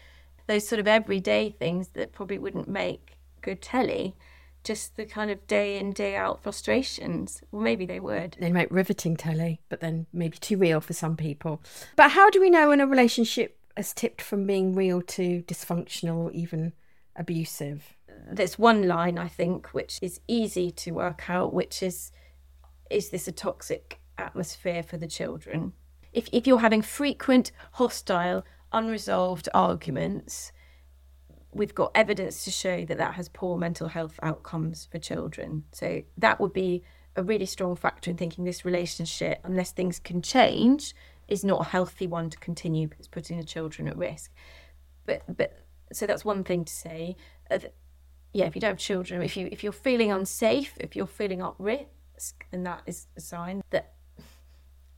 those 0.47 0.67
sort 0.67 0.79
of 0.79 0.87
everyday 0.87 1.49
things 1.49 1.89
that 1.89 2.13
probably 2.13 2.37
wouldn't 2.37 2.67
make 2.67 3.17
good 3.41 3.61
telly 3.61 4.15
just 4.63 4.95
the 4.95 5.05
kind 5.05 5.29
of 5.29 5.45
day 5.45 5.77
in 5.77 5.91
day 5.91 6.15
out 6.15 6.41
frustrations 6.41 7.43
well 7.51 7.61
maybe 7.61 7.85
they 7.85 7.99
would 7.99 8.35
they 8.39 8.51
make 8.51 8.67
riveting 8.71 9.15
telly 9.15 9.61
but 9.69 9.79
then 9.79 10.07
maybe 10.11 10.37
too 10.39 10.57
real 10.57 10.81
for 10.81 10.93
some 10.93 11.15
people 11.15 11.61
but 11.95 12.11
how 12.11 12.31
do 12.31 12.41
we 12.41 12.49
know 12.49 12.69
when 12.69 12.81
a 12.81 12.87
relationship 12.87 13.59
has 13.75 13.93
tipped 13.93 14.21
from 14.21 14.45
being 14.45 14.75
real 14.75 15.01
to 15.01 15.43
dysfunctional 15.43 16.17
or 16.17 16.31
even 16.31 16.73
abusive? 17.15 17.95
There's 18.31 18.57
one 18.57 18.87
line 18.87 19.17
I 19.17 19.27
think 19.27 19.67
which 19.67 19.99
is 20.01 20.19
easy 20.27 20.71
to 20.71 20.91
work 20.91 21.29
out, 21.29 21.53
which 21.53 21.83
is 21.83 22.11
is 22.89 23.09
this 23.09 23.27
a 23.27 23.31
toxic 23.31 23.99
atmosphere 24.17 24.83
for 24.83 24.97
the 24.97 25.07
children? 25.07 25.73
If 26.13 26.29
if 26.31 26.47
you're 26.47 26.59
having 26.59 26.81
frequent 26.81 27.51
hostile, 27.73 28.45
unresolved 28.71 29.49
arguments, 29.53 30.51
we've 31.51 31.75
got 31.75 31.91
evidence 31.95 32.43
to 32.43 32.51
show 32.51 32.85
that 32.85 32.97
that 32.97 33.15
has 33.15 33.29
poor 33.29 33.57
mental 33.57 33.87
health 33.87 34.19
outcomes 34.21 34.87
for 34.91 34.99
children. 34.99 35.63
So 35.71 36.03
that 36.17 36.39
would 36.39 36.53
be 36.53 36.83
a 37.15 37.23
really 37.23 37.45
strong 37.45 37.75
factor 37.75 38.11
in 38.11 38.17
thinking 38.17 38.43
this 38.43 38.65
relationship, 38.65 39.39
unless 39.43 39.71
things 39.71 39.99
can 39.99 40.21
change, 40.21 40.93
is 41.27 41.43
not 41.43 41.61
a 41.61 41.69
healthy 41.69 42.07
one 42.07 42.29
to 42.29 42.37
continue 42.37 42.87
because 42.87 43.07
putting 43.07 43.37
the 43.37 43.43
children 43.43 43.87
at 43.87 43.97
risk. 43.97 44.31
But 45.05 45.23
but 45.35 45.65
so 45.93 46.05
that's 46.05 46.25
one 46.25 46.43
thing 46.43 46.65
to 46.65 46.73
say. 46.73 47.15
uh, 47.51 47.59
yeah, 48.33 48.45
if 48.45 48.55
you 48.55 48.59
don't 48.59 48.71
have 48.71 48.77
children, 48.77 49.21
if 49.21 49.37
you 49.37 49.47
if 49.51 49.63
you're 49.63 49.71
feeling 49.71 50.11
unsafe, 50.11 50.73
if 50.79 50.95
you're 50.95 51.07
feeling 51.07 51.41
at 51.41 51.53
risk, 51.57 52.45
then 52.51 52.63
that 52.63 52.81
is 52.85 53.07
a 53.15 53.21
sign 53.21 53.63
that 53.69 53.93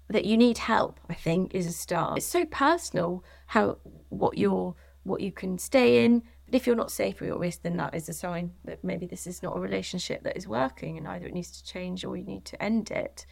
that 0.10 0.26
you 0.26 0.38
need 0.38 0.58
help. 0.58 1.00
I 1.10 1.14
think 1.14 1.54
is 1.54 1.68
a 1.68 1.72
start. 1.72 2.18
It's 2.18 2.26
so 2.26 2.46
personal 2.46 3.24
how 3.48 3.78
what 4.10 4.38
you're 4.38 4.76
what 5.04 5.22
you 5.22 5.32
can 5.32 5.58
stay 5.58 6.04
in. 6.04 6.24
But 6.46 6.56
if 6.56 6.66
you're 6.66 6.78
not 6.78 6.92
safe 6.92 7.22
or 7.22 7.26
you're 7.26 7.36
at 7.36 7.42
risk, 7.42 7.62
then 7.62 7.78
that 7.78 7.94
is 7.94 8.10
a 8.10 8.14
sign 8.14 8.54
that 8.64 8.84
maybe 8.84 9.06
this 9.06 9.28
is 9.28 9.44
not 9.44 9.56
a 9.56 9.60
relationship 9.60 10.24
that 10.24 10.38
is 10.38 10.48
working, 10.48 10.98
and 10.98 11.08
either 11.08 11.28
it 11.28 11.34
needs 11.34 11.52
to 11.52 11.64
change 11.64 12.06
or 12.06 12.16
you 12.16 12.24
need 12.24 12.46
to 12.46 12.64
end 12.64 12.90
it. 12.90 13.26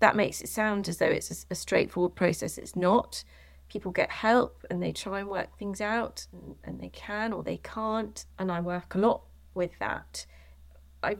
That 0.00 0.16
makes 0.16 0.40
it 0.40 0.48
sound 0.48 0.88
as 0.88 0.98
though 0.98 1.06
it's 1.06 1.30
a, 1.30 1.52
a 1.52 1.54
straightforward 1.54 2.14
process. 2.14 2.58
It's 2.58 2.76
not. 2.76 3.24
People 3.68 3.92
get 3.92 4.10
help 4.10 4.64
and 4.70 4.82
they 4.82 4.92
try 4.92 5.20
and 5.20 5.28
work 5.28 5.58
things 5.58 5.80
out, 5.80 6.26
and, 6.32 6.54
and 6.64 6.80
they 6.80 6.90
can 6.90 7.32
or 7.32 7.42
they 7.42 7.58
can't. 7.58 8.24
And 8.38 8.52
I 8.52 8.60
work 8.60 8.94
a 8.94 8.98
lot 8.98 9.22
with 9.54 9.78
that. 9.78 10.26
I, 11.02 11.16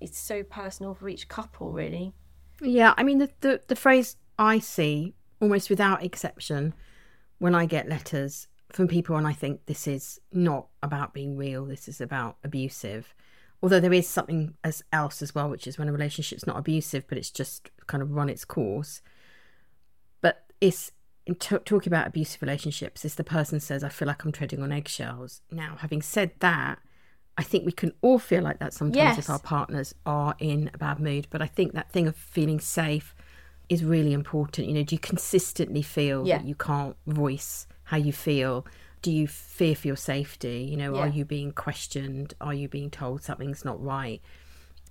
it's 0.00 0.18
so 0.18 0.42
personal 0.42 0.94
for 0.94 1.08
each 1.08 1.28
couple, 1.28 1.70
really. 1.72 2.12
Yeah, 2.60 2.94
I 2.96 3.02
mean 3.02 3.18
the, 3.18 3.30
the 3.40 3.60
the 3.66 3.76
phrase 3.76 4.16
I 4.38 4.58
see 4.58 5.14
almost 5.40 5.68
without 5.68 6.02
exception 6.02 6.74
when 7.38 7.54
I 7.54 7.66
get 7.66 7.88
letters 7.88 8.48
from 8.72 8.88
people 8.88 9.16
and 9.16 9.26
I 9.26 9.32
think 9.32 9.66
this 9.66 9.86
is 9.86 10.20
not 10.32 10.68
about 10.82 11.12
being 11.12 11.36
real, 11.36 11.64
this 11.66 11.88
is 11.88 12.00
about 12.00 12.36
abusive. 12.42 13.14
Although 13.62 13.80
there 13.80 13.92
is 13.92 14.06
something 14.08 14.54
as 14.62 14.82
else 14.92 15.22
as 15.22 15.34
well, 15.34 15.48
which 15.48 15.66
is 15.66 15.78
when 15.78 15.88
a 15.88 15.92
relationship's 15.92 16.46
not 16.46 16.58
abusive, 16.58 17.04
but 17.08 17.18
it's 17.18 17.30
just 17.30 17.70
kind 17.86 18.02
of 18.02 18.12
run 18.12 18.28
its 18.28 18.44
course. 18.44 19.00
But 20.20 20.44
it's 20.60 20.92
in 21.26 21.34
t- 21.36 21.58
talking 21.64 21.90
about 21.92 22.06
abusive 22.06 22.42
relationships, 22.42 23.04
is 23.04 23.14
the 23.16 23.24
person 23.24 23.58
says, 23.60 23.82
"I 23.82 23.88
feel 23.88 24.06
like 24.06 24.24
I'm 24.24 24.32
treading 24.32 24.62
on 24.62 24.72
eggshells." 24.72 25.40
Now, 25.50 25.76
having 25.80 26.02
said 26.02 26.32
that, 26.40 26.78
I 27.38 27.42
think 27.42 27.66
we 27.66 27.72
can 27.72 27.92
all 28.00 28.18
feel 28.18 28.42
like 28.42 28.58
that 28.60 28.72
sometimes 28.72 28.96
Yes. 28.96 29.18
if 29.18 29.30
our 29.30 29.38
partners 29.40 29.94
are 30.06 30.34
in 30.38 30.70
a 30.72 30.78
bad 30.78 31.00
mood. 31.00 31.26
But 31.30 31.42
I 31.42 31.46
think 31.46 31.72
that 31.72 31.90
thing 31.90 32.06
of 32.06 32.16
feeling 32.16 32.60
safe 32.60 33.14
is 33.68 33.84
really 33.84 34.12
important. 34.12 34.68
You 34.68 34.74
know, 34.74 34.82
do 34.84 34.94
you 34.94 34.98
consistently 35.00 35.82
feel 35.82 36.26
Yeah. 36.26 36.38
that 36.38 36.46
you 36.46 36.54
can't 36.54 36.96
voice 37.06 37.66
how 37.84 37.96
you 37.96 38.12
feel? 38.12 38.64
Do 39.02 39.12
you 39.12 39.28
fear 39.28 39.74
for 39.76 39.86
your 39.86 39.96
safety? 39.96 40.66
You 40.70 40.76
know, 40.76 40.96
are 40.96 41.08
you 41.08 41.24
being 41.24 41.52
questioned? 41.52 42.34
Are 42.40 42.54
you 42.54 42.68
being 42.68 42.90
told 42.90 43.22
something's 43.22 43.64
not 43.64 43.82
right? 43.82 44.20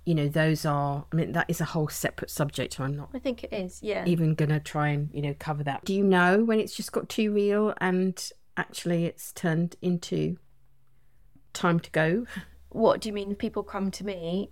You 0.04 0.14
know, 0.14 0.28
those 0.28 0.64
are, 0.64 1.04
I 1.12 1.16
mean, 1.16 1.32
that 1.32 1.46
is 1.48 1.60
a 1.60 1.64
whole 1.64 1.88
separate 1.88 2.30
subject. 2.30 2.74
So 2.74 2.84
I'm 2.84 2.96
not 2.96 3.10
I 3.12 3.18
think 3.18 3.44
it 3.44 3.52
is, 3.52 3.82
yeah. 3.82 4.04
even 4.06 4.34
going 4.34 4.50
to 4.50 4.60
try 4.60 4.88
and, 4.88 5.10
you 5.12 5.20
know, 5.20 5.34
cover 5.38 5.64
that. 5.64 5.84
Do 5.84 5.92
you 5.92 6.04
know 6.04 6.44
when 6.44 6.60
it's 6.60 6.74
just 6.74 6.92
got 6.92 7.08
too 7.08 7.32
real 7.32 7.74
and 7.78 8.30
actually 8.56 9.04
it's 9.04 9.32
turned 9.32 9.76
into 9.82 10.38
time 11.52 11.80
to 11.80 11.90
go? 11.90 12.24
What 12.70 13.00
do 13.00 13.08
you 13.08 13.12
mean? 13.12 13.34
People 13.34 13.62
come 13.62 13.90
to 13.90 14.04
me 14.04 14.50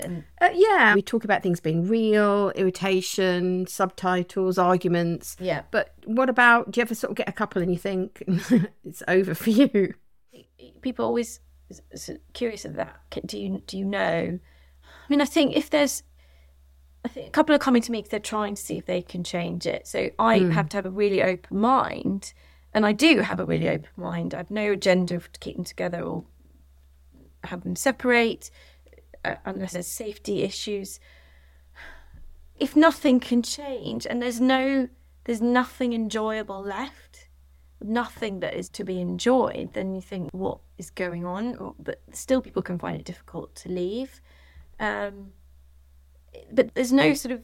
and 0.00 0.24
Uh, 0.40 0.50
yeah. 0.54 0.94
We 0.94 1.02
talk 1.02 1.24
about 1.24 1.42
things 1.42 1.60
being 1.60 1.86
real, 1.88 2.50
irritation, 2.50 3.66
subtitles, 3.66 4.58
arguments. 4.58 5.36
Yeah. 5.40 5.62
But 5.70 5.94
what 6.04 6.28
about, 6.28 6.70
do 6.70 6.80
you 6.80 6.82
ever 6.82 6.94
sort 6.94 7.10
of 7.10 7.16
get 7.16 7.28
a 7.28 7.32
couple 7.32 7.62
and 7.62 7.70
you 7.70 7.78
think 7.78 8.22
it's 8.84 9.02
over 9.08 9.34
for 9.34 9.50
you? 9.50 9.94
people 10.80 11.04
always 11.04 11.40
curious 12.32 12.64
of 12.64 12.74
that. 12.74 13.00
Do 13.26 13.38
you 13.38 13.62
do 13.66 13.76
you 13.76 13.84
know? 13.84 14.38
I 14.38 15.08
mean, 15.08 15.20
I 15.20 15.24
think 15.24 15.56
if 15.56 15.70
there's, 15.70 16.02
I 17.04 17.08
think 17.08 17.28
a 17.28 17.30
couple 17.30 17.54
are 17.54 17.58
coming 17.58 17.82
to 17.82 17.92
me 17.92 17.98
because 17.98 18.10
they're 18.10 18.20
trying 18.20 18.54
to 18.54 18.62
see 18.62 18.78
if 18.78 18.86
they 18.86 19.02
can 19.02 19.24
change 19.24 19.66
it. 19.66 19.86
So 19.86 20.10
I 20.18 20.38
have 20.38 20.68
to 20.70 20.76
have 20.76 20.86
a 20.86 20.90
really 20.90 21.22
open 21.22 21.58
mind, 21.58 22.32
and 22.72 22.86
I 22.86 22.92
do 22.92 23.20
have 23.20 23.40
a 23.40 23.44
really 23.44 23.68
open 23.68 23.88
mind. 23.96 24.34
I've 24.34 24.50
no 24.50 24.72
agenda 24.72 25.18
to 25.18 25.40
keep 25.40 25.56
them 25.56 25.64
together 25.64 26.02
or 26.02 26.24
have 27.44 27.62
them 27.62 27.76
separate 27.76 28.50
unless 29.44 29.72
there's 29.72 29.86
safety 29.86 30.42
issues. 30.42 31.00
If 32.58 32.74
nothing 32.74 33.20
can 33.20 33.42
change 33.42 34.06
and 34.06 34.22
there's 34.22 34.40
no, 34.40 34.88
there's 35.24 35.42
nothing 35.42 35.92
enjoyable 35.92 36.62
left, 36.62 37.28
nothing 37.82 38.40
that 38.40 38.54
is 38.54 38.68
to 38.70 38.84
be 38.84 39.00
enjoyed, 39.00 39.74
then 39.74 39.94
you 39.94 40.00
think, 40.00 40.30
what 40.32 40.58
is 40.78 40.90
going 40.90 41.24
on? 41.24 41.74
But 41.78 42.00
still, 42.12 42.40
people 42.40 42.62
can 42.62 42.78
find 42.78 42.98
it 42.98 43.04
difficult 43.04 43.54
to 43.56 43.68
leave. 43.68 44.20
Um, 44.80 45.32
but 46.52 46.74
there's 46.74 46.92
no 46.92 47.14
sort 47.14 47.32
of 47.32 47.42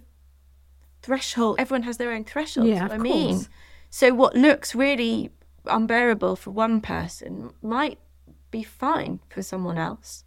threshold. 1.03 1.57
Everyone 1.59 1.83
has 1.83 1.97
their 1.97 2.13
own 2.13 2.25
threshold. 2.25 2.69
Yeah, 2.69 2.89
I 2.91 2.95
of 2.95 3.01
mean, 3.01 3.35
course. 3.35 3.49
so 3.91 4.15
what 4.15 4.35
looks 4.35 4.75
really 4.75 5.31
unbearable 5.67 6.37
for 6.37 6.51
one 6.51 6.81
person 6.81 7.53
might 7.63 7.99
be 8.51 8.63
fine 8.63 9.21
for 9.29 9.43
someone 9.43 9.79
else. 9.79 10.25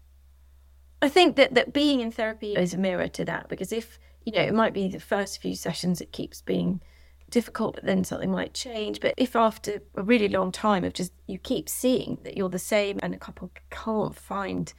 I 1.01 1.09
think 1.09 1.35
that, 1.35 1.53
that 1.53 1.73
being 1.73 1.99
in 1.99 2.11
therapy 2.11 2.53
is 2.53 2.73
a 2.73 2.77
mirror 2.77 3.07
to 3.09 3.25
that 3.25 3.49
because 3.49 3.71
if, 3.71 3.99
you 4.25 4.31
know, 4.31 4.41
it 4.41 4.53
might 4.53 4.73
be 4.73 4.87
the 4.87 4.99
first 4.99 5.41
few 5.41 5.55
sessions 5.55 6.01
it 6.01 6.11
keeps 6.11 6.41
being 6.41 6.81
difficult, 7.29 7.75
but 7.75 7.85
then 7.85 8.03
something 8.03 8.31
might 8.31 8.53
change. 8.53 8.99
But 8.99 9.13
if 9.17 9.35
after 9.35 9.81
a 9.95 10.03
really 10.03 10.29
long 10.29 10.51
time 10.51 10.83
of 10.83 10.93
just 10.93 11.11
you 11.27 11.37
keep 11.37 11.69
seeing 11.69 12.17
that 12.23 12.37
you're 12.37 12.49
the 12.49 12.59
same 12.59 12.99
and 13.03 13.13
a 13.13 13.19
couple 13.19 13.51
can't 13.69 14.15
find, 14.15 14.73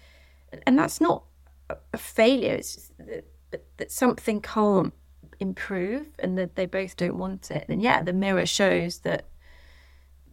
and 0.66 0.78
that's 0.78 1.00
not 1.00 1.24
a, 1.70 1.76
a 1.92 1.98
failure, 1.98 2.54
it's 2.54 2.74
just 2.74 2.98
that, 2.98 3.24
that, 3.50 3.64
that 3.76 3.92
something 3.92 4.40
can't 4.40 4.94
improve 5.38 6.06
and 6.18 6.38
that 6.38 6.56
they 6.56 6.66
both 6.66 6.96
don't 6.96 7.16
want 7.16 7.50
it, 7.50 7.66
then 7.68 7.80
yeah, 7.80 8.02
the 8.02 8.12
mirror 8.12 8.46
shows 8.46 9.00
that 9.00 9.26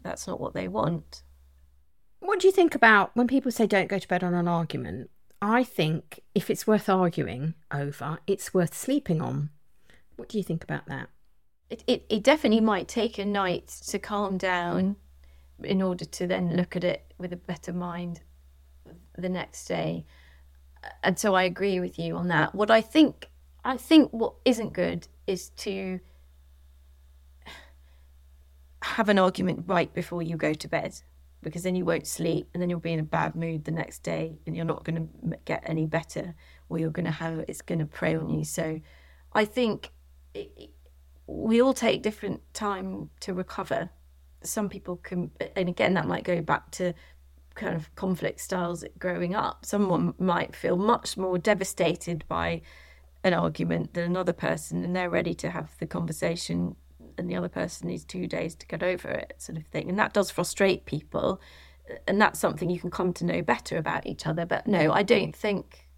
that's 0.04 0.28
not 0.28 0.40
what 0.40 0.54
they 0.54 0.68
want. 0.68 1.24
What 2.20 2.40
do 2.40 2.48
you 2.48 2.54
think 2.54 2.74
about 2.74 3.12
when 3.16 3.28
people 3.28 3.52
say 3.52 3.68
don't 3.68 3.90
go 3.90 4.00
to 4.00 4.08
bed 4.08 4.24
on 4.24 4.34
an 4.34 4.48
argument? 4.48 5.10
I 5.44 5.64
think 5.64 6.22
if 6.34 6.50
it's 6.50 6.66
worth 6.66 6.90
arguing 6.90 7.54
over, 7.72 8.20
it's 8.26 8.54
worth 8.54 8.74
sleeping 8.74 9.22
on. 9.22 9.50
What 10.16 10.30
do 10.30 10.38
you 10.38 10.44
think 10.44 10.64
about 10.64 10.88
that? 10.88 11.10
it, 11.74 11.84
it, 11.88 12.06
it 12.08 12.24
definitely 12.24 12.62
might 12.62 12.88
take 12.88 13.18
a 13.18 13.26
night 13.26 13.68
to 13.88 13.98
calm 13.98 14.38
down 14.38 14.96
in 15.64 15.82
order 15.82 16.06
to 16.06 16.28
then 16.28 16.56
look 16.56 16.76
at 16.76 16.84
it 16.84 17.14
with 17.18 17.34
a 17.34 17.38
better 17.38 17.74
mind 17.74 18.22
the 19.18 19.30
next 19.30 19.66
day. 19.66 20.06
And 21.02 21.18
so 21.18 21.34
I 21.34 21.44
agree 21.44 21.80
with 21.80 21.98
you 21.98 22.16
on 22.16 22.28
that. 22.28 22.54
What 22.54 22.70
I 22.70 22.82
think 22.82 23.30
I 23.66 23.78
think 23.78 24.12
what 24.12 24.36
isn't 24.46 24.74
good 24.74 25.08
is 25.26 25.50
to 25.50 26.00
have 28.84 29.10
an 29.10 29.18
argument 29.18 29.64
right 29.66 29.92
before 29.94 30.22
you 30.22 30.38
go 30.38 30.54
to 30.54 30.68
bed 30.68 31.02
because 31.44 31.64
then 31.64 31.76
you 31.76 31.86
won't 31.86 32.08
sleep 32.08 32.50
and 32.54 32.62
then 32.62 32.70
you'll 32.70 32.80
be 32.80 32.94
in 32.94 33.00
a 33.00 33.04
bad 33.04 33.36
mood 33.36 33.66
the 33.66 33.72
next 33.72 34.04
day 34.04 34.38
and 34.46 34.56
you're 34.56 34.66
not 34.66 34.84
going 34.84 34.96
to 34.96 35.38
get 35.46 35.64
any 35.66 35.86
better 35.86 36.34
or 36.70 36.80
you're 36.80 36.90
going 36.90 37.06
to 37.06 37.12
have 37.12 37.40
it's 37.48 37.62
going 37.62 37.80
to 37.80 37.86
prey 37.86 38.16
on 38.16 38.30
you. 38.30 38.44
So 38.44 38.80
i 39.34 39.46
think 39.46 39.92
it, 40.34 40.70
we 41.28 41.62
all 41.62 41.74
take 41.74 42.02
different 42.02 42.42
time 42.54 43.10
to 43.22 43.34
recover. 43.34 43.90
Some 44.44 44.70
people 44.70 44.98
can 44.98 45.32
and 45.56 45.70
again 45.70 45.94
that 45.94 46.08
might 46.08 46.24
go 46.24 46.42
back 46.42 46.72
to 46.72 46.94
kind 47.56 47.76
of 47.76 47.94
conflict 47.96 48.40
styles 48.40 48.84
growing 48.98 49.36
up. 49.36 49.66
Someone 49.66 50.14
might 50.18 50.56
feel 50.56 50.76
much 50.76 51.18
more 51.18 51.38
devastated 51.38 52.24
by 52.28 52.62
an 53.24 53.34
argument 53.34 53.94
than 53.94 54.04
another 54.04 54.34
person 54.34 54.84
and 54.84 54.96
they're 54.96 55.10
ready 55.10 55.34
to 55.34 55.50
have 55.50 55.78
the 55.80 55.86
conversation 55.86 56.76
and 57.18 57.30
the 57.30 57.36
other 57.36 57.50
person 57.50 57.88
needs 57.88 58.04
two 58.04 58.28
days 58.28 58.56
to 58.56 58.68
get 58.68 58.84
over 58.84 59.10
it 59.10 59.34
sort 59.38 59.58
of 59.58 59.66
thing. 59.68 59.90
And 59.90 60.00
that 60.00 60.14
does 60.14 60.32
frustrate 60.32 60.86
people 60.86 61.42
and 62.08 62.20
that's 62.20 62.40
something 62.40 62.70
you 62.70 62.80
can 62.80 62.92
come 62.92 63.12
to 63.14 63.26
know 63.26 63.42
better 63.42 63.78
about 63.78 64.08
each 64.08 64.26
other. 64.26 64.46
But 64.46 64.68
no 64.68 64.92
i 64.92 65.04
don't 65.04 65.36
think 65.36 65.90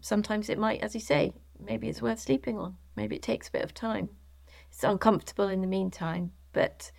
sometimes 0.00 0.48
it 0.48 0.58
might 0.58 0.82
as 0.82 0.94
you 0.94 1.00
say 1.00 1.34
maybe 1.64 1.88
it's 1.88 2.02
worth 2.02 2.20
sleeping 2.20 2.58
on. 2.58 2.76
Maybe 2.96 3.16
it 3.16 3.22
takes 3.22 3.48
a 3.48 3.52
bit 3.52 3.62
of 3.62 3.72
time. 3.72 4.10
It's 4.70 4.84
uncomfortable 4.84 5.48
in 5.48 5.60
the 5.60 5.66
meantime 5.66 6.32
but 6.52 6.90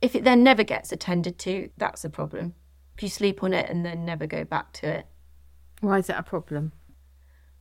if 0.00 0.14
it 0.14 0.24
then 0.24 0.42
never 0.42 0.64
gets 0.64 0.92
attended 0.92 1.38
to 1.40 1.70
that's 1.76 2.04
a 2.04 2.10
problem. 2.10 2.54
If 2.96 3.02
you 3.02 3.08
sleep 3.08 3.42
on 3.44 3.52
it 3.52 3.70
and 3.70 3.84
then 3.86 4.04
never 4.04 4.26
go 4.26 4.44
back 4.44 4.72
to 4.74 4.88
it. 4.88 5.06
Why 5.80 5.98
is 5.98 6.08
that 6.08 6.18
a 6.18 6.24
problem? 6.24 6.72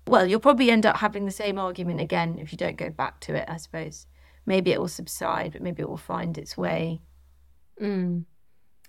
well, 0.07 0.25
you'll 0.25 0.39
probably 0.39 0.71
end 0.71 0.85
up 0.85 0.97
having 0.97 1.25
the 1.25 1.31
same 1.31 1.59
argument 1.59 1.99
again 1.99 2.37
if 2.39 2.51
you 2.51 2.57
don't 2.57 2.77
go 2.77 2.89
back 2.89 3.19
to 3.21 3.35
it, 3.35 3.45
I 3.47 3.57
suppose. 3.57 4.07
Maybe 4.47 4.71
it 4.71 4.79
will 4.79 4.87
subside, 4.87 5.51
but 5.53 5.61
maybe 5.61 5.83
it 5.83 5.89
will 5.89 5.97
find 5.97 6.37
its 6.37 6.57
way. 6.57 7.01
Mm. 7.79 8.25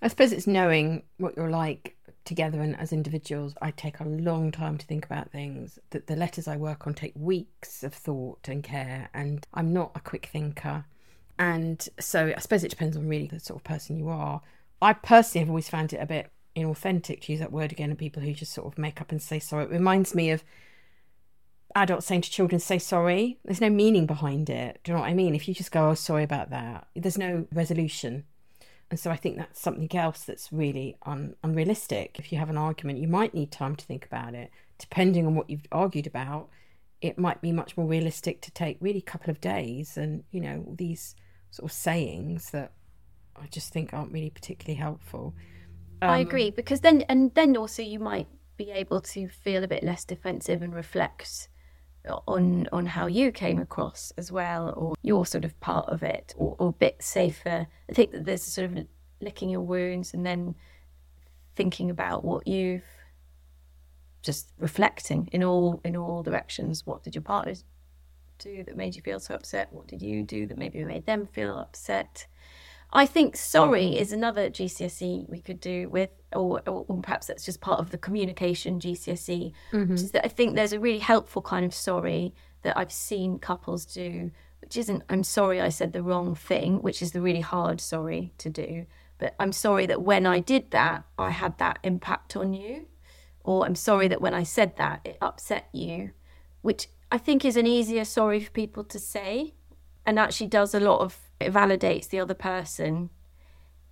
I 0.01 0.07
suppose 0.07 0.31
it's 0.31 0.47
knowing 0.47 1.03
what 1.17 1.35
you're 1.35 1.49
like 1.49 1.97
together 2.23 2.61
and 2.61 2.79
as 2.79 2.93
individuals. 2.93 3.53
I 3.61 3.71
take 3.71 3.99
a 3.99 4.05
long 4.05 4.51
time 4.51 4.77
to 4.77 4.85
think 4.85 5.05
about 5.05 5.31
things. 5.31 5.77
That 5.89 6.07
the 6.07 6.15
letters 6.15 6.47
I 6.47 6.55
work 6.55 6.87
on 6.87 6.93
take 6.93 7.13
weeks 7.15 7.83
of 7.83 7.93
thought 7.93 8.47
and 8.47 8.63
care, 8.63 9.09
and 9.13 9.45
I'm 9.53 9.73
not 9.73 9.91
a 9.95 9.99
quick 9.99 10.29
thinker. 10.31 10.85
And 11.37 11.87
so 11.99 12.33
I 12.35 12.39
suppose 12.39 12.63
it 12.63 12.69
depends 12.69 12.95
on 12.95 13.07
really 13.07 13.27
the 13.27 13.39
sort 13.39 13.59
of 13.59 13.63
person 13.65 13.97
you 13.97 14.09
are. 14.09 14.41
I 14.81 14.93
personally 14.93 15.41
have 15.41 15.49
always 15.49 15.69
found 15.69 15.91
it 15.91 15.97
a 15.97 16.05
bit 16.05 16.31
inauthentic 16.55 17.21
to 17.21 17.31
use 17.33 17.41
that 17.41 17.51
word 17.51 17.73
again, 17.73 17.89
and 17.89 17.99
people 17.99 18.23
who 18.23 18.33
just 18.33 18.53
sort 18.53 18.67
of 18.67 18.77
make 18.77 19.01
up 19.01 19.11
and 19.11 19.21
say 19.21 19.39
sorry. 19.39 19.65
It 19.65 19.71
reminds 19.71 20.15
me 20.15 20.31
of 20.31 20.43
adults 21.75 22.07
saying 22.07 22.21
to 22.21 22.31
children, 22.31 22.59
say 22.59 22.79
sorry. 22.79 23.37
There's 23.45 23.61
no 23.61 23.69
meaning 23.69 24.05
behind 24.05 24.49
it. 24.49 24.79
Do 24.83 24.91
you 24.91 24.95
know 24.95 25.01
what 25.01 25.09
I 25.09 25.13
mean? 25.13 25.35
If 25.35 25.47
you 25.47 25.53
just 25.53 25.71
go, 25.71 25.89
oh, 25.89 25.93
sorry 25.93 26.23
about 26.23 26.49
that, 26.49 26.87
there's 26.95 27.17
no 27.17 27.47
resolution. 27.53 28.25
And 28.89 28.99
so 28.99 29.11
I 29.11 29.15
think 29.15 29.37
that's 29.37 29.61
something 29.61 29.95
else 29.95 30.23
that's 30.23 30.51
really 30.51 30.97
un- 31.03 31.35
unrealistic. 31.43 32.17
If 32.17 32.31
you 32.31 32.39
have 32.39 32.49
an 32.49 32.57
argument, 32.57 32.99
you 32.99 33.07
might 33.07 33.35
need 33.35 33.51
time 33.51 33.75
to 33.75 33.85
think 33.85 34.05
about 34.05 34.33
it. 34.33 34.49
Depending 34.79 35.27
on 35.27 35.35
what 35.35 35.49
you've 35.49 35.67
argued 35.71 36.07
about, 36.07 36.49
it 37.01 37.19
might 37.19 37.41
be 37.41 37.51
much 37.51 37.77
more 37.77 37.87
realistic 37.87 38.41
to 38.41 38.51
take 38.51 38.77
really 38.81 38.99
a 38.99 39.03
couple 39.03 39.29
of 39.29 39.39
days 39.39 39.95
and, 39.95 40.23
you 40.31 40.41
know, 40.41 40.65
these 40.75 41.15
sort 41.51 41.71
of 41.71 41.75
sayings 41.75 42.51
that 42.51 42.71
I 43.35 43.47
just 43.47 43.71
think 43.71 43.93
aren't 43.93 44.11
really 44.11 44.29
particularly 44.31 44.79
helpful. 44.79 45.35
I 46.01 46.21
Um, 46.21 46.27
agree 46.27 46.49
because 46.49 46.81
then 46.81 47.03
and 47.03 47.33
then 47.35 47.55
also 47.57 47.81
you 47.81 47.99
might 47.99 48.27
be 48.57 48.71
able 48.71 49.01
to 49.01 49.27
feel 49.29 49.63
a 49.63 49.67
bit 49.67 49.83
less 49.83 50.03
defensive 50.03 50.61
and 50.61 50.73
reflect 50.73 51.47
on 52.09 52.67
on 52.71 52.85
how 52.85 53.07
you 53.07 53.31
came 53.31 53.59
across 53.59 54.11
as 54.17 54.31
well 54.31 54.73
or 54.75 54.95
you're 55.01 55.25
sort 55.25 55.45
of 55.45 55.59
part 55.59 55.87
of 55.87 56.03
it 56.03 56.33
or, 56.37 56.55
or 56.59 56.69
a 56.69 56.73
bit 56.73 57.01
safer. 57.01 57.67
I 57.89 57.93
think 57.93 58.11
that 58.11 58.25
there's 58.25 58.43
sort 58.43 58.71
of 58.71 58.87
licking 59.21 59.49
your 59.49 59.61
wounds 59.61 60.13
and 60.13 60.25
then 60.25 60.55
thinking 61.55 61.89
about 61.89 62.23
what 62.23 62.47
you've 62.47 62.83
just 64.21 64.51
reflecting 64.57 65.29
in 65.31 65.43
all 65.43 65.81
in 65.83 65.95
all 65.95 66.23
directions. 66.23 66.85
What 66.85 67.03
did 67.03 67.15
your 67.15 67.21
partners 67.21 67.63
do 68.37 68.63
that 68.63 68.77
made 68.77 68.95
you 68.95 69.01
feel 69.01 69.19
so 69.19 69.35
upset? 69.35 69.71
What 69.71 69.87
did 69.87 70.01
you 70.01 70.23
do 70.23 70.47
that 70.47 70.57
maybe 70.57 70.83
made 70.83 71.05
them 71.05 71.27
feel 71.27 71.57
upset? 71.57 72.27
I 72.91 73.05
think 73.05 73.35
sorry 73.35 73.85
mm. 73.85 73.97
is 73.97 74.11
another 74.11 74.49
GCSE 74.49 75.29
we 75.29 75.41
could 75.41 75.59
do 75.59 75.89
with, 75.89 76.09
or, 76.33 76.61
or, 76.67 76.85
or 76.87 77.01
perhaps 77.01 77.27
that's 77.27 77.45
just 77.45 77.61
part 77.61 77.79
of 77.79 77.91
the 77.91 77.97
communication 77.97 78.79
GCSE. 78.79 79.53
Which 79.71 79.81
mm-hmm. 79.81 79.93
is 79.93 80.11
that 80.11 80.25
I 80.25 80.27
think 80.27 80.55
there's 80.55 80.73
a 80.73 80.79
really 80.79 80.99
helpful 80.99 81.41
kind 81.41 81.65
of 81.65 81.73
sorry 81.73 82.33
that 82.63 82.77
I've 82.77 82.91
seen 82.91 83.37
couples 83.37 83.85
do, 83.85 84.31
which 84.61 84.75
isn't 84.75 85.03
I'm 85.09 85.23
sorry 85.23 85.61
I 85.61 85.69
said 85.69 85.93
the 85.93 86.03
wrong 86.03 86.33
thing, 86.33 86.81
which 86.81 87.01
is 87.01 87.11
the 87.11 87.21
really 87.21 87.41
hard 87.41 87.79
sorry 87.79 88.33
to 88.39 88.49
do. 88.49 88.85
But 89.19 89.35
I'm 89.39 89.51
sorry 89.51 89.85
that 89.85 90.01
when 90.01 90.25
I 90.25 90.39
did 90.39 90.71
that, 90.71 91.03
I 91.17 91.29
had 91.29 91.57
that 91.59 91.79
impact 91.83 92.35
on 92.35 92.53
you, 92.53 92.87
or 93.43 93.65
I'm 93.65 93.75
sorry 93.75 94.07
that 94.07 94.21
when 94.21 94.33
I 94.33 94.43
said 94.43 94.77
that, 94.77 95.01
it 95.03 95.17
upset 95.21 95.67
you, 95.73 96.11
which 96.61 96.87
I 97.11 97.17
think 97.17 97.45
is 97.45 97.57
an 97.57 97.67
easier 97.67 98.05
sorry 98.05 98.39
for 98.39 98.51
people 98.51 98.83
to 98.85 98.97
say 98.97 99.53
and 100.05 100.17
actually 100.17 100.47
does 100.47 100.73
a 100.73 100.79
lot 100.79 101.01
of 101.01 101.28
it 101.39 101.53
validates 101.53 102.09
the 102.09 102.19
other 102.19 102.33
person. 102.33 103.09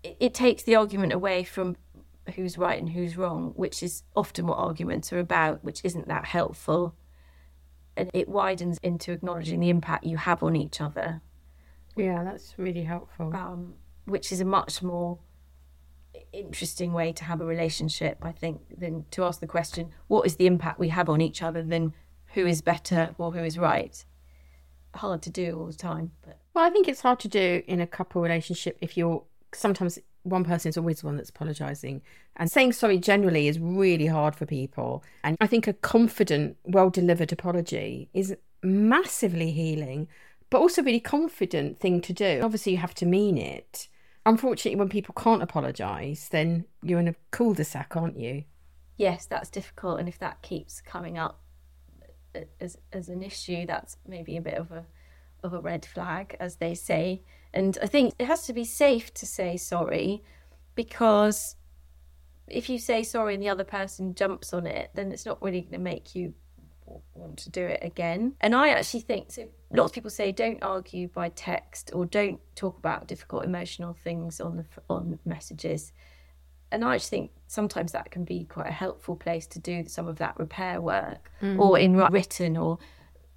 It, 0.04 0.18
it 0.20 0.34
takes 0.34 0.64
the 0.64 0.76
argument 0.76 1.14
away 1.14 1.44
from 1.44 1.76
who's 2.36 2.58
right 2.58 2.78
and 2.78 2.90
who's 2.90 3.16
wrong 3.16 3.54
which 3.56 3.82
is 3.82 4.04
often 4.14 4.48
what 4.48 4.58
arguments 4.58 5.14
are 5.14 5.20
about 5.20 5.64
which 5.64 5.82
isn't 5.84 6.08
that 6.08 6.26
helpful. 6.26 6.96
And 7.96 8.12
it 8.14 8.30
widens 8.30 8.78
into 8.84 9.12
acknowledging 9.12 9.60
the 9.60 9.70
impact 9.70 10.06
you 10.06 10.18
have 10.18 10.44
on 10.44 10.56
each 10.56 10.82
other. 10.82 11.22
Yeah, 11.96 12.24
that's 12.24 12.54
really 12.58 12.84
helpful. 12.84 13.36
um, 13.36 13.74
which 14.06 14.32
is 14.32 14.40
a 14.40 14.46
much 14.46 14.84
more 14.84 15.20
interesting 16.34 16.94
way 16.94 17.12
to 17.12 17.24
have 17.24 17.42
a 17.42 17.46
relationship 17.46 18.18
i 18.24 18.32
think 18.32 18.60
than 18.76 19.06
to 19.12 19.24
ask 19.24 19.40
the 19.40 19.48
question 19.48 19.92
what 20.08 20.26
is 20.26 20.36
the 20.38 20.48
impact 20.48 20.80
we 20.80 20.90
have 20.90 21.10
on 21.10 21.22
each 21.22 21.44
other 21.44 21.62
than 21.62 21.94
who 22.34 22.46
is 22.46 22.62
better 22.62 23.16
or 23.18 23.32
who 23.32 23.44
is 23.44 23.58
right? 23.58 24.06
Hard 24.96 25.22
to 25.24 25.30
do 25.30 25.58
all 25.60 25.68
the 25.68 25.74
time 25.74 26.12
but 26.24 26.40
Well, 26.58 26.66
I 26.66 26.72
think 26.72 26.88
it's 26.88 27.02
hard 27.02 27.20
to 27.20 27.28
do 27.28 27.62
in 27.68 27.82
a 27.82 27.86
couple 27.86 28.20
relationship 28.20 28.80
if 28.82 28.98
you're 28.98 29.22
sometimes 29.54 30.00
one 30.24 30.44
person 30.44 30.70
is 30.70 30.76
always 30.76 31.02
the 31.02 31.06
one 31.06 31.16
that's 31.16 31.30
apologizing. 31.30 32.02
And 32.38 32.50
saying 32.50 32.74
sorry 32.74 32.98
generally 32.98 33.48
is 33.48 33.60
really 33.60 34.08
hard 34.08 34.36
for 34.36 34.48
people. 34.48 35.04
And 35.24 35.38
I 35.40 35.46
think 35.46 35.68
a 35.68 35.74
confident, 35.74 36.58
well 36.64 36.90
delivered 36.90 37.32
apology 37.32 38.10
is 38.16 38.36
massively 38.64 39.52
healing, 39.52 40.08
but 40.50 40.58
also 40.58 40.82
a 40.82 40.86
really 40.86 41.00
confident 41.00 41.78
thing 41.78 42.02
to 42.02 42.12
do. 42.12 42.42
Obviously, 42.42 42.72
you 42.72 42.80
have 42.80 42.96
to 42.96 43.06
mean 43.06 43.38
it. 43.38 43.88
Unfortunately, 44.26 44.80
when 44.80 44.90
people 44.90 45.14
can't 45.14 45.44
apologize, 45.44 46.28
then 46.32 46.66
you're 46.82 47.00
in 47.00 47.08
a 47.08 47.16
cul 47.30 47.54
de 47.54 47.66
sac, 47.66 47.96
aren't 47.96 48.18
you? 48.18 48.46
yes, 48.98 49.28
that's 49.28 49.52
difficult, 49.52 50.00
and 50.00 50.10
if 50.10 50.18
that 50.18 50.42
keeps 50.42 50.82
coming 50.82 51.20
up 51.20 51.40
as 52.60 52.80
as 52.92 53.10
an 53.10 53.22
issue, 53.22 53.68
that's 53.68 53.98
maybe 54.08 54.38
a 54.38 54.42
bit 54.42 54.56
of 54.56 54.72
a 54.72 54.86
of 55.44 55.54
a 55.54 55.60
red 55.60 55.86
flag, 55.86 56.36
as 56.40 56.58
they 56.58 56.74
say. 56.74 57.22
And 57.54 57.78
I 57.82 57.88
think 57.88 58.14
it 58.20 58.26
has 58.26 58.46
to 58.48 58.54
be 58.54 58.64
safe 58.64 59.14
to 59.16 59.26
say 59.26 59.58
sorry, 59.58 60.24
because 60.76 61.56
if 62.48 62.70
you 62.70 62.80
say 62.80 63.04
sorry 63.04 63.34
and 63.34 63.44
the 63.44 63.50
other 63.50 63.64
person 63.64 64.16
jumps 64.16 64.54
on 64.54 64.68
it, 64.68 64.92
then 64.94 65.12
it's 65.12 65.26
not 65.26 65.42
really 65.42 65.62
going 65.62 65.74
to 65.74 65.80
make 65.80 66.16
you 66.16 66.34
want 67.14 67.38
to 67.38 67.50
do 67.50 67.66
it 67.66 67.80
again. 67.82 68.34
And 68.42 68.56
I 68.56 68.70
actually 68.70 69.02
think 69.02 69.32
so. 69.32 69.48
Lots 69.72 69.92
of 69.92 69.96
people 69.96 70.10
say 70.10 70.32
don't 70.32 70.64
argue 70.64 71.10
by 71.10 71.30
text 71.30 71.92
or 71.94 72.06
don't 72.06 72.40
talk 72.56 72.78
about 72.78 73.08
difficult 73.08 73.44
emotional 73.44 73.94
things 73.94 74.40
on 74.40 74.58
the 74.58 74.66
on 74.90 75.20
messages 75.26 75.92
and 76.72 76.84
I 76.84 76.98
just 76.98 77.10
think 77.10 77.32
sometimes 77.48 77.94
that 77.94 78.12
can 78.12 78.26
be 78.26 78.46
quite 78.46 78.68
a 78.68 78.74
helpful 78.74 79.16
place 79.16 79.48
to 79.48 79.60
do 79.60 79.86
some 79.88 80.08
of 80.08 80.18
that 80.18 80.38
repair 80.38 80.82
work 80.82 81.32
or 81.42 81.46
mm. 81.76 81.82
in 81.82 81.96
written 81.96 82.58
or 82.58 82.78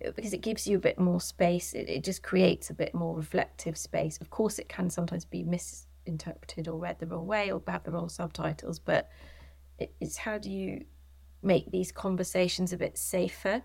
because 0.03 0.33
it 0.33 0.41
gives 0.41 0.67
you 0.67 0.77
a 0.77 0.81
bit 0.81 0.99
more 0.99 1.21
space 1.21 1.75
it, 1.75 1.89
it 1.89 2.05
just 2.05 2.23
creates 2.23 2.71
a 2.71 2.75
bit 2.75 2.95
more 2.95 3.17
reflective 3.17 3.77
space. 3.77 4.19
Of 4.21 4.31
course 4.31 4.59
it 4.59 4.69
can 4.69 4.91
sometimes 4.91 5.25
be 5.25 5.43
misinterpreted 5.43 6.69
or 6.69 6.79
read 6.79 6.99
the 6.99 7.07
wrong 7.07 7.27
way 7.27 7.51
or 7.51 7.63
have 7.69 7.85
the 7.85 7.91
wrong 7.91 8.09
subtitles 8.09 8.79
but 8.79 9.11
it, 9.79 9.95
it's 10.01 10.17
how 10.17 10.39
do 10.39 10.51
you 10.51 10.85
make 11.43 11.71
these 11.71 11.93
conversations 11.93 12.73
a 12.73 12.77
bit 12.77 12.99
safer? 12.99 13.63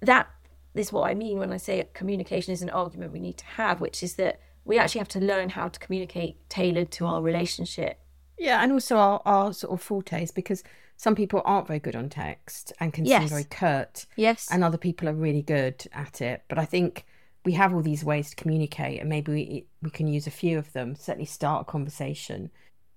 That 0.00 0.28
is 0.74 0.92
what 0.92 1.08
I 1.08 1.14
mean 1.14 1.38
when 1.38 1.52
I 1.52 1.58
say 1.58 1.88
communication 1.94 2.52
is 2.52 2.62
an 2.62 2.70
argument 2.70 3.12
we 3.12 3.20
need 3.20 3.38
to 3.38 3.46
have 3.46 3.80
which 3.80 4.02
is 4.02 4.14
that 4.14 4.40
we 4.64 4.78
actually 4.78 5.00
have 5.00 5.08
to 5.08 5.20
learn 5.20 5.48
how 5.48 5.68
to 5.68 5.78
communicate 5.80 6.48
tailored 6.48 6.90
to 6.92 7.06
our 7.06 7.20
relationship. 7.20 7.98
Yeah, 8.38 8.62
and 8.62 8.72
also 8.72 8.96
our, 8.96 9.22
our 9.24 9.52
sort 9.52 9.72
of 9.72 9.82
fortes 9.82 10.30
because 10.30 10.62
some 11.02 11.16
people 11.16 11.42
aren't 11.44 11.66
very 11.66 11.80
good 11.80 11.96
on 11.96 12.08
text 12.08 12.72
and 12.78 12.92
can 12.92 13.04
Yes. 13.04 13.22
seem 13.22 13.28
very 13.28 13.42
curt. 13.42 14.06
Yes. 14.14 14.46
And 14.52 14.62
other 14.62 14.78
people 14.78 15.08
are 15.08 15.12
really 15.12 15.42
good 15.42 15.84
at 15.92 16.20
it. 16.20 16.44
But 16.46 16.60
I 16.60 16.64
think 16.64 17.04
we 17.44 17.54
have 17.54 17.74
all 17.74 17.82
these 17.82 18.04
ways 18.04 18.30
to 18.30 18.36
communicate 18.36 19.00
and 19.00 19.08
maybe 19.08 19.32
we, 19.32 19.66
we 19.82 19.90
can 19.90 20.06
use 20.06 20.28
a 20.28 20.30
few 20.30 20.58
of 20.58 20.72
them, 20.74 20.94
certainly 20.94 21.26
start 21.26 21.62
a 21.62 21.64
conversation. 21.64 22.50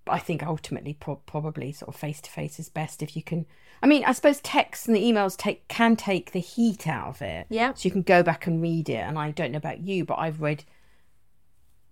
But 0.06 0.12
I 0.12 0.20
think 0.20 0.44
ultimately 0.44 0.94
pro- 0.94 1.16
probably 1.16 1.72
sort 1.72 1.90
of 1.90 2.00
face 2.00 2.22
to 2.22 2.30
face 2.30 2.60
is 2.60 2.70
best 2.70 3.02
if 3.02 3.16
you 3.16 3.24
can. 3.24 3.48
I 3.82 3.88
mean, 3.88 4.04
I 4.06 4.12
suppose 4.12 4.40
texts 4.42 4.86
and 4.86 4.96
the 4.96 5.02
emails 5.02 5.36
take 5.36 5.68
can 5.68 5.96
take 5.96 6.32
the 6.32 6.40
heat 6.40 6.88
out 6.88 7.08
of 7.08 7.22
it. 7.24 7.48
Yeah. 7.50 7.74
So 7.74 7.88
you 7.88 7.92
can 7.92 8.04
go 8.04 8.22
back 8.22 8.46
and 8.46 8.62
read 8.62 8.88
it. 8.88 8.98
And 9.02 9.18
I 9.18 9.32
don't 9.32 9.52
know 9.52 9.58
about 9.58 9.80
you, 9.80 10.06
but 10.06 10.20
I've 10.20 10.42
read 10.42 10.64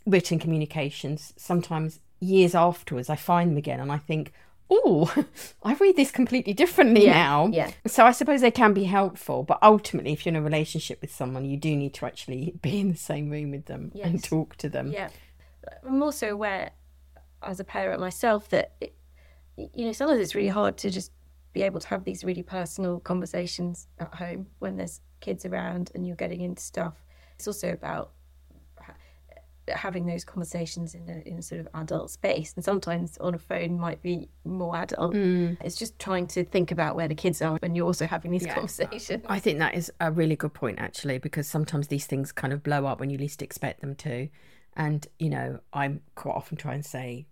written 0.06 0.38
communications 0.38 1.34
sometimes 1.38 2.00
years 2.20 2.54
afterwards 2.56 3.10
i 3.10 3.16
find 3.16 3.52
them 3.52 3.58
again 3.58 3.80
and 3.80 3.92
i 3.92 3.98
think 3.98 4.32
oh 4.70 5.14
i 5.64 5.74
read 5.76 5.96
this 5.96 6.12
completely 6.12 6.54
differently 6.54 7.06
Yeah, 7.06 7.14
now 7.14 7.48
yeah. 7.52 7.72
so 7.88 8.06
i 8.06 8.12
suppose 8.12 8.42
they 8.42 8.52
can 8.52 8.74
be 8.74 8.86
helpful 8.86 9.44
but 9.44 9.60
ultimately 9.62 10.14
if 10.14 10.26
you're 10.26 10.32
in 10.34 10.36
a 10.38 10.42
relationship 10.42 11.02
with 11.02 11.14
someone 11.14 11.46
you 11.46 11.58
do 11.58 11.76
need 11.76 11.94
to 11.96 12.06
actually 12.06 12.54
be 12.62 12.80
in 12.80 12.90
the 12.90 12.98
same 12.98 13.30
room 13.30 13.52
with 13.52 13.66
them 13.66 13.92
and 14.02 14.24
talk 14.24 14.56
to 14.58 14.70
them 14.70 14.92
Yeah. 14.92 15.10
I'm 15.88 16.04
also 16.04 16.30
aware 16.30 16.72
as 17.42 17.60
a 17.62 17.64
parent 17.64 18.02
myself 18.02 18.50
that, 18.50 18.74
it, 18.82 18.94
you 19.56 19.86
know, 19.86 19.94
sometimes 19.94 20.20
it's 20.20 20.36
really 20.36 20.50
hard 20.50 20.76
to 20.78 20.90
just 20.90 21.12
be 21.54 21.62
able 21.62 21.80
to 21.80 21.88
have 21.88 22.04
these 22.04 22.24
really 22.26 22.44
personal 22.44 23.00
conversations 23.00 23.88
at 24.00 24.14
home 24.16 24.48
when 24.60 24.76
there's 24.76 25.00
kids 25.22 25.46
around 25.46 25.90
and 25.96 26.06
you're 26.06 26.18
getting 26.18 26.42
into 26.42 26.62
stuff. 26.62 26.96
It's 27.36 27.48
also 27.48 27.72
about 27.72 28.12
having 29.68 30.06
those 30.06 30.26
conversations 30.26 30.94
in 30.94 31.10
a, 31.10 31.28
in 31.28 31.40
a 31.40 31.42
sort 31.42 31.62
of 31.62 31.68
adult 31.76 32.12
space 32.12 32.54
and 32.56 32.66
sometimes 32.66 33.18
on 33.20 33.34
a 33.34 33.38
phone 33.38 33.80
might 33.80 34.02
be 34.02 34.28
more 34.44 34.76
adult 34.76 35.14
mm. 35.14 35.56
it's 35.64 35.76
just 35.76 35.98
trying 36.00 36.28
to 36.28 36.44
think 36.44 36.72
about 36.72 36.96
where 36.96 37.08
the 37.08 37.16
kids 37.16 37.42
are 37.42 37.58
when 37.62 37.74
you're 37.74 37.86
also 37.86 38.06
having 38.06 38.32
these 38.32 38.46
Yeah. 38.46 38.56
conversations 38.56 39.24
I 39.28 39.40
think 39.40 39.60
that 39.60 39.76
is 39.76 39.92
a 40.00 40.12
really 40.12 40.36
good 40.36 40.54
point, 40.54 40.80
actually, 40.80 41.18
because 41.18 41.48
sometimes 41.48 41.88
these 41.88 42.06
things 42.06 42.32
kind 42.32 42.54
of 42.54 42.64
blow 42.64 42.86
up 42.86 43.00
when 43.00 43.10
you 43.10 43.18
least 43.18 43.42
expect 43.42 43.82
them 43.82 43.96
to. 43.96 44.30
And, 44.76 45.06
you 45.20 45.30
know, 45.30 45.60
I'm 45.72 46.02
quite 46.16 46.36
often 46.36 46.58
try 46.58 46.74
and 46.74 46.86
say, 46.86 47.28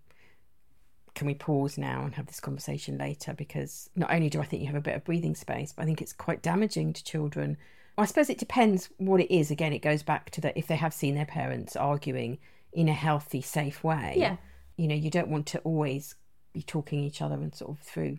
can 1.14 1.26
we 1.26 1.34
pause 1.34 1.76
now 1.76 2.04
and 2.04 2.14
have 2.14 2.26
this 2.26 2.40
conversation 2.40 2.98
later? 2.98 3.34
Because 3.34 3.90
not 3.96 4.12
only 4.12 4.30
do 4.30 4.40
I 4.40 4.44
think 4.44 4.62
you 4.62 4.66
have 4.66 4.76
a 4.76 4.80
bit 4.80 4.96
of 4.96 5.04
breathing 5.04 5.34
space, 5.34 5.72
but 5.72 5.82
I 5.82 5.86
think 5.86 6.00
it's 6.00 6.12
quite 6.12 6.42
damaging 6.42 6.92
to 6.94 7.04
children. 7.04 7.56
I 7.98 8.06
suppose 8.06 8.30
it 8.30 8.38
depends 8.38 8.88
what 8.96 9.20
it 9.20 9.34
is. 9.34 9.50
Again, 9.50 9.72
it 9.72 9.80
goes 9.82 10.02
back 10.02 10.30
to 10.30 10.40
that 10.40 10.56
if 10.56 10.66
they 10.66 10.76
have 10.76 10.94
seen 10.94 11.14
their 11.14 11.26
parents 11.26 11.76
arguing 11.76 12.38
in 12.72 12.88
a 12.88 12.94
healthy, 12.94 13.42
safe 13.42 13.84
way. 13.84 14.14
Yeah. 14.16 14.36
You 14.76 14.88
know, 14.88 14.94
you 14.94 15.10
don't 15.10 15.28
want 15.28 15.46
to 15.48 15.58
always 15.60 16.14
be 16.52 16.62
talking 16.62 17.00
each 17.00 17.20
other 17.22 17.34
and 17.34 17.54
sort 17.54 17.70
of 17.70 17.78
through 17.80 18.18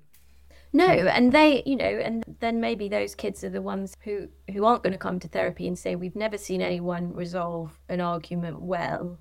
No, 0.75 0.85
and 0.85 1.31
they, 1.31 1.61
you 1.67 1.75
know, 1.75 1.85
and 1.85 2.23
then 2.39 2.59
maybe 2.59 2.89
those 2.89 3.13
kids 3.13 3.43
are 3.43 3.49
the 3.49 3.61
ones 3.61 3.95
who 4.03 4.27
who 4.51 4.65
aren't 4.65 4.81
going 4.81 4.93
to 4.93 4.99
come 4.99 5.19
to 5.19 5.27
therapy 5.27 5.67
and 5.67 5.77
say 5.77 5.95
we've 5.95 6.15
never 6.15 6.37
seen 6.37 6.61
anyone 6.61 7.13
resolve 7.13 7.79
an 7.89 8.01
argument 8.01 8.61
well. 8.61 9.19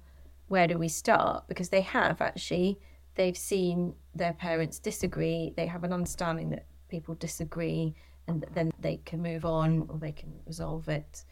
Where 0.49 0.67
do 0.67 0.79
we 0.79 0.89
start? 0.89 1.49
Because 1.49 1.69
they 1.69 1.83
have 1.83 2.21
actually, 2.21 2.79
they've 3.15 3.37
seen 3.37 3.95
their 4.15 4.33
parents 4.33 4.79
disagree. 4.79 5.53
They 5.57 5.67
have 5.67 5.85
an 5.85 5.93
understanding 5.93 6.51
that 6.51 6.67
people 6.89 7.15
disagree, 7.15 7.95
and 8.29 8.45
then 8.55 8.73
they 8.79 8.99
can 9.05 9.23
move 9.23 9.45
on 9.45 9.87
or 9.89 9.99
they 9.99 10.13
can 10.13 10.33
resolve 10.47 10.89
it. 10.89 11.25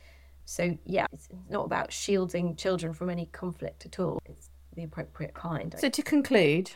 So 0.44 0.76
yeah, 0.84 1.06
it's 1.12 1.28
not 1.48 1.64
about 1.64 1.92
shielding 1.92 2.56
children 2.56 2.92
from 2.92 3.10
any 3.10 3.26
conflict 3.26 3.86
at 3.86 4.00
all. 4.00 4.20
It's 4.24 4.50
the 4.74 4.84
appropriate 4.84 5.34
kind. 5.34 5.74
So 5.78 5.88
to 5.88 6.02
conclude, 6.02 6.70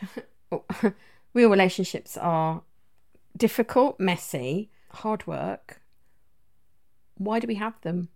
real 1.33 1.49
relationships 1.49 2.17
are 2.17 2.61
difficult, 3.35 3.99
messy, 3.99 4.69
hard 4.91 5.27
work. 5.27 5.81
Why 7.17 7.39
do 7.39 7.47
we 7.47 7.55
have 7.55 7.79
them? 7.81 8.09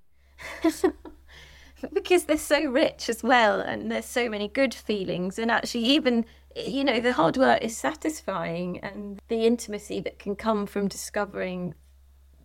because 1.93 2.25
they're 2.25 2.37
so 2.37 2.63
rich 2.65 3.09
as 3.09 3.23
well 3.23 3.59
and 3.59 3.91
there's 3.91 4.05
so 4.05 4.29
many 4.29 4.47
good 4.47 4.73
feelings 4.73 5.39
and 5.39 5.49
actually 5.49 5.83
even 5.83 6.25
you 6.55 6.83
know 6.83 6.99
the 6.99 7.13
hard 7.13 7.37
work 7.37 7.61
is 7.61 7.77
satisfying 7.77 8.79
and 8.79 9.21
the 9.27 9.45
intimacy 9.45 9.99
that 9.99 10.19
can 10.19 10.35
come 10.35 10.65
from 10.65 10.87
discovering 10.87 11.73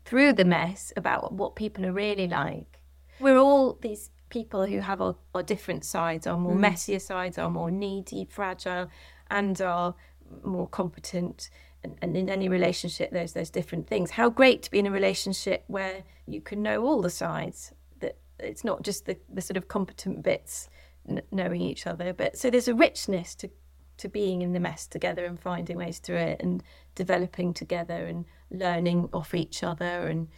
through 0.05 0.33
the 0.35 0.45
mess 0.45 0.93
about 0.97 1.33
what 1.33 1.57
people 1.57 1.85
are 1.87 1.93
really 1.93 2.29
like. 2.29 2.81
We're 3.21 3.39
all 3.39 3.79
these 3.81 4.11
people 4.29 4.67
who 4.67 4.81
have 4.81 5.01
our, 5.01 5.15
our 5.35 5.43
different 5.43 5.85
sides 5.85 6.27
our 6.27 6.37
more 6.37 6.55
mm. 6.55 6.61
messier 6.61 6.99
sides 6.99 7.39
our 7.39 7.51
more 7.51 7.71
needy 7.71 8.27
fragile 8.29 8.91
and 9.31 9.61
our 9.61 9.95
more 10.43 10.67
competent. 10.67 11.51
And, 11.85 11.97
and 12.03 12.17
in 12.17 12.29
any 12.29 12.49
relationship 12.49 13.11
there's 13.13 13.33
those 13.33 13.51
different 13.51 13.87
things. 13.87 14.11
How 14.13 14.31
great 14.31 14.63
to 14.65 14.71
be 14.71 14.79
in 14.79 14.87
a 14.87 14.91
relationship 14.91 15.65
where 15.69 16.03
you 16.27 16.41
can 16.41 16.63
know 16.63 16.85
all 16.85 17.01
the 17.01 17.11
sides 17.11 17.73
That 18.01 18.17
it's 18.39 18.65
not 18.65 18.83
just 18.83 19.07
the, 19.07 19.17
the 19.33 19.41
sort 19.41 19.57
of 19.57 19.69
competent 19.69 20.23
bits 20.23 20.69
n- 21.09 21.23
knowing 21.31 21.61
each 21.61 21.87
other, 21.87 22.13
but 22.13 22.37
so 22.37 22.51
there's 22.51 22.69
a 22.69 22.75
richness 22.75 23.35
to 23.37 23.51
to 23.97 24.09
being 24.09 24.43
in 24.43 24.53
the 24.53 24.61
mess 24.61 24.87
together 24.87 25.25
and 25.25 25.39
finding 25.39 25.77
ways 25.77 25.99
through 25.99 26.17
it 26.17 26.41
and 26.43 26.63
developing 26.95 27.55
together 27.55 28.07
and 28.07 28.25
learning 28.59 29.09
off 29.13 29.35
each 29.35 29.63
other 29.63 30.07
and 30.07 30.29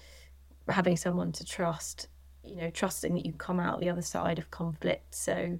having 0.68 0.96
someone 0.96 1.30
to 1.32 1.44
trust 1.44 2.08
you 2.46 2.56
know 2.56 2.70
trusting 2.70 3.14
that 3.14 3.26
you 3.26 3.32
come 3.32 3.60
out 3.60 3.80
the 3.80 3.90
other 3.90 4.02
side 4.02 4.38
of 4.38 4.50
conflict. 4.50 5.14
So 5.14 5.58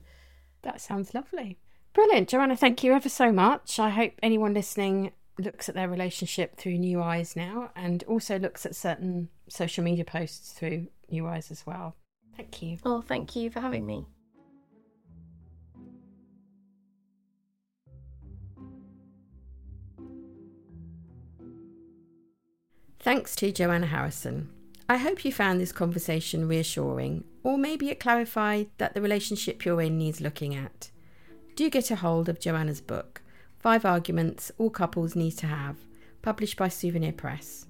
that 0.63 0.81
sounds 0.81 1.15
lovely. 1.15 1.59
Brilliant. 1.93 2.29
Joanna 2.29 2.57
thank 2.57 2.85
you 2.85 2.93
ever 2.93 3.09
so 3.09 3.33
much. 3.33 3.79
I 3.79 3.91
hope 3.91 4.13
anyone 4.23 4.55
listening 4.55 5.13
looks 5.39 5.69
at 5.69 5.75
their 5.75 5.89
relationship 5.89 6.57
through 6.57 6.79
new 6.79 7.03
eyes 7.03 7.37
now 7.37 7.71
and 7.77 8.03
also 8.05 8.39
looks 8.39 8.65
at 8.65 8.75
certain 8.75 9.29
social 9.49 9.85
media 9.85 10.05
posts 10.05 10.53
through 10.53 10.89
new 11.11 11.27
eyes 11.27 11.51
as 11.51 11.67
well. 11.67 11.95
Thank 12.37 12.63
you. 12.63 12.79
Oh, 12.85 13.01
thank 13.01 13.37
you 13.37 13.51
for 13.51 13.61
having 13.61 13.87
me. 13.87 14.07
Thanks 23.07 23.37
to 23.37 23.53
Joanna 23.53 23.87
Harrison. 23.87 24.51
I 24.89 24.97
hope 24.97 25.25
you 25.25 25.31
found 25.31 25.61
this 25.61 25.71
conversation 25.71 26.49
reassuring, 26.49 27.23
or 27.45 27.57
maybe 27.57 27.89
it 27.89 28.01
clarified 28.01 28.67
that 28.79 28.95
the 28.95 29.01
relationship 29.01 29.65
you're 29.65 29.81
in 29.81 29.97
needs 29.97 30.21
looking 30.21 30.57
at. 30.57 30.91
Do 31.55 31.71
get 31.71 31.93
a 31.93 31.95
hold 31.95 32.29
of 32.29 32.41
Joanna's 32.41 32.81
book, 32.81 33.23
Five 33.61 33.85
Arguments 33.85 34.51
All 34.59 34.71
Couples 34.71 35.15
Need 35.15 35.39
to 35.39 35.47
Have, 35.47 35.77
published 36.21 36.57
by 36.57 36.67
Souvenir 36.67 37.13
Press. 37.13 37.67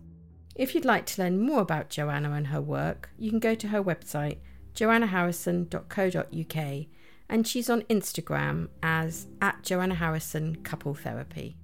If 0.55 0.75
you'd 0.75 0.87
like 0.87 1.05
to 1.05 1.23
learn 1.23 1.39
more 1.39 1.61
about 1.61 1.91
Joanna 1.91 2.33
and 2.33 2.47
her 2.47 2.63
work, 2.63 3.11
you 3.19 3.29
can 3.29 3.39
go 3.39 3.55
to 3.57 3.69
her 3.69 3.85
website 3.85 4.39
joannaharrison.co.uk 4.75 6.87
and 7.29 7.47
she's 7.47 7.69
on 7.69 7.83
Instagram 7.83 8.69
as 8.83 9.27
at 9.43 9.63
Joanna 9.63 9.97
Harrison 9.97 10.57
Couple 10.63 10.95
Therapy. 10.95 11.59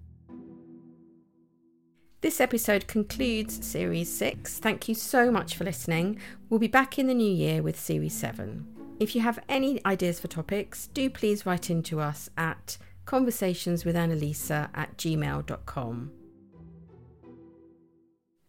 This 2.23 2.41
episode 2.41 2.87
concludes 2.87 3.67
Series 3.67 4.09
6. 4.17 4.61
Thank 4.61 4.89
you 4.89 4.95
so 4.95 5.33
much 5.33 5.57
for 5.57 5.65
listening. 5.65 6.21
We'll 6.49 6.61
be 6.61 6.69
back 6.69 6.97
in 6.97 7.09
the 7.09 7.15
new 7.15 7.29
year 7.29 7.63
with 7.63 7.77
Series 7.77 8.15
7. 8.15 8.65
If 9.01 9.17
you 9.17 9.23
have 9.23 9.41
any 9.49 9.85
ideas 9.85 10.21
for 10.21 10.29
topics, 10.29 10.87
do 10.87 11.11
please 11.11 11.45
write 11.45 11.69
into 11.69 11.99
us 11.99 12.31
at 12.39 12.79
conversationswithannalisa 13.07 14.71
at 14.73 14.97
gmail.com. 14.97 16.13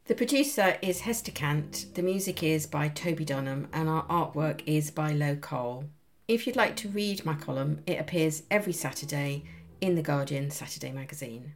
The 0.06 0.16
producer 0.16 0.78
is 0.84 1.02
Hester 1.02 1.32
Cant, 1.32 1.88
the 1.96 2.04
music 2.04 2.44
is 2.44 2.68
by 2.68 2.90
Toby 2.90 3.26
Dunham, 3.26 3.70
and 3.74 3.90
our 3.90 4.06
artwork 4.06 4.62
is 4.68 4.92
by 4.92 5.14
Lo 5.14 5.36
Cole. 5.36 5.86
If 6.28 6.46
you'd 6.46 6.56
like 6.56 6.76
to 6.76 6.90
read 6.90 7.26
my 7.26 7.34
column, 7.34 7.80
it 7.88 8.00
appears 8.00 8.44
every 8.52 8.74
Saturday 8.74 9.46
in 9.82 9.96
The 9.96 10.04
Guardian 10.04 10.52
Saturday 10.52 10.92
magazine. 10.92 11.56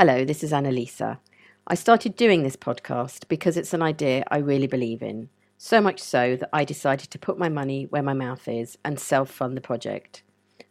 Hello, 0.00 0.24
this 0.24 0.44
is 0.44 0.52
Annalisa. 0.52 1.18
I 1.66 1.74
started 1.74 2.14
doing 2.14 2.44
this 2.44 2.54
podcast 2.54 3.26
because 3.26 3.56
it's 3.56 3.74
an 3.74 3.82
idea 3.82 4.22
I 4.30 4.38
really 4.38 4.68
believe 4.68 5.02
in. 5.02 5.28
So 5.56 5.80
much 5.80 5.98
so 5.98 6.36
that 6.36 6.50
I 6.52 6.64
decided 6.64 7.10
to 7.10 7.18
put 7.18 7.36
my 7.36 7.48
money 7.48 7.86
where 7.86 8.04
my 8.04 8.12
mouth 8.12 8.46
is 8.46 8.78
and 8.84 9.00
self 9.00 9.28
fund 9.28 9.56
the 9.56 9.60
project. 9.60 10.22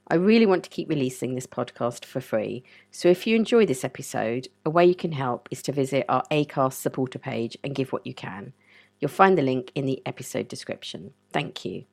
I 0.07 0.15
really 0.15 0.45
want 0.45 0.63
to 0.63 0.69
keep 0.69 0.87
releasing 0.87 1.35
this 1.35 1.45
podcast 1.45 2.05
for 2.05 2.21
free, 2.21 2.63
so 2.89 3.09
if 3.09 3.27
you 3.27 3.35
enjoy 3.35 3.65
this 3.65 3.83
episode, 3.83 4.47
a 4.65 4.69
way 4.69 4.85
you 4.85 4.95
can 4.95 5.11
help 5.11 5.49
is 5.51 5.61
to 5.63 5.73
visit 5.73 6.05
our 6.07 6.23
ACAST 6.31 6.79
supporter 6.79 7.19
page 7.19 7.57
and 7.65 7.75
give 7.75 7.91
what 7.91 8.07
you 8.07 8.13
can. 8.13 8.53
You'll 9.01 9.11
find 9.11 9.37
the 9.37 9.41
link 9.41 9.73
in 9.75 9.85
the 9.85 10.01
episode 10.05 10.47
description. 10.47 11.11
Thank 11.33 11.65
you. 11.65 11.83